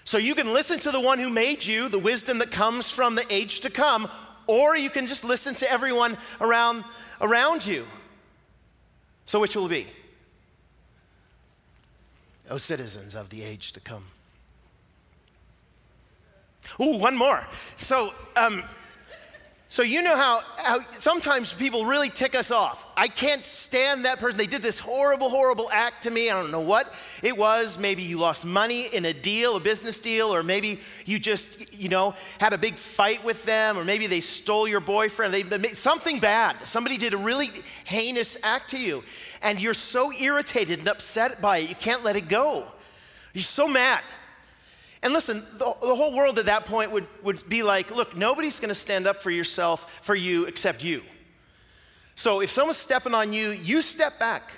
So 0.05 0.19
you 0.19 0.35
can 0.35 0.53
listen 0.53 0.79
to 0.81 0.91
the 0.91 1.01
one 1.01 1.19
who 1.19 1.31
made 1.31 1.65
you, 1.65 1.89
the 1.89 1.99
wisdom 1.99 2.39
that 2.39 2.51
comes 2.51 2.91
from 2.91 3.15
the 3.15 3.33
age 3.33 3.61
to 3.61 3.71
come, 3.71 4.11
or 4.47 4.77
you 4.77 4.91
can 4.91 5.07
just 5.07 5.25
listen 5.25 5.55
to 5.57 5.71
everyone 5.71 6.17
around, 6.41 6.85
around 7.21 7.65
you. 7.65 7.87
So, 9.25 9.41
which 9.41 9.55
will 9.55 9.69
be? 9.69 9.87
O 12.51 12.59
citizens 12.59 13.15
of 13.15 13.31
the 13.31 13.43
age 13.43 13.73
to 13.73 13.81
come. 13.81 14.05
Oh, 16.79 16.97
one 16.97 17.17
more. 17.17 17.47
So, 17.77 18.13
um, 18.37 18.65
So, 19.73 19.83
you 19.83 20.03
know 20.03 20.17
how, 20.17 20.43
how 20.59 20.85
sometimes 20.99 21.51
people 21.51 21.87
really 21.87 22.11
tick 22.11 22.35
us 22.35 22.51
off. 22.51 22.87
I 22.95 23.09
can't 23.09 23.43
stand 23.43 24.05
that 24.05 24.19
person. 24.19 24.37
They 24.37 24.47
did 24.47 24.61
this 24.61 24.79
horrible, 24.79 25.31
horrible 25.31 25.71
act 25.73 26.03
to 26.03 26.11
me. 26.11 26.29
I 26.29 26.35
don't 26.35 26.51
know 26.51 26.61
what 26.61 26.93
it 27.23 27.35
was. 27.35 27.79
Maybe 27.79 28.03
you 28.03 28.19
lost 28.19 28.45
money 28.45 28.95
in 28.95 29.07
a 29.07 29.15
deal, 29.15 29.57
a 29.57 29.61
business 29.61 29.99
deal, 29.99 30.29
or 30.29 30.43
maybe 30.43 30.79
you 31.07 31.19
just, 31.19 31.73
you 31.73 31.89
know, 31.89 32.15
had 32.39 32.53
a 32.53 32.59
big 32.59 32.77
fight 32.77 33.25
with 33.25 33.47
them, 33.47 33.79
or 33.79 33.83
maybe 33.83 34.07
they 34.07 34.21
stole 34.21 34.69
your 34.69 34.81
boyfriend. 34.81 35.33
They, 35.33 35.41
they 35.41 35.73
something 35.73 36.19
bad. 36.19 36.57
Somebody 36.67 36.99
did 36.99 37.15
a 37.15 37.17
really 37.17 37.51
heinous 37.85 38.37
act 38.43 38.69
to 38.73 38.79
you, 38.79 39.03
and 39.41 39.59
you're 39.59 39.73
so 39.73 40.13
irritated 40.13 40.81
and 40.81 40.89
upset 40.89 41.41
by 41.41 41.61
it, 41.61 41.71
you 41.71 41.77
can't 41.77 42.05
let 42.05 42.15
it 42.15 42.29
go. 42.29 42.67
You're 43.33 43.43
so 43.43 43.67
mad. 43.67 44.03
And 45.03 45.13
listen, 45.13 45.43
the, 45.55 45.65
the, 45.65 45.95
whole 45.95 46.15
world 46.15 46.39
at 46.39 46.47
that 46.47 46.67
point 46.67 46.93
would, 46.93 47.07
would 47.23 47.49
be 47.49 47.63
like, 47.63 47.91
look, 47.91 48.17
nobody's 48.17 48.61
going 48.61 48.69
to 48.69 48.75
stand 48.75 49.07
up 49.07 49.21
for 49.21 49.31
yourself, 49.31 50.01
for 50.03 50.15
you, 50.15 50.45
except 50.45 50.85
you. 50.85 51.03
So 52.15 52.41
if 52.41 52.51
someone's 52.51 52.77
stepping 52.77 53.13
on 53.13 53.33
you, 53.33 53.51
you 53.51 53.81
step 53.81 54.19
back. 54.21 54.53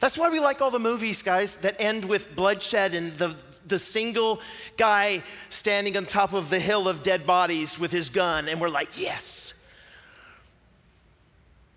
That's 0.00 0.18
why 0.18 0.30
we 0.30 0.40
like 0.40 0.60
all 0.60 0.72
the 0.72 0.80
movies, 0.80 1.22
guys, 1.22 1.58
that 1.58 1.80
end 1.80 2.04
with 2.04 2.34
bloodshed 2.34 2.92
and 2.94 3.12
the, 3.12 3.36
the 3.66 3.78
single 3.78 4.40
guy 4.76 5.22
standing 5.48 5.96
on 5.96 6.06
top 6.06 6.32
of 6.32 6.50
the 6.50 6.58
hill 6.58 6.88
of 6.88 7.04
dead 7.04 7.24
bodies 7.24 7.78
with 7.78 7.92
his 7.92 8.10
gun, 8.10 8.48
and 8.48 8.60
we're 8.60 8.68
like, 8.68 9.00
yes 9.00 9.51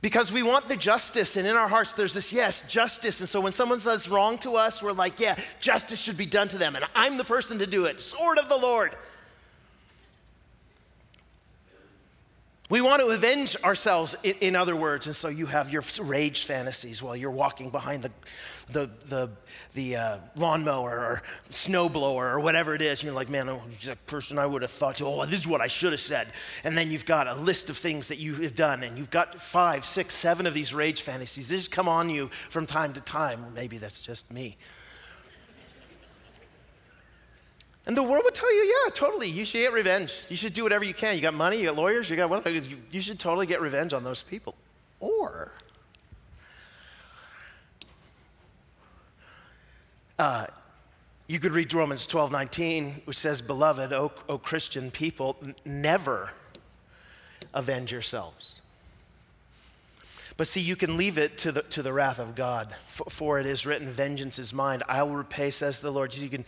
because 0.06 0.32
we 0.32 0.44
want 0.44 0.68
the 0.68 0.76
justice, 0.76 1.36
and 1.36 1.48
in 1.48 1.56
our 1.56 1.68
hearts, 1.68 1.94
there's 1.94 2.14
this 2.14 2.32
yes, 2.32 2.62
justice. 2.68 3.22
And 3.22 3.28
so 3.28 3.42
when 3.42 3.54
someone 3.54 3.80
says 3.80 4.08
wrong 4.08 4.38
to 4.38 4.56
us, 4.56 4.84
we're 4.84 4.92
like, 4.92 5.20
yeah, 5.20 5.36
justice 5.60 6.00
should 6.00 6.16
be 6.16 6.28
done 6.28 6.48
to 6.50 6.60
them, 6.60 6.76
and 6.76 6.86
I'm 6.94 7.18
the 7.18 7.24
person 7.24 7.58
to 7.58 7.66
do 7.66 7.86
it. 7.86 8.04
Sword 8.04 8.38
of 8.38 8.48
the 8.48 8.56
Lord. 8.56 8.96
We 12.70 12.82
want 12.82 13.02
to 13.02 13.08
avenge 13.08 13.58
ourselves, 13.64 14.16
in 14.22 14.56
other 14.56 14.76
words. 14.76 15.08
And 15.08 15.16
so 15.16 15.28
you 15.28 15.48
have 15.48 15.72
your 15.72 15.82
rage 16.00 16.46
fantasies 16.46 17.02
while 17.02 17.16
you're 17.16 17.32
walking 17.32 17.72
behind 17.72 18.04
the, 18.04 18.12
the, 18.72 18.90
the, 19.10 19.30
the 19.74 19.96
uh, 19.96 20.18
lawnmower 20.36 20.92
or 20.92 21.24
snowblower 21.52 22.34
or 22.34 22.40
whatever 22.40 22.74
it 22.76 22.82
is. 22.82 23.00
And 23.00 23.06
you're 23.06 23.14
like, 23.14 23.30
man, 23.30 23.48
oh, 23.50 23.62
that 23.86 24.06
person 24.08 24.40
I 24.40 24.46
would 24.46 24.62
have 24.62 24.72
thought, 24.72 25.02
oh, 25.02 25.26
this 25.26 25.42
is 25.42 25.48
what 25.48 25.62
I 25.62 25.68
should 25.68 25.92
have 25.92 26.02
said. 26.02 26.34
And 26.64 26.78
then 26.78 26.92
you've 26.92 27.06
got 27.06 27.28
a 27.28 27.36
list 27.36 27.70
of 27.70 27.78
things 27.78 28.08
that 28.08 28.18
you 28.18 28.36
have 28.36 28.56
done. 28.56 28.84
And 28.84 28.98
you've 28.98 29.12
got 29.12 29.40
five, 29.40 29.86
six, 29.86 30.14
seven 30.16 30.46
of 30.48 30.54
these 30.54 30.74
rage 30.74 31.02
fantasies. 31.02 31.48
They 31.48 31.56
just 31.58 31.72
come 31.72 31.88
on 31.88 32.10
you 32.10 32.30
from 32.50 32.66
time 32.66 32.94
to 32.94 33.02
time. 33.02 33.54
Maybe 33.54 33.78
that's 33.78 34.02
just 34.02 34.32
me. 34.32 34.58
And 37.88 37.96
the 37.96 38.02
world 38.02 38.24
would 38.26 38.34
tell 38.34 38.54
you, 38.54 38.64
yeah, 38.64 38.90
totally, 38.92 39.30
you 39.30 39.46
should 39.46 39.60
get 39.60 39.72
revenge. 39.72 40.24
You 40.28 40.36
should 40.36 40.54
do 40.54 40.64
whatever 40.64 40.84
you 40.84 40.94
can. 40.94 41.16
You 41.16 41.22
got 41.22 41.36
money, 41.36 41.58
you 41.58 41.66
got 41.66 41.76
lawyers, 41.76 42.10
you 42.10 42.16
got 42.16 42.32
what? 42.32 42.44
You 42.92 43.02
should 43.02 43.20
totally 43.20 43.46
get 43.46 43.62
revenge 43.62 43.94
on 43.94 44.04
those 44.04 44.24
people. 44.24 44.56
Or, 45.00 45.52
uh, 50.18 50.48
you 51.28 51.40
could 51.40 51.54
read 51.54 51.74
Romans 51.74 52.06
12 52.06 52.32
19, 52.32 53.02
which 53.06 53.18
says, 53.18 53.42
Beloved, 53.42 53.92
O, 53.94 54.12
o 54.30 54.38
Christian 54.38 54.92
people, 54.92 55.38
n- 55.42 55.56
never 55.66 56.32
avenge 57.54 57.92
yourselves. 57.92 58.62
But 60.38 60.48
see, 60.48 60.62
you 60.62 60.76
can 60.76 60.98
leave 60.98 61.18
it 61.18 61.38
to 61.40 61.52
the, 61.52 61.62
to 61.64 61.82
the 61.82 61.94
wrath 61.94 62.20
of 62.20 62.36
God. 62.36 62.76
For, 62.88 63.06
for 63.10 63.40
it 63.40 63.46
is 63.46 63.66
written, 63.66 63.90
Vengeance 63.90 64.38
is 64.38 64.54
mine. 64.54 64.82
I 64.88 65.04
will 65.04 65.16
repay, 65.16 65.50
says 65.50 65.80
the 65.80 65.92
Lord. 65.92 66.16
You 66.16 66.30
can, 66.30 66.46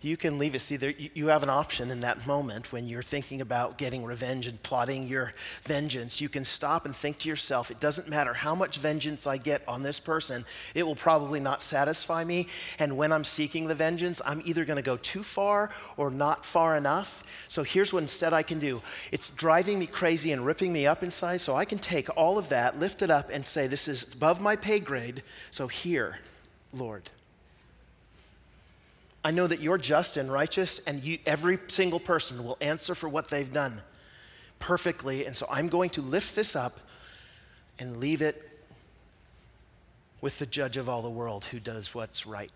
you 0.00 0.16
can 0.16 0.38
leave 0.38 0.54
it. 0.54 0.60
See, 0.60 0.76
there, 0.76 0.94
you 0.96 1.28
have 1.28 1.42
an 1.42 1.50
option 1.50 1.90
in 1.90 2.00
that 2.00 2.26
moment 2.26 2.72
when 2.72 2.86
you're 2.86 3.02
thinking 3.02 3.40
about 3.40 3.78
getting 3.78 4.04
revenge 4.04 4.46
and 4.46 4.62
plotting 4.62 5.08
your 5.08 5.34
vengeance. 5.62 6.20
You 6.20 6.28
can 6.28 6.44
stop 6.44 6.84
and 6.84 6.94
think 6.94 7.18
to 7.18 7.28
yourself, 7.28 7.70
it 7.70 7.80
doesn't 7.80 8.08
matter 8.08 8.32
how 8.32 8.54
much 8.54 8.78
vengeance 8.78 9.26
I 9.26 9.36
get 9.36 9.62
on 9.66 9.82
this 9.82 9.98
person, 9.98 10.44
it 10.74 10.84
will 10.84 10.96
probably 10.96 11.40
not 11.40 11.62
satisfy 11.62 12.24
me. 12.24 12.46
And 12.78 12.96
when 12.96 13.12
I'm 13.12 13.24
seeking 13.24 13.66
the 13.66 13.74
vengeance, 13.74 14.22
I'm 14.24 14.42
either 14.44 14.64
going 14.64 14.76
to 14.76 14.82
go 14.82 14.96
too 14.96 15.22
far 15.22 15.70
or 15.96 16.10
not 16.10 16.44
far 16.44 16.76
enough. 16.76 17.24
So 17.48 17.62
here's 17.62 17.92
what 17.92 18.02
instead 18.02 18.32
I 18.32 18.42
can 18.42 18.58
do 18.58 18.82
it's 19.10 19.30
driving 19.30 19.78
me 19.78 19.86
crazy 19.86 20.32
and 20.32 20.44
ripping 20.44 20.72
me 20.72 20.86
up 20.86 21.02
inside. 21.02 21.40
So 21.40 21.56
I 21.56 21.64
can 21.64 21.78
take 21.78 22.08
all 22.16 22.38
of 22.38 22.48
that, 22.50 22.78
lift 22.78 23.02
it 23.02 23.10
up, 23.10 23.30
and 23.32 23.44
say, 23.44 23.66
This 23.66 23.88
is 23.88 24.04
above 24.14 24.40
my 24.40 24.56
pay 24.56 24.78
grade. 24.78 25.22
So 25.50 25.66
here, 25.66 26.18
Lord. 26.72 27.10
I 29.24 29.30
know 29.30 29.46
that 29.46 29.60
you're 29.60 29.78
just 29.78 30.16
and 30.16 30.32
righteous, 30.32 30.80
and 30.86 31.02
you, 31.02 31.18
every 31.26 31.58
single 31.68 32.00
person 32.00 32.44
will 32.44 32.56
answer 32.60 32.94
for 32.94 33.08
what 33.08 33.28
they've 33.28 33.52
done 33.52 33.82
perfectly. 34.58 35.26
And 35.26 35.36
so 35.36 35.46
I'm 35.50 35.68
going 35.68 35.90
to 35.90 36.00
lift 36.00 36.34
this 36.34 36.54
up 36.56 36.80
and 37.78 37.96
leave 37.96 38.22
it 38.22 38.44
with 40.20 40.38
the 40.38 40.46
judge 40.46 40.76
of 40.76 40.88
all 40.88 41.02
the 41.02 41.10
world 41.10 41.44
who 41.44 41.60
does 41.60 41.94
what's 41.94 42.26
right. 42.26 42.50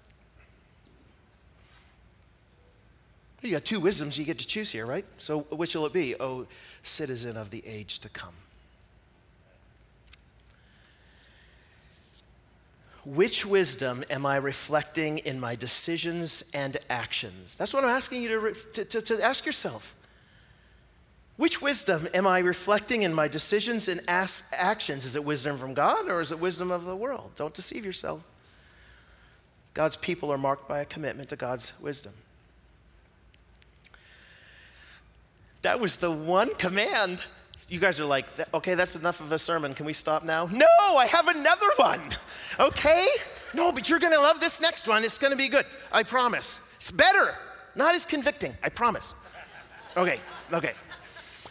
You 3.40 3.50
got 3.50 3.64
two 3.64 3.80
wisdoms 3.80 4.16
you 4.16 4.24
get 4.24 4.38
to 4.38 4.46
choose 4.46 4.70
here, 4.70 4.86
right? 4.86 5.04
So 5.18 5.40
which 5.40 5.74
will 5.74 5.86
it 5.86 5.92
be? 5.92 6.14
Oh, 6.18 6.46
citizen 6.84 7.36
of 7.36 7.50
the 7.50 7.62
age 7.66 7.98
to 8.00 8.08
come. 8.08 8.34
Which 13.04 13.44
wisdom 13.44 14.04
am 14.10 14.24
I 14.24 14.36
reflecting 14.36 15.18
in 15.18 15.40
my 15.40 15.56
decisions 15.56 16.44
and 16.54 16.76
actions? 16.88 17.56
That's 17.56 17.74
what 17.74 17.82
I'm 17.82 17.90
asking 17.90 18.22
you 18.22 18.28
to, 18.28 18.54
to, 18.72 18.84
to, 18.84 19.02
to, 19.02 19.24
ask 19.24 19.44
yourself. 19.44 19.94
Which 21.36 21.60
wisdom 21.60 22.06
am 22.14 22.28
I 22.28 22.38
reflecting 22.38 23.02
in 23.02 23.12
my 23.12 23.26
decisions 23.26 23.88
and 23.88 24.02
as- 24.06 24.44
actions? 24.52 25.04
Is 25.04 25.16
it 25.16 25.24
wisdom 25.24 25.58
from 25.58 25.74
God 25.74 26.08
or 26.08 26.20
is 26.20 26.30
it 26.30 26.38
wisdom 26.38 26.70
of 26.70 26.84
the 26.84 26.94
world? 26.94 27.32
Don't 27.34 27.54
deceive 27.54 27.84
yourself. 27.84 28.22
God's 29.74 29.96
people 29.96 30.32
are 30.32 30.38
marked 30.38 30.68
by 30.68 30.80
a 30.80 30.84
commitment 30.84 31.30
to 31.30 31.36
God's 31.36 31.72
wisdom. 31.80 32.12
That 35.62 35.80
was 35.80 35.96
the 35.96 36.10
one 36.10 36.54
command 36.54 37.20
you 37.68 37.78
guys 37.80 38.00
are 38.00 38.04
like, 38.04 38.26
okay, 38.52 38.74
that's 38.74 38.96
enough 38.96 39.20
of 39.20 39.32
a 39.32 39.38
sermon. 39.38 39.74
Can 39.74 39.86
we 39.86 39.92
stop 39.92 40.24
now? 40.24 40.46
No, 40.46 40.66
I 40.96 41.06
have 41.06 41.28
another 41.28 41.68
one. 41.76 42.02
Okay? 42.58 43.06
No, 43.54 43.72
but 43.72 43.88
you're 43.88 43.98
going 43.98 44.12
to 44.12 44.20
love 44.20 44.40
this 44.40 44.60
next 44.60 44.88
one. 44.88 45.04
It's 45.04 45.18
going 45.18 45.30
to 45.30 45.36
be 45.36 45.48
good. 45.48 45.66
I 45.90 46.02
promise. 46.02 46.60
It's 46.76 46.90
better, 46.90 47.34
not 47.74 47.94
as 47.94 48.04
convicting. 48.04 48.54
I 48.62 48.68
promise. 48.68 49.14
Okay, 49.96 50.20
okay. 50.52 50.72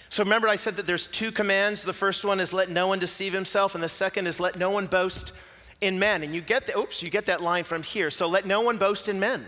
So 0.09 0.23
remember, 0.23 0.47
I 0.47 0.57
said 0.57 0.75
that 0.75 0.85
there's 0.85 1.07
two 1.07 1.31
commands. 1.31 1.83
The 1.83 1.93
first 1.93 2.25
one 2.25 2.39
is 2.39 2.51
let 2.51 2.69
no 2.69 2.87
one 2.87 2.99
deceive 2.99 3.31
himself, 3.31 3.75
and 3.75 3.83
the 3.83 3.89
second 3.89 4.27
is 4.27 4.39
let 4.39 4.57
no 4.57 4.71
one 4.71 4.87
boast 4.87 5.31
in 5.79 5.97
men. 5.97 6.23
And 6.23 6.35
you 6.35 6.41
get 6.41 6.67
the, 6.67 6.77
oops, 6.77 7.01
you 7.01 7.09
get 7.09 7.25
that 7.27 7.41
line 7.41 7.63
from 7.63 7.83
here. 7.83 8.09
So 8.09 8.27
let 8.27 8.45
no 8.45 8.61
one 8.61 8.77
boast 8.77 9.07
in 9.07 9.19
men. 9.19 9.45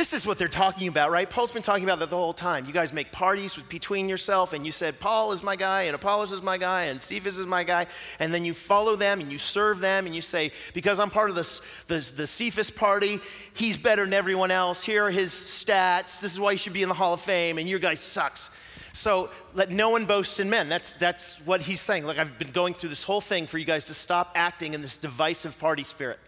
This 0.00 0.14
is 0.14 0.24
what 0.24 0.38
they're 0.38 0.48
talking 0.48 0.88
about, 0.88 1.10
right? 1.10 1.28
Paul's 1.28 1.50
been 1.50 1.60
talking 1.60 1.84
about 1.84 1.98
that 1.98 2.08
the 2.08 2.16
whole 2.16 2.32
time. 2.32 2.64
You 2.64 2.72
guys 2.72 2.90
make 2.90 3.12
parties 3.12 3.54
with, 3.58 3.68
between 3.68 4.08
yourself, 4.08 4.54
and 4.54 4.64
you 4.64 4.72
said, 4.72 4.98
Paul 4.98 5.30
is 5.32 5.42
my 5.42 5.56
guy, 5.56 5.82
and 5.82 5.94
Apollos 5.94 6.32
is 6.32 6.40
my 6.40 6.56
guy, 6.56 6.84
and 6.84 7.02
Cephas 7.02 7.36
is 7.36 7.44
my 7.44 7.64
guy, 7.64 7.86
and 8.18 8.32
then 8.32 8.42
you 8.46 8.54
follow 8.54 8.96
them 8.96 9.20
and 9.20 9.30
you 9.30 9.36
serve 9.36 9.78
them, 9.78 10.06
and 10.06 10.14
you 10.14 10.22
say, 10.22 10.52
because 10.72 10.98
I'm 10.98 11.10
part 11.10 11.28
of 11.28 11.36
this, 11.36 11.60
this, 11.86 12.12
the 12.12 12.26
Cephas 12.26 12.70
party, 12.70 13.20
he's 13.52 13.76
better 13.76 14.06
than 14.06 14.14
everyone 14.14 14.50
else. 14.50 14.82
Here 14.82 15.04
are 15.04 15.10
his 15.10 15.32
stats. 15.32 16.18
This 16.18 16.32
is 16.32 16.40
why 16.40 16.52
he 16.52 16.58
should 16.58 16.72
be 16.72 16.82
in 16.82 16.88
the 16.88 16.94
Hall 16.94 17.12
of 17.12 17.20
Fame, 17.20 17.58
and 17.58 17.68
your 17.68 17.78
guy 17.78 17.92
sucks. 17.92 18.48
So 18.94 19.28
let 19.52 19.68
no 19.68 19.90
one 19.90 20.06
boast 20.06 20.40
in 20.40 20.48
men. 20.48 20.70
That's, 20.70 20.92
that's 20.92 21.34
what 21.44 21.60
he's 21.60 21.82
saying. 21.82 22.06
Like, 22.06 22.16
I've 22.16 22.38
been 22.38 22.52
going 22.52 22.72
through 22.72 22.88
this 22.88 23.04
whole 23.04 23.20
thing 23.20 23.46
for 23.46 23.58
you 23.58 23.66
guys 23.66 23.84
to 23.84 23.94
stop 23.94 24.32
acting 24.34 24.72
in 24.72 24.80
this 24.80 24.96
divisive 24.96 25.58
party 25.58 25.82
spirit. 25.82 26.18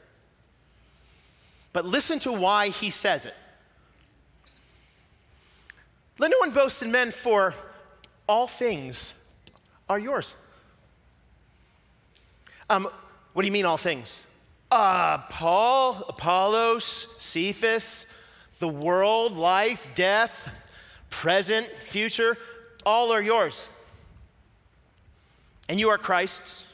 But 1.73 1.87
listen 1.87 2.19
to 2.19 2.33
why 2.33 2.69
he 2.69 2.91
says 2.91 3.25
it. 3.25 3.35
Let 6.23 6.31
no 6.31 6.39
one 6.39 6.53
boast 6.53 6.85
in 6.85 6.93
men, 6.93 7.11
for 7.11 7.53
all 8.29 8.47
things 8.47 9.13
are 9.89 9.99
yours. 9.99 10.35
Um, 12.71 12.89
what 13.33 13.43
do 13.43 13.47
you 13.47 13.53
mean, 13.53 13.65
all 13.65 13.77
things? 13.77 14.25
Uh, 14.71 15.19
Paul, 15.19 16.05
Apollos, 16.09 17.09
Cephas, 17.19 18.07
the 18.61 18.69
world, 18.69 19.37
life, 19.37 19.85
death, 19.97 20.49
present, 21.11 21.67
future, 21.67 22.39
all 22.87 23.11
are 23.11 23.21
yours. 23.21 23.69
And 25.69 25.81
you 25.81 25.89
are 25.89 25.99
Christ's, 25.99 26.67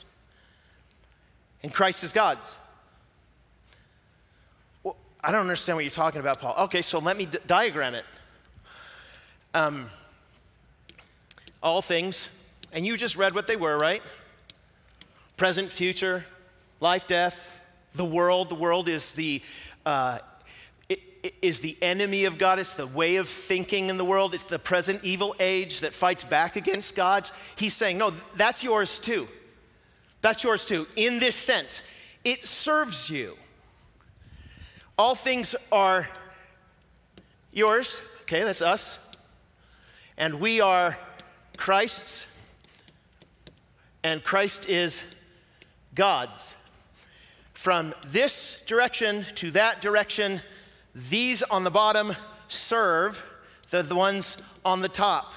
and 1.63 1.73
Christ 1.73 2.05
is 2.05 2.13
God's. 2.13 2.55
Well, 4.83 4.97
I 5.25 5.33
don't 5.33 5.41
understand 5.41 5.77
what 5.79 5.87
you're 5.87 5.91
talking 5.91 6.21
about, 6.21 6.39
Paul. 6.39 6.55
Okay, 6.65 6.83
so 6.83 6.99
let 6.99 7.17
me 7.17 7.25
d- 7.25 7.39
diagram 7.47 7.95
it. 7.95 8.05
Um, 9.55 9.91
all 11.63 11.83
things, 11.83 12.29
and 12.73 12.87
you 12.87 12.97
just 12.97 13.17
read 13.17 13.35
what 13.35 13.47
they 13.47 13.57
were, 13.57 13.77
right? 13.79 14.03
Present, 15.37 15.71
future, 15.71 16.25
life, 16.81 17.07
death, 17.07 17.59
the 17.95 18.05
world. 18.05 18.51
The 18.51 18.55
world 18.55 18.89
is 18.89 19.13
the, 19.13 19.43
uh, 19.87 20.19
is 21.43 21.61
the 21.61 21.77
enemy 21.83 22.27
of 22.27 22.39
God. 22.39 22.59
It's 22.59 22.75
the 22.75 22.87
way 22.87 23.17
of 23.17 23.29
thinking 23.29 23.89
in 23.89 23.97
the 23.97 24.05
world. 24.05 24.35
It's 24.35 24.45
the 24.45 24.59
present 24.59 25.03
evil 25.03 25.35
age 25.41 25.81
that 25.81 25.95
fights 25.95 26.25
back 26.25 26.57
against 26.57 26.95
God. 26.95 27.29
He's 27.57 27.75
saying, 27.75 27.99
no, 27.99 28.13
that's 28.37 28.63
yours 28.63 28.99
too. 28.99 29.29
That's 30.21 30.45
yours 30.45 30.67
too. 30.67 30.87
In 30.95 31.19
this 31.19 31.37
sense, 31.37 31.83
it 32.25 32.45
serves 32.45 33.09
you. 33.09 33.37
All 34.97 35.15
things 35.15 35.55
are 35.73 36.09
yours. 37.53 37.97
Okay, 38.23 38.45
that's 38.45 38.63
us. 38.63 38.99
And 40.19 40.41
we 40.41 40.61
are 40.61 40.99
Christ's. 41.57 42.27
And 44.03 44.23
Christ 44.23 44.69
is 44.69 45.05
God's. 45.95 46.57
From 47.53 47.95
this 48.09 48.61
direction 48.66 49.25
to 49.37 49.53
that 49.53 49.81
direction, 49.81 50.43
these 50.93 51.45
on 51.45 51.62
the 51.62 51.71
bottom 51.71 52.16
serve 52.49 53.23
the, 53.71 53.85
the 53.85 53.95
ones 53.95 54.37
on 54.64 54.81
the 54.81 54.89
top. 54.89 55.33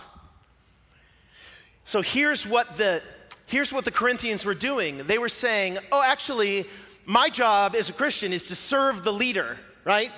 So 1.86 2.02
here's 2.02 2.48
what 2.48 2.78
the 2.78 3.04
here's 3.46 3.72
what 3.72 3.86
the 3.86 3.92
Corinthians 3.92 4.46
were 4.46 4.56
doing. 4.56 5.06
They 5.06 5.20
were 5.20 5.30
saying, 5.30 5.78
"Oh, 5.92 6.02
actually, 6.02 6.66
my 7.06 7.30
job 7.30 7.76
as 7.76 7.90
a 7.90 7.94
Christian 7.94 8.34
is 8.34 8.48
to 8.48 8.56
serve 8.56 9.04
the 9.04 9.14
leader, 9.14 9.58
right? 9.84 10.12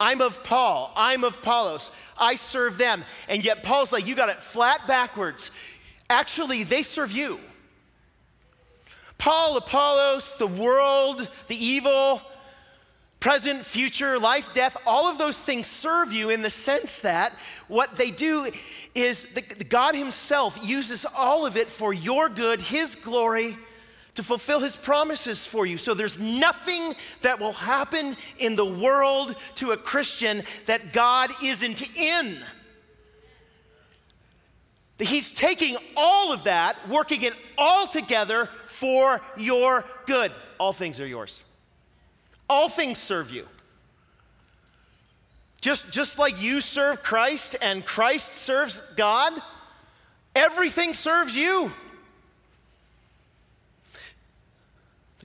I'm 0.00 0.20
of 0.20 0.42
Paul. 0.44 0.92
I'm 0.96 1.24
of 1.24 1.36
Apollos. 1.36 1.90
I 2.16 2.36
serve 2.36 2.78
them." 2.78 3.04
And 3.28 3.44
yet 3.44 3.62
Paul's 3.62 3.92
like, 3.92 4.06
"You 4.06 4.14
got 4.14 4.28
it 4.28 4.40
flat 4.40 4.86
backwards. 4.86 5.50
Actually, 6.08 6.62
they 6.64 6.82
serve 6.82 7.12
you." 7.12 7.40
Paul, 9.18 9.56
Apollos, 9.56 10.36
the 10.36 10.46
world, 10.46 11.28
the 11.48 11.64
evil, 11.64 12.22
present, 13.20 13.66
future, 13.66 14.16
life, 14.18 14.54
death, 14.54 14.76
all 14.86 15.08
of 15.08 15.18
those 15.18 15.38
things 15.38 15.66
serve 15.66 16.12
you 16.12 16.30
in 16.30 16.40
the 16.40 16.50
sense 16.50 17.00
that 17.00 17.32
what 17.66 17.96
they 17.96 18.12
do 18.12 18.50
is 18.94 19.24
the, 19.34 19.42
God 19.42 19.96
Himself 19.96 20.58
uses 20.62 21.04
all 21.16 21.44
of 21.44 21.56
it 21.56 21.68
for 21.68 21.92
your 21.92 22.28
good, 22.28 22.60
His 22.60 22.94
glory, 22.94 23.58
to 24.18 24.22
fulfill 24.24 24.58
His 24.58 24.74
promises 24.74 25.46
for 25.46 25.64
you. 25.64 25.78
So 25.78 25.94
there's 25.94 26.18
nothing 26.18 26.96
that 27.22 27.38
will 27.38 27.52
happen 27.52 28.16
in 28.40 28.56
the 28.56 28.64
world 28.64 29.36
to 29.54 29.70
a 29.70 29.76
Christian 29.76 30.42
that 30.66 30.92
God 30.92 31.30
isn't 31.40 31.96
in. 31.96 32.42
He's 34.98 35.30
taking 35.30 35.76
all 35.96 36.32
of 36.32 36.42
that, 36.44 36.88
working 36.88 37.22
it 37.22 37.32
all 37.56 37.86
together 37.86 38.48
for 38.66 39.20
your 39.36 39.84
good. 40.06 40.32
All 40.58 40.72
things 40.72 41.00
are 41.00 41.06
yours. 41.06 41.44
All 42.50 42.68
things 42.68 42.98
serve 42.98 43.30
you. 43.30 43.46
Just, 45.60 45.92
just 45.92 46.18
like 46.18 46.42
you 46.42 46.60
serve 46.60 47.04
Christ 47.04 47.54
and 47.62 47.86
Christ 47.86 48.34
serves 48.34 48.82
God, 48.96 49.32
everything 50.34 50.92
serves 50.92 51.36
you. 51.36 51.72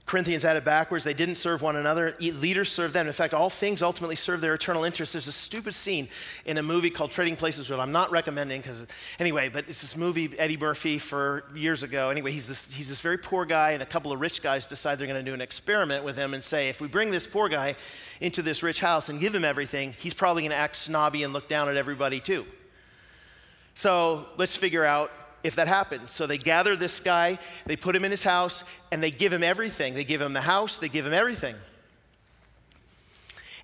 Corinthians 0.06 0.42
had 0.42 0.58
it 0.58 0.66
backwards. 0.66 1.02
They 1.02 1.14
didn't 1.14 1.36
serve 1.36 1.62
one 1.62 1.76
another. 1.76 2.14
Leaders 2.20 2.70
served 2.70 2.92
them. 2.92 3.06
In 3.06 3.12
fact, 3.14 3.32
all 3.32 3.48
things 3.48 3.82
ultimately 3.82 4.16
serve 4.16 4.42
their 4.42 4.52
eternal 4.52 4.84
interests. 4.84 5.14
There's 5.14 5.28
a 5.28 5.32
stupid 5.32 5.72
scene 5.72 6.08
in 6.44 6.58
a 6.58 6.62
movie 6.62 6.90
called 6.90 7.10
Trading 7.10 7.36
Places, 7.36 7.70
which 7.70 7.78
I'm 7.78 7.90
not 7.90 8.10
recommending 8.10 8.60
because, 8.60 8.86
anyway, 9.18 9.48
but 9.48 9.64
it's 9.66 9.80
this 9.80 9.96
movie, 9.96 10.38
Eddie 10.38 10.58
Murphy, 10.58 10.98
for 10.98 11.44
years 11.54 11.82
ago. 11.82 12.10
Anyway, 12.10 12.32
he's 12.32 12.46
this, 12.46 12.70
he's 12.70 12.90
this 12.90 13.00
very 13.00 13.16
poor 13.16 13.46
guy, 13.46 13.70
and 13.70 13.82
a 13.82 13.86
couple 13.86 14.12
of 14.12 14.20
rich 14.20 14.42
guys 14.42 14.66
decide 14.66 14.98
they're 14.98 15.06
going 15.06 15.24
to 15.24 15.30
do 15.30 15.34
an 15.34 15.40
experiment 15.40 16.04
with 16.04 16.18
him 16.18 16.34
and 16.34 16.44
say, 16.44 16.68
if 16.68 16.82
we 16.82 16.86
bring 16.86 17.10
this 17.10 17.26
poor 17.26 17.48
guy 17.48 17.74
into 18.20 18.42
this 18.42 18.62
rich 18.62 18.80
house 18.80 19.08
and 19.08 19.20
give 19.20 19.34
him 19.34 19.44
everything, 19.44 19.94
he's 19.98 20.14
probably 20.14 20.42
going 20.42 20.50
to 20.50 20.56
act 20.56 20.76
snobby 20.76 21.22
and 21.22 21.32
look 21.32 21.48
down 21.48 21.70
at 21.70 21.78
everybody 21.78 22.20
too. 22.20 22.44
So 23.74 24.26
let's 24.36 24.54
figure 24.54 24.84
out 24.84 25.10
if 25.44 25.54
that 25.56 25.68
happens. 25.68 26.10
So 26.10 26.26
they 26.26 26.38
gather 26.38 26.74
this 26.74 26.98
guy, 26.98 27.38
they 27.66 27.76
put 27.76 27.94
him 27.94 28.04
in 28.04 28.10
his 28.10 28.24
house, 28.24 28.64
and 28.90 29.00
they 29.00 29.12
give 29.12 29.32
him 29.32 29.44
everything. 29.44 29.94
They 29.94 30.02
give 30.02 30.20
him 30.20 30.32
the 30.32 30.40
house, 30.40 30.78
they 30.78 30.88
give 30.88 31.06
him 31.06 31.12
everything. 31.12 31.54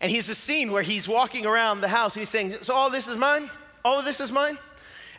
And 0.01 0.11
he's 0.11 0.29
a 0.29 0.35
scene 0.35 0.71
where 0.73 0.83
he's 0.83 1.09
walking 1.09 1.47
around 1.47 1.81
the 1.81 1.89
house 1.89 2.15
and 2.15 2.21
he's 2.21 2.29
saying, 2.29 2.57
So 2.63 2.75
all 2.75 2.91
this 2.91 3.09
is 3.09 3.17
mine? 3.17 3.51
All 3.85 3.99
of 3.99 4.05
this 4.05 4.21
is 4.21 4.31
mine? 4.31 4.59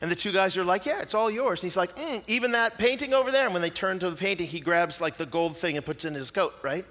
And 0.01 0.09
the 0.09 0.15
two 0.15 0.31
guys 0.31 0.57
are 0.57 0.63
like, 0.63 0.85
Yeah, 0.85 1.01
it's 1.01 1.13
all 1.13 1.29
yours. 1.29 1.61
And 1.61 1.69
he's 1.69 1.77
like, 1.77 1.95
mm, 1.95 2.23
Even 2.25 2.51
that 2.51 2.79
painting 2.79 3.13
over 3.13 3.31
there. 3.31 3.45
And 3.45 3.53
when 3.53 3.61
they 3.61 3.69
turn 3.69 3.99
to 3.99 4.09
the 4.09 4.15
painting, 4.15 4.47
he 4.47 4.59
grabs 4.59 4.99
like 4.99 5.17
the 5.17 5.25
gold 5.27 5.55
thing 5.55 5.77
and 5.77 5.85
puts 5.85 6.03
it 6.03 6.09
in 6.09 6.13
his 6.15 6.31
coat, 6.31 6.55
right? 6.63 6.85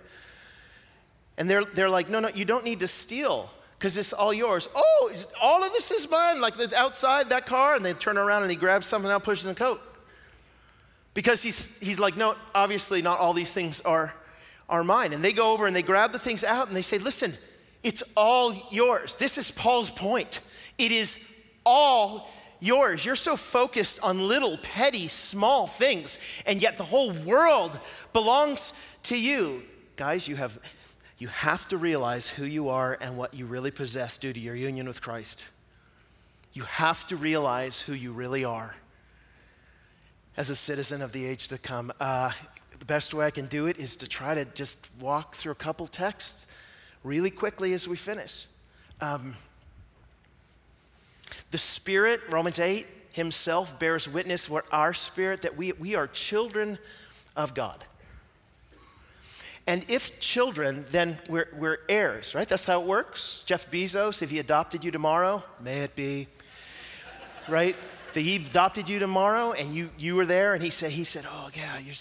And 1.36 1.50
they're, 1.50 1.64
they're 1.64 1.88
like, 1.88 2.08
No, 2.08 2.20
no, 2.20 2.28
you 2.28 2.44
don't 2.44 2.64
need 2.64 2.78
to 2.80 2.86
steal 2.86 3.50
because 3.80 3.96
it's 3.96 4.12
all 4.12 4.34
yours. 4.34 4.68
Oh, 4.74 5.10
all 5.40 5.64
of 5.64 5.72
this 5.72 5.90
is 5.90 6.08
mine, 6.10 6.38
like 6.42 6.58
the 6.58 6.76
outside, 6.76 7.30
that 7.30 7.46
car. 7.46 7.74
And 7.74 7.82
they 7.82 7.94
turn 7.94 8.18
around 8.18 8.42
and 8.42 8.50
he 8.50 8.56
grabs 8.56 8.86
something 8.86 9.10
out, 9.10 9.24
pushes 9.24 9.46
in 9.46 9.48
the 9.48 9.58
coat. 9.58 9.80
Because 11.14 11.42
he's, 11.42 11.66
he's 11.80 11.98
like, 11.98 12.14
no, 12.14 12.36
obviously 12.54 13.00
not 13.00 13.20
all 13.20 13.32
these 13.32 13.52
things 13.52 13.80
are, 13.80 14.12
are 14.68 14.84
mine. 14.84 15.14
And 15.14 15.24
they 15.24 15.32
go 15.32 15.52
over 15.52 15.66
and 15.66 15.74
they 15.74 15.80
grab 15.80 16.12
the 16.12 16.18
things 16.18 16.44
out 16.44 16.68
and 16.68 16.76
they 16.76 16.82
say, 16.82 16.98
listen, 16.98 17.32
it's 17.82 18.02
all 18.18 18.54
yours. 18.70 19.16
This 19.16 19.38
is 19.38 19.50
Paul's 19.50 19.90
point. 19.90 20.42
It 20.76 20.92
is 20.92 21.18
all 21.64 22.28
yours. 22.60 23.02
You're 23.02 23.16
so 23.16 23.34
focused 23.34 23.98
on 24.02 24.28
little, 24.28 24.58
petty, 24.58 25.08
small 25.08 25.66
things, 25.66 26.18
and 26.44 26.60
yet 26.60 26.76
the 26.76 26.84
whole 26.84 27.12
world 27.12 27.80
belongs 28.12 28.74
to 29.04 29.16
you. 29.16 29.62
Guys, 29.96 30.28
you 30.28 30.36
have 30.36 30.58
you 31.20 31.28
have 31.28 31.68
to 31.68 31.76
realize 31.76 32.30
who 32.30 32.46
you 32.46 32.70
are 32.70 32.96
and 32.98 33.16
what 33.18 33.34
you 33.34 33.44
really 33.44 33.70
possess 33.70 34.16
due 34.16 34.32
to 34.32 34.40
your 34.40 34.54
union 34.54 34.88
with 34.88 35.02
Christ. 35.02 35.46
You 36.54 36.62
have 36.62 37.06
to 37.08 37.16
realize 37.16 37.82
who 37.82 37.92
you 37.92 38.10
really 38.10 38.42
are 38.42 38.74
as 40.38 40.48
a 40.48 40.54
citizen 40.54 41.02
of 41.02 41.12
the 41.12 41.26
age 41.26 41.48
to 41.48 41.58
come. 41.58 41.92
Uh, 42.00 42.32
the 42.78 42.86
best 42.86 43.12
way 43.12 43.26
I 43.26 43.30
can 43.30 43.44
do 43.44 43.66
it 43.66 43.76
is 43.76 43.96
to 43.96 44.08
try 44.08 44.34
to 44.34 44.46
just 44.46 44.88
walk 44.98 45.34
through 45.34 45.52
a 45.52 45.56
couple 45.56 45.86
texts 45.86 46.46
really 47.04 47.30
quickly 47.30 47.74
as 47.74 47.86
we 47.86 47.96
finish. 47.96 48.46
Um, 49.02 49.36
the 51.50 51.58
Spirit, 51.58 52.22
Romans 52.30 52.58
8, 52.58 52.86
Himself 53.12 53.78
bears 53.78 54.08
witness 54.08 54.48
with 54.48 54.64
our 54.72 54.94
spirit 54.94 55.42
that 55.42 55.54
we, 55.54 55.72
we 55.72 55.94
are 55.94 56.06
children 56.06 56.78
of 57.36 57.52
God. 57.52 57.84
And 59.70 59.84
if 59.86 60.18
children, 60.18 60.84
then 60.90 61.16
we're, 61.28 61.46
we're 61.56 61.78
heirs, 61.88 62.34
right? 62.34 62.48
That's 62.48 62.64
how 62.64 62.80
it 62.80 62.88
works. 62.88 63.44
Jeff 63.46 63.70
Bezos, 63.70 64.20
if 64.20 64.28
he 64.28 64.40
adopted 64.40 64.82
you 64.82 64.90
tomorrow, 64.90 65.44
may 65.60 65.82
it 65.82 65.94
be, 65.94 66.26
right? 67.48 67.76
That 68.14 68.20
he 68.22 68.34
adopted 68.34 68.88
you 68.88 68.98
tomorrow 68.98 69.52
and 69.52 69.72
you, 69.72 69.90
you 69.96 70.16
were 70.16 70.26
there 70.26 70.54
and 70.54 70.62
he 70.64 70.70
said, 70.70 70.90
he 70.90 71.04
said, 71.04 71.24
oh 71.24 71.50
yeah, 71.54 71.78
you're, 71.78 71.94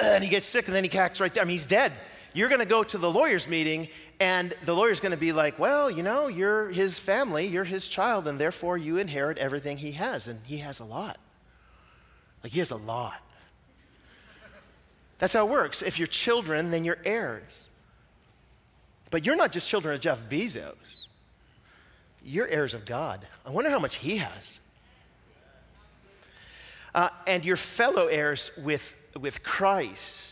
and 0.00 0.24
he 0.24 0.30
gets 0.30 0.46
sick 0.46 0.68
and 0.68 0.74
then 0.74 0.84
he 0.84 0.88
cacks 0.88 1.20
right 1.20 1.34
there. 1.34 1.42
I 1.42 1.44
mean, 1.44 1.52
he's 1.52 1.66
dead. 1.66 1.92
You're 2.32 2.48
going 2.48 2.60
to 2.60 2.64
go 2.64 2.82
to 2.82 2.96
the 2.96 3.10
lawyer's 3.10 3.46
meeting 3.46 3.88
and 4.20 4.54
the 4.64 4.74
lawyer's 4.74 5.00
going 5.00 5.12
to 5.12 5.18
be 5.18 5.32
like, 5.32 5.58
well, 5.58 5.90
you 5.90 6.02
know, 6.02 6.28
you're 6.28 6.70
his 6.70 6.98
family, 6.98 7.46
you're 7.46 7.64
his 7.64 7.88
child, 7.88 8.26
and 8.26 8.38
therefore 8.38 8.78
you 8.78 8.96
inherit 8.96 9.36
everything 9.36 9.76
he 9.76 9.92
has. 9.92 10.28
And 10.28 10.40
he 10.44 10.56
has 10.58 10.80
a 10.80 10.84
lot. 10.86 11.18
Like, 12.42 12.54
he 12.54 12.60
has 12.60 12.70
a 12.70 12.76
lot. 12.76 13.20
That's 15.20 15.34
how 15.34 15.46
it 15.46 15.50
works. 15.50 15.82
If 15.82 15.98
you're 15.98 16.08
children, 16.08 16.70
then 16.70 16.84
you're 16.84 16.98
heirs. 17.04 17.68
But 19.10 19.24
you're 19.24 19.36
not 19.36 19.52
just 19.52 19.68
children 19.68 19.94
of 19.94 20.00
Jeff 20.00 20.28
Bezos, 20.28 21.06
you're 22.22 22.48
heirs 22.48 22.74
of 22.74 22.84
God. 22.84 23.26
I 23.46 23.50
wonder 23.50 23.70
how 23.70 23.78
much 23.78 23.96
he 23.96 24.16
has. 24.18 24.60
Uh, 26.94 27.08
and 27.26 27.44
you're 27.44 27.56
fellow 27.56 28.08
heirs 28.08 28.50
with, 28.58 28.94
with 29.18 29.42
Christ 29.42 30.29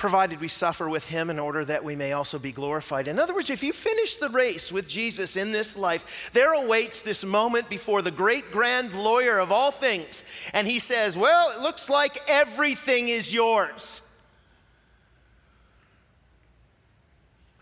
provided 0.00 0.40
we 0.40 0.48
suffer 0.48 0.88
with 0.88 1.04
him 1.04 1.28
in 1.28 1.38
order 1.38 1.62
that 1.62 1.84
we 1.84 1.94
may 1.94 2.12
also 2.12 2.38
be 2.38 2.52
glorified. 2.52 3.06
In 3.06 3.18
other 3.18 3.34
words, 3.34 3.50
if 3.50 3.62
you 3.62 3.70
finish 3.74 4.16
the 4.16 4.30
race 4.30 4.72
with 4.72 4.88
Jesus 4.88 5.36
in 5.36 5.52
this 5.52 5.76
life, 5.76 6.30
there 6.32 6.54
awaits 6.54 7.02
this 7.02 7.22
moment 7.22 7.68
before 7.68 8.00
the 8.00 8.10
great 8.10 8.50
grand 8.50 8.94
lawyer 8.94 9.38
of 9.38 9.52
all 9.52 9.70
things. 9.70 10.24
And 10.54 10.66
he 10.66 10.78
says, 10.78 11.18
Well, 11.18 11.50
it 11.54 11.60
looks 11.60 11.90
like 11.90 12.18
everything 12.28 13.10
is 13.10 13.32
yours. 13.32 14.00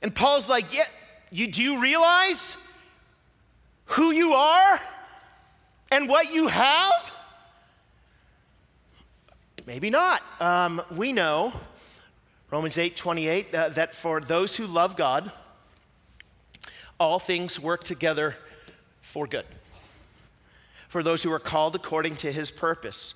And 0.01 0.15
Paul's 0.15 0.49
like, 0.49 0.73
Yeah, 0.73 0.85
you, 1.33 1.49
do 1.49 1.81
realize 1.81 2.57
who 3.87 4.13
you 4.13 4.35
are 4.35 4.81
and 5.91 6.09
what 6.09 6.33
you 6.33 6.47
have? 6.47 7.13
Maybe 9.67 9.91
not. 9.91 10.23
Um, 10.41 10.81
we 10.93 11.13
know 11.13 11.53
Romans 12.51 12.79
8 12.79 12.97
28, 12.97 13.55
uh, 13.55 13.69
that 13.71 13.95
for 13.95 14.21
those 14.21 14.57
who 14.57 14.67
love 14.67 14.97
God, 14.97 15.31
all 16.99 17.19
things 17.19 17.61
work 17.61 17.85
together 17.85 18.37
for 19.03 19.27
good. 19.27 19.45
For 20.89 21.03
those 21.03 21.23
who 21.23 21.31
are 21.33 21.39
called 21.39 21.75
according 21.75 22.17
to 22.17 22.33
his 22.33 22.51
purpose. 22.51 23.15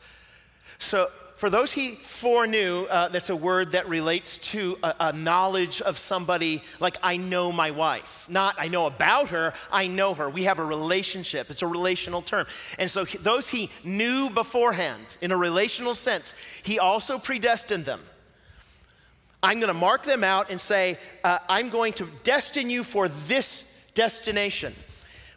So, 0.78 1.10
for 1.36 1.50
those 1.50 1.72
he 1.72 1.96
foreknew, 1.96 2.84
uh, 2.84 3.08
that's 3.08 3.30
a 3.30 3.34
word 3.34 3.72
that 3.72 3.88
relates 3.88 4.38
to 4.52 4.78
a, 4.80 4.94
a, 5.00 5.12
knowledge 5.12 5.82
of 5.82 5.98
somebody 5.98 6.62
like 6.78 6.96
I 7.02 7.16
know 7.16 7.50
my 7.50 7.72
wife. 7.72 8.26
Not 8.28 8.54
I 8.58 8.68
know 8.68 8.86
about 8.86 9.30
her, 9.30 9.52
I 9.72 9.88
know 9.88 10.14
her. 10.14 10.30
We 10.30 10.44
have 10.44 10.60
a 10.60 10.64
relationship. 10.64 11.50
It's 11.50 11.62
a 11.62 11.66
relational 11.66 12.22
term. 12.22 12.46
And 12.78 12.88
so 12.88 13.04
those 13.04 13.48
he 13.48 13.70
knew 13.82 14.30
beforehand, 14.30 15.16
in 15.20 15.32
a 15.32 15.36
relational 15.36 15.96
sense, 15.96 16.32
he 16.62 16.78
also 16.78 17.18
predestined 17.18 17.86
them. 17.86 18.02
I'm 19.42 19.58
going 19.58 19.68
to 19.68 19.74
mark 19.74 20.04
them 20.04 20.22
out 20.22 20.50
and 20.50 20.60
say, 20.60 20.98
uh, 21.24 21.38
I'm 21.48 21.68
going 21.68 21.94
to 21.94 22.08
destine 22.22 22.70
you 22.70 22.84
for 22.84 23.08
this 23.08 23.64
destination. 23.94 24.74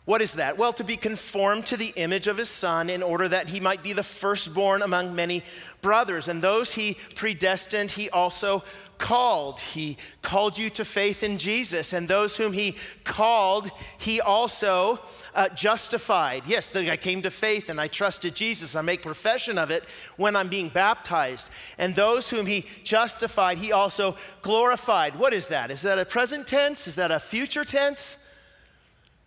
What 0.05 0.21
is 0.21 0.33
that? 0.33 0.59
Well, 0.59 0.71
to 0.73 0.83
be 0.83 0.97
conformed 0.97 1.65
to 1.67 1.77
the 1.77 1.91
image 1.95 2.27
of 2.27 2.37
his 2.37 2.49
son 2.49 2.91
in 2.91 3.01
order 3.01 3.27
that 3.27 3.47
he 3.47 3.59
might 3.59 3.81
be 3.81 3.91
the 3.91 4.03
firstborn 4.03 4.83
among 4.83 5.15
many 5.15 5.43
brothers. 5.81 6.27
And 6.27 6.43
those 6.43 6.75
he 6.75 6.97
predestined, 7.15 7.89
he 7.89 8.11
also 8.11 8.63
called. 8.97 9.59
He 9.59 9.97
called 10.21 10.57
you 10.57 10.69
to 10.71 10.85
faith 10.85 11.23
in 11.23 11.37
Jesus. 11.37 11.93
And 11.93 12.07
those 12.07 12.37
whom 12.37 12.53
he 12.53 12.75
called, 13.03 13.69
he 13.97 14.21
also 14.21 14.99
uh, 15.33 15.49
justified. 15.49 16.43
Yes, 16.47 16.75
I 16.75 16.97
came 16.97 17.21
to 17.23 17.31
faith 17.31 17.69
and 17.69 17.79
I 17.79 17.87
trusted 17.87 18.35
Jesus. 18.35 18.75
I 18.75 18.81
make 18.81 19.01
profession 19.01 19.57
of 19.57 19.71
it 19.71 19.83
when 20.17 20.35
I'm 20.35 20.49
being 20.49 20.69
baptized. 20.69 21.49
And 21.77 21.95
those 21.95 22.29
whom 22.29 22.45
he 22.45 22.65
justified, 22.83 23.57
he 23.57 23.71
also 23.71 24.15
glorified. 24.41 25.17
What 25.17 25.33
is 25.33 25.49
that? 25.49 25.71
Is 25.71 25.81
that 25.83 25.99
a 25.99 26.05
present 26.05 26.47
tense? 26.47 26.87
Is 26.87 26.95
that 26.95 27.11
a 27.11 27.19
future 27.19 27.65
tense? 27.65 28.17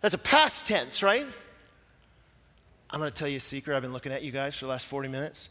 That's 0.01 0.13
a 0.13 0.19
past 0.19 0.65
tense, 0.65 1.03
right? 1.03 1.25
I'm 2.89 2.99
going 2.99 3.11
to 3.11 3.15
tell 3.15 3.27
you 3.27 3.37
a 3.37 3.41
secret. 3.41 3.75
I've 3.75 3.83
been 3.83 3.93
looking 3.93 4.11
at 4.11 4.23
you 4.23 4.31
guys 4.31 4.55
for 4.55 4.65
the 4.65 4.71
last 4.71 4.85
40 4.87 5.09
minutes. 5.09 5.49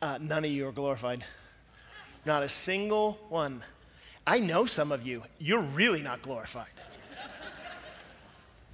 Uh, 0.00 0.18
none 0.20 0.44
of 0.44 0.50
you 0.50 0.66
are 0.66 0.72
glorified. 0.72 1.24
Not 2.28 2.42
a 2.42 2.48
single 2.50 3.18
one. 3.30 3.64
I 4.26 4.38
know 4.38 4.66
some 4.66 4.92
of 4.92 5.06
you, 5.06 5.22
you're 5.38 5.62
really 5.62 6.02
not 6.02 6.20
glorified. 6.20 6.66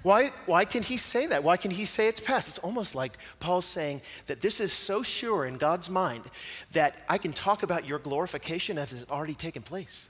Why, 0.03 0.33
why 0.47 0.65
can 0.65 0.83
he 0.83 0.97
say 0.97 1.29
that? 1.29 1.45
Why 1.45 1.57
can 1.57 1.71
he 1.71 1.85
say 1.85 2.09
it's 2.09 2.19
past? 2.19 2.49
It's 2.49 2.59
almost 2.59 2.97
like 2.97 3.17
Paul's 3.39 3.65
saying 3.65 4.03
that 4.27 4.41
this 4.41 4.59
is 4.59 4.73
so 4.73 5.05
sure 5.05 5.45
in 5.45 5.57
God's 5.57 5.89
mind 5.89 6.25
that 6.73 7.05
I 7.09 7.17
can 7.17 7.33
talk 7.33 7.63
about 7.63 7.87
your 7.87 8.01
glorification 8.01 8.77
as 8.77 8.93
it's 8.93 9.09
already 9.09 9.37
taken 9.37 9.63
place. 9.63 10.09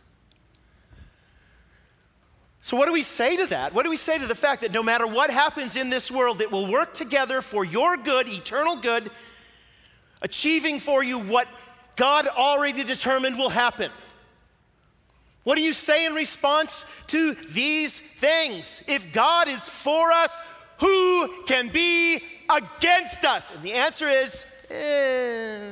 So, 2.63 2.79
what 2.79 2.87
do 2.87 2.95
we 2.95 3.03
say 3.03 3.37
to 3.37 3.47
that? 3.49 3.75
What 3.75 3.85
do 3.85 3.91
we 3.91 3.99
say 3.99 4.17
to 4.17 4.27
the 4.27 4.35
fact 4.35 4.63
that 4.63 4.73
no 4.73 4.83
matter 4.83 5.07
what 5.07 5.29
happens 5.29 5.77
in 5.77 5.91
this 5.91 6.11
world, 6.11 6.41
it 6.41 6.51
will 6.51 6.67
work 6.67 6.95
together 6.95 7.43
for 7.43 7.63
your 7.63 7.99
good, 7.99 8.27
eternal 8.27 8.77
good, 8.77 9.11
achieving 10.23 10.81
for 10.81 11.05
you 11.05 11.19
what 11.19 11.47
God 11.97 12.27
already 12.29 12.85
determined 12.85 13.39
will 13.39 13.51
happen? 13.51 13.91
What 15.45 15.57
do 15.57 15.63
you 15.63 15.73
say 15.73 16.07
in 16.07 16.15
response 16.15 16.85
to 17.09 17.35
these 17.35 18.01
things? 18.01 18.83
If 18.89 19.13
God 19.13 19.47
is 19.47 19.69
for 19.69 20.11
us, 20.11 20.41
who 20.79 21.45
can 21.45 21.69
be 21.69 22.23
against 22.49 23.25
us? 23.25 23.51
And 23.51 23.63
the 23.63 23.75
answer 23.75 24.09
is, 24.09 24.47
eh. 24.71 25.71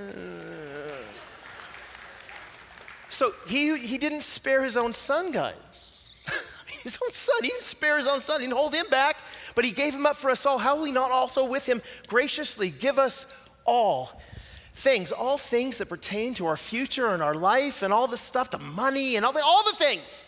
So 3.08 3.32
he, 3.46 3.76
he 3.78 3.98
didn't 3.98 4.22
spare 4.22 4.62
his 4.62 4.76
own 4.76 4.92
son, 4.92 5.32
guys. 5.32 6.10
his 6.82 6.98
own 7.02 7.12
son. 7.12 7.36
He 7.42 7.48
didn't 7.48 7.62
spare 7.62 7.96
his 7.96 8.06
own 8.06 8.20
son, 8.20 8.40
he 8.40 8.46
didn't 8.46 8.58
hold 8.58 8.74
him 8.74 8.86
back, 8.90 9.16
but 9.54 9.64
he 9.64 9.70
gave 9.70 9.94
him 9.94 10.06
up 10.06 10.16
for 10.16 10.30
us 10.30 10.44
all. 10.44 10.58
How 10.58 10.76
will 10.76 10.84
he 10.84 10.92
not 10.92 11.10
also 11.10 11.44
with 11.44 11.64
him 11.64 11.82
graciously 12.08 12.70
give 12.70 12.98
us 12.98 13.26
all 13.64 14.20
things, 14.74 15.12
all 15.12 15.38
things 15.38 15.78
that 15.78 15.88
pertain 15.88 16.34
to 16.34 16.46
our 16.46 16.56
future 16.56 17.08
and 17.08 17.22
our 17.22 17.34
life 17.34 17.82
and 17.82 17.92
all 17.92 18.06
the 18.06 18.16
stuff, 18.16 18.50
the 18.50 18.58
money 18.58 19.16
and 19.16 19.24
all 19.24 19.32
the, 19.32 19.42
all 19.44 19.64
the 19.64 19.76
things? 19.76 20.26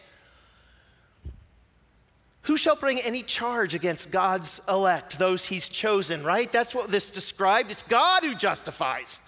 Who 2.43 2.57
shall 2.59 2.77
bring 2.77 3.01
any 3.01 3.23
charge 3.23 3.75
against 3.75 4.11
God's 4.11 4.61
elect, 4.69 5.19
those 5.19 5.47
he's 5.47 5.69
chosen, 5.69 6.23
right? 6.23 6.51
That's 6.53 6.75
what 6.75 6.91
this 6.91 7.11
described. 7.11 7.71
It's 7.71 7.83
God 7.83 8.23
who 8.23 8.35
justifies. 8.35 9.21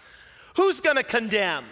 Who's 0.57 0.81
going 0.81 0.97
to 0.97 1.03
condemn? 1.03 1.65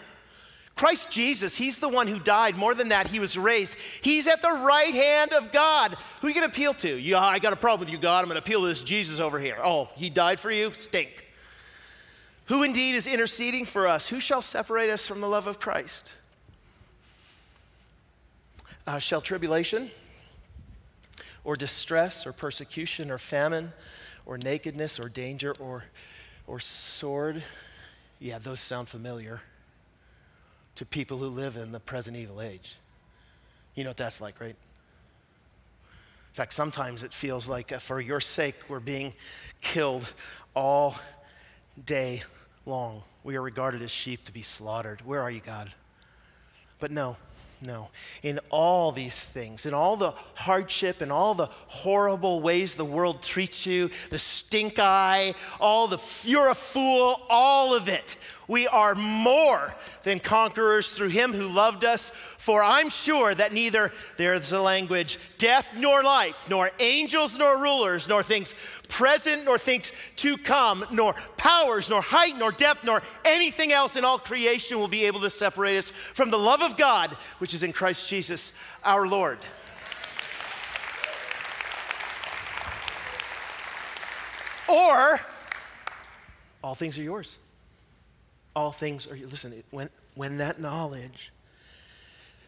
Christ 0.77 1.11
Jesus, 1.11 1.57
He's 1.57 1.79
the 1.79 1.89
one 1.89 2.09
who 2.09 2.19
died. 2.19 2.57
More 2.57 2.75
than 2.75 2.89
that, 2.89 3.07
He 3.07 3.21
was 3.21 3.39
raised. 3.39 3.77
He's 4.03 4.27
at 4.27 4.43
the 4.43 4.51
right 4.51 4.93
hand 4.93 5.33
of 5.33 5.53
God. 5.53 5.97
Who 6.21 6.27
are 6.27 6.31
you 6.31 6.35
going 6.35 6.49
to 6.49 6.53
appeal 6.53 6.75
to? 6.75 6.97
Yeah, 6.97 7.21
I 7.21 7.39
got 7.39 7.53
a 7.53 7.57
problem 7.57 7.81
with 7.81 7.91
you, 7.91 7.99
God. 7.99 8.21
I'm 8.21 8.25
going 8.25 8.35
to 8.35 8.43
appeal 8.43 8.63
to 8.63 8.69
this 8.69 8.83
Jesus 8.83 9.21
over 9.21 9.39
here. 9.39 9.59
Oh, 9.63 9.89
He 9.95 10.11
died 10.11 10.41
for 10.41 10.51
you? 10.51 10.73
Stink. 10.75 11.24
Who 12.47 12.63
indeed 12.63 12.95
is 12.95 13.07
interceding 13.07 13.65
for 13.65 13.89
us? 13.89 14.09
Who 14.09 14.21
shall 14.21 14.43
separate 14.43 14.91
us 14.91 15.07
from 15.07 15.21
the 15.21 15.29
love 15.29 15.47
of 15.47 15.59
Christ? 15.59 16.13
Uh, 18.87 18.99
shall 18.99 19.23
tribulation 19.23 19.91
or 21.43 21.57
distress 21.57 22.27
or 22.27 22.33
persecution 22.33 23.11
or 23.11 23.17
famine 23.17 23.73
or 24.27 24.37
nakedness 24.37 25.01
or 25.01 25.09
danger 25.09 25.55
or, 25.59 25.85
or 26.47 26.61
sword? 26.61 27.43
Yeah, 28.19 28.39
those 28.39 28.61
sound 28.61 28.89
familiar 28.89 29.41
to 30.75 30.85
people 30.85 31.19
who 31.19 31.29
live 31.29 31.57
in 31.57 31.73
the 31.73 31.81
present 31.81 32.17
evil 32.17 32.43
age. 32.43 32.77
You 33.75 33.85
know 33.85 33.91
what 33.91 33.97
that's 33.97 34.21
like, 34.21 34.41
right? 34.41 34.57
In 36.35 36.37
fact, 36.37 36.53
sometimes 36.53 37.05
it 37.05 37.15
feels 37.15 37.49
like 37.49 37.73
uh, 37.73 37.79
for 37.79 38.01
your 38.01 38.21
sake, 38.21 38.57
we're 38.69 38.81
being 38.81 39.15
killed 39.61 40.05
all 40.55 40.97
day 41.83 42.23
long. 42.67 43.03
We 43.23 43.37
are 43.37 43.43
regarded 43.43 43.83
as 43.83 43.91
sheep 43.91 44.25
to 44.25 44.33
be 44.33 44.43
slaughtered. 44.43 45.01
Where 45.05 45.23
are 45.23 45.31
you, 45.31 45.41
God? 45.41 45.73
But 46.79 46.91
no, 46.91 47.17
no. 47.63 47.89
In 48.23 48.41
all 48.51 48.93
these 48.93 49.19
things, 49.19 49.65
in 49.65 49.73
all 49.73 49.97
the 49.97 50.13
hardship, 50.35 51.01
and 51.01 51.11
all 51.11 51.35
the 51.35 51.47
horrible 51.67 52.41
ways 52.41 52.75
the 52.75 52.85
world 52.85 53.23
treats 53.23 53.65
you, 53.65 53.91
the 54.11 54.19
stink 54.19 54.79
eye, 54.79 55.35
all 55.61 55.89
the 55.89 55.99
you're 56.25 56.51
a 56.51 56.55
fool, 56.55 57.21
all 57.31 57.75
of 57.75 57.89
it, 57.89 58.17
we 58.47 58.67
are 58.69 58.95
more 58.95 59.75
than 60.03 60.19
conquerors 60.21 60.93
through 60.93 61.09
him 61.09 61.33
who 61.33 61.49
loved 61.49 61.85
us. 61.85 62.11
For 62.39 62.63
I'm 62.63 62.91
sure 62.91 63.35
that 63.35 63.53
neither, 63.53 63.93
there's 64.17 64.51
the 64.51 64.61
language, 64.61 65.19
death 65.39 65.75
nor 65.77 66.03
life, 66.03 66.47
nor 66.49 66.71
angels 66.79 67.39
nor 67.39 67.57
rulers, 67.57 68.07
nor 68.07 68.23
things 68.23 68.55
present 68.89 69.45
nor 69.45 69.57
things 69.59 69.93
to 70.17 70.37
come, 70.37 70.85
nor 70.91 71.15
powers, 71.37 71.89
nor 71.89 72.03
height, 72.03 72.37
nor 72.37 72.53
depth, 72.53 72.85
nor 72.85 73.03
anything 73.25 73.73
else 73.73 73.97
in 73.97 74.05
all 74.05 74.19
creation 74.19 74.79
will 74.79 74.89
be 74.89 75.07
able 75.07 75.21
to 75.21 75.31
separate 75.31 75.79
us 75.79 75.91
from 76.13 76.31
the 76.31 76.39
love 76.39 76.61
of 76.61 76.77
God, 76.77 77.17
which 77.39 77.55
is 77.55 77.63
in 77.63 77.73
Christ 77.73 78.09
Jesus 78.09 78.53
our 78.83 79.07
Lord. 79.07 79.39
Or, 84.69 85.21
all 86.63 86.75
things 86.75 86.99
are 86.99 87.03
yours 87.03 87.39
all 88.55 88.73
things 88.73 89.07
are, 89.07 89.17
listen, 89.17 89.63
when, 89.71 89.89
when 90.15 90.39
that 90.39 90.61
knowledge 90.61 91.33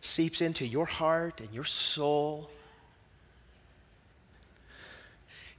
seeps 0.01 0.41
into 0.41 0.67
your 0.67 0.87
heart 0.87 1.41
and 1.41 1.53
your 1.53 1.65
soul, 1.65 2.51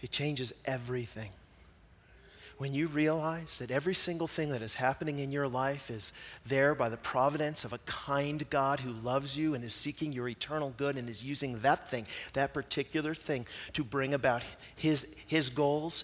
it 0.02 0.12
changes 0.12 0.54
everything. 0.66 1.32
When 2.58 2.74
you 2.74 2.88
realize 2.88 3.60
that 3.60 3.70
every 3.70 3.94
single 3.94 4.28
thing 4.28 4.50
that 4.50 4.64
is 4.64 4.74
happening 4.74 5.20
in 5.20 5.32
your 5.32 5.48
life 5.48 5.92
is 5.92 6.12
there 6.44 6.74
by 6.74 6.90
the 6.90 6.98
providence 6.98 7.64
of 7.64 7.72
a 7.72 7.78
kind 7.80 8.50
God 8.50 8.80
who 8.80 8.94
loves 8.94 9.38
you 9.38 9.54
and 9.54 9.64
is 9.64 9.76
seeking 9.76 10.12
your 10.12 10.28
eternal 10.28 10.74
good 10.76 10.98
and 10.98 11.08
is 11.08 11.24
using 11.24 11.60
that 11.60 11.88
thing, 11.88 12.08
that 12.34 12.56
particular 12.56 13.14
thing, 13.14 13.46
to 13.74 13.84
bring 13.84 14.16
about 14.16 14.44
his, 14.76 15.08
his 15.28 15.50
goals, 15.50 16.04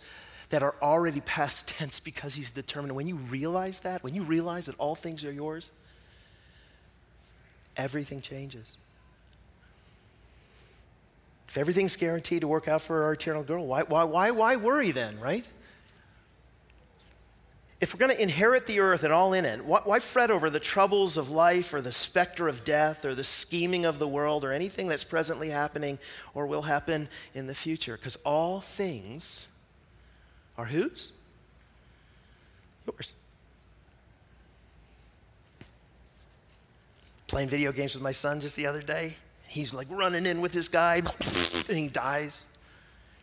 that 0.53 0.61
are 0.61 0.75
already 0.83 1.19
past 1.21 1.67
tense 1.67 1.99
because 1.99 2.35
He's 2.35 2.51
determined. 2.51 2.93
When 2.95 3.07
you 3.07 3.15
realize 3.15 3.79
that, 3.79 4.03
when 4.03 4.13
you 4.13 4.21
realize 4.21 4.67
that 4.67 4.75
all 4.77 4.93
things 4.93 5.23
are 5.23 5.31
yours, 5.31 5.71
everything 7.75 8.21
changes. 8.21 8.77
If 11.49 11.57
everything's 11.57 11.95
guaranteed 11.95 12.41
to 12.41 12.47
work 12.47 12.67
out 12.67 12.83
for 12.83 13.05
our 13.05 13.13
eternal 13.13 13.41
girl, 13.41 13.65
why, 13.65 13.81
why, 13.81 14.03
why, 14.03 14.29
why 14.29 14.55
worry 14.57 14.91
then, 14.91 15.19
right? 15.19 15.47
If 17.81 17.91
we're 17.91 18.05
going 18.05 18.15
to 18.15 18.21
inherit 18.21 18.67
the 18.67 18.79
earth 18.79 19.03
and 19.03 19.11
all 19.11 19.33
in 19.33 19.45
it, 19.45 19.65
why, 19.65 19.79
why 19.83 19.99
fret 19.99 20.29
over 20.29 20.51
the 20.51 20.59
troubles 20.59 21.17
of 21.17 21.31
life 21.31 21.73
or 21.73 21.81
the 21.81 21.91
specter 21.91 22.47
of 22.47 22.63
death 22.63 23.05
or 23.05 23.15
the 23.15 23.23
scheming 23.23 23.85
of 23.85 23.97
the 23.97 24.07
world 24.07 24.45
or 24.45 24.51
anything 24.51 24.87
that's 24.87 25.03
presently 25.03 25.49
happening 25.49 25.97
or 26.35 26.45
will 26.45 26.61
happen 26.61 27.09
in 27.33 27.47
the 27.47 27.55
future? 27.55 27.97
Because 27.97 28.17
all 28.17 28.61
things 28.61 29.47
are 30.57 30.65
whose? 30.65 31.11
Yours. 32.85 33.13
Playing 37.27 37.49
video 37.49 37.71
games 37.71 37.93
with 37.93 38.03
my 38.03 38.11
son 38.11 38.39
just 38.41 38.55
the 38.55 38.67
other 38.67 38.81
day. 38.81 39.15
He's 39.47 39.73
like 39.73 39.87
running 39.89 40.25
in 40.25 40.41
with 40.41 40.51
this 40.51 40.67
guy, 40.67 41.01
and 41.69 41.77
he 41.77 41.87
dies. 41.87 42.45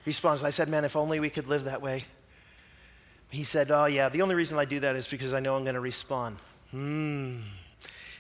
He 0.05 0.11
responds, 0.11 0.43
I 0.43 0.51
said, 0.51 0.69
Man, 0.69 0.85
if 0.85 0.97
only 0.97 1.21
we 1.21 1.31
could 1.31 1.47
live 1.47 1.65
that 1.65 1.83
way. 1.83 2.05
He 3.31 3.45
said, 3.45 3.71
Oh, 3.71 3.85
yeah, 3.85 4.09
the 4.09 4.23
only 4.23 4.35
reason 4.35 4.59
I 4.59 4.65
do 4.65 4.81
that 4.81 4.97
is 4.97 5.07
because 5.07 5.35
I 5.35 5.41
know 5.41 5.57
I'm 5.57 5.65
going 5.65 5.77
to 5.77 5.81
respawn. 5.81 6.35
Hmm. 6.71 7.41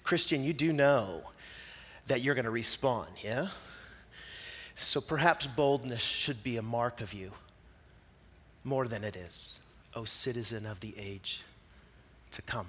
Christian, 0.02 0.44
you 0.44 0.52
do 0.52 0.72
know 0.72 1.22
that 2.06 2.20
you're 2.20 2.34
going 2.34 2.44
to 2.44 2.50
respond, 2.50 3.08
yeah? 3.22 3.48
So 4.76 5.00
perhaps 5.00 5.46
boldness 5.46 6.02
should 6.02 6.42
be 6.42 6.56
a 6.56 6.62
mark 6.62 7.00
of 7.00 7.12
you 7.12 7.32
more 8.64 8.86
than 8.86 9.04
it 9.04 9.16
is, 9.16 9.58
O 9.94 10.04
citizen 10.04 10.66
of 10.66 10.80
the 10.80 10.94
age 10.98 11.42
to 12.32 12.42
come. 12.42 12.66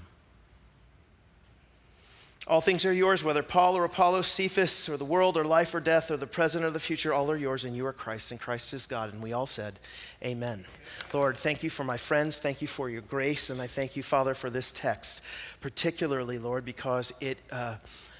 All 2.47 2.59
things 2.59 2.85
are 2.85 2.93
yours, 2.93 3.23
whether 3.23 3.43
Paul 3.43 3.77
or 3.77 3.85
Apollos, 3.85 4.27
Cephas 4.27 4.89
or 4.89 4.97
the 4.97 5.05
world 5.05 5.37
or 5.37 5.45
life 5.45 5.75
or 5.75 5.79
death 5.79 6.09
or 6.09 6.17
the 6.17 6.25
present 6.25 6.65
or 6.65 6.71
the 6.71 6.79
future, 6.79 7.13
all 7.13 7.29
are 7.29 7.37
yours, 7.37 7.65
and 7.65 7.75
you 7.75 7.85
are 7.85 7.93
Christ, 7.93 8.31
and 8.31 8.39
Christ 8.39 8.73
is 8.73 8.87
God. 8.87 9.13
And 9.13 9.21
we 9.21 9.31
all 9.31 9.45
said, 9.45 9.79
Amen. 10.23 10.65
Lord, 11.13 11.37
thank 11.37 11.61
you 11.61 11.69
for 11.69 11.83
my 11.83 11.97
friends. 11.97 12.39
Thank 12.39 12.59
you 12.59 12.67
for 12.67 12.89
your 12.89 13.03
grace. 13.03 13.51
And 13.51 13.61
I 13.61 13.67
thank 13.67 13.95
you, 13.95 14.01
Father, 14.01 14.33
for 14.33 14.49
this 14.49 14.71
text, 14.71 15.21
particularly, 15.61 16.39
Lord, 16.39 16.65
because 16.65 17.13
it 17.21 17.37
uh, 17.51 17.75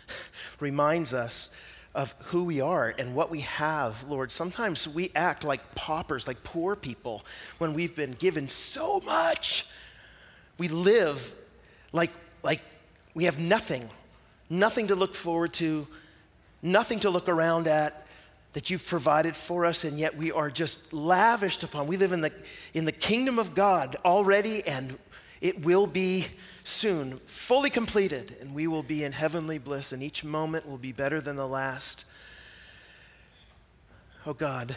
reminds 0.60 1.16
us 1.16 1.50
of 1.94 2.16
who 2.26 2.44
we 2.44 2.62
are 2.62 2.94
and 2.98 3.16
what 3.16 3.30
we 3.30 3.42
have, 3.42 4.04
Lord. 4.04 4.32
Sometimes 4.32 4.88
we 4.88 5.12
act 5.16 5.44
like 5.44 5.76
paupers, 5.76 6.28
like 6.28 6.44
poor 6.44 6.76
people, 6.76 7.26
when 7.58 7.74
we've 7.74 7.96
been 7.96 8.12
given 8.12 8.48
so 8.48 9.00
much. 9.02 9.66
We 10.58 10.68
live 10.68 11.34
like, 11.92 12.12
like 12.44 12.62
we 13.14 13.26
have 13.26 13.40
nothing 13.40 13.90
nothing 14.52 14.88
to 14.88 14.96
look 14.96 15.16
forward 15.16 15.54
to, 15.54 15.88
nothing 16.62 17.00
to 17.00 17.10
look 17.10 17.30
around 17.30 17.68
at 17.68 18.06
that 18.54 18.70
you've 18.70 18.86
provided 18.86 19.34
for 19.34 19.66
us, 19.66 19.86
and 19.86 19.98
yet 19.98 20.16
we 20.18 20.30
are 20.30 20.52
just 20.52 20.92
lavished 20.92 21.64
upon. 21.64 21.88
We 21.88 21.96
live 21.96 22.12
in 22.12 22.20
the, 22.20 22.34
in 22.74 22.84
the 22.84 22.92
kingdom 22.92 23.40
of 23.40 23.56
God 23.56 23.96
already, 24.04 24.62
and 24.68 24.98
it 25.40 25.64
will 25.66 25.88
be 25.88 26.28
soon 26.64 27.20
fully 27.26 27.70
completed, 27.70 28.38
and 28.42 28.54
we 28.54 28.68
will 28.68 28.84
be 28.84 29.04
in 29.04 29.12
heavenly 29.12 29.58
bliss, 29.58 29.92
and 29.92 30.02
each 30.02 30.24
moment 30.24 30.68
will 30.68 30.78
be 30.78 30.92
better 30.92 31.22
than 31.22 31.36
the 31.36 31.48
last. 31.48 32.06
Oh 34.26 34.34
God, 34.34 34.76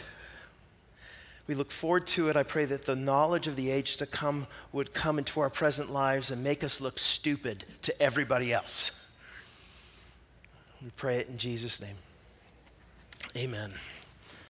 we 1.47 1.55
look 1.55 1.71
forward 1.71 2.07
to 2.07 2.29
it. 2.29 2.35
I 2.35 2.43
pray 2.43 2.65
that 2.65 2.85
the 2.85 2.95
knowledge 2.95 3.47
of 3.47 3.55
the 3.55 3.69
age 3.69 3.97
to 3.97 4.05
come 4.05 4.47
would 4.71 4.93
come 4.93 5.19
into 5.19 5.39
our 5.39 5.49
present 5.49 5.91
lives 5.91 6.31
and 6.31 6.43
make 6.43 6.63
us 6.63 6.81
look 6.81 6.97
stupid 6.97 7.65
to 7.83 8.01
everybody 8.01 8.51
else. 8.51 8.91
We 10.81 10.89
pray 10.91 11.17
it 11.17 11.29
in 11.29 11.37
Jesus' 11.37 11.79
name. 11.79 11.97
Amen. 13.35 13.73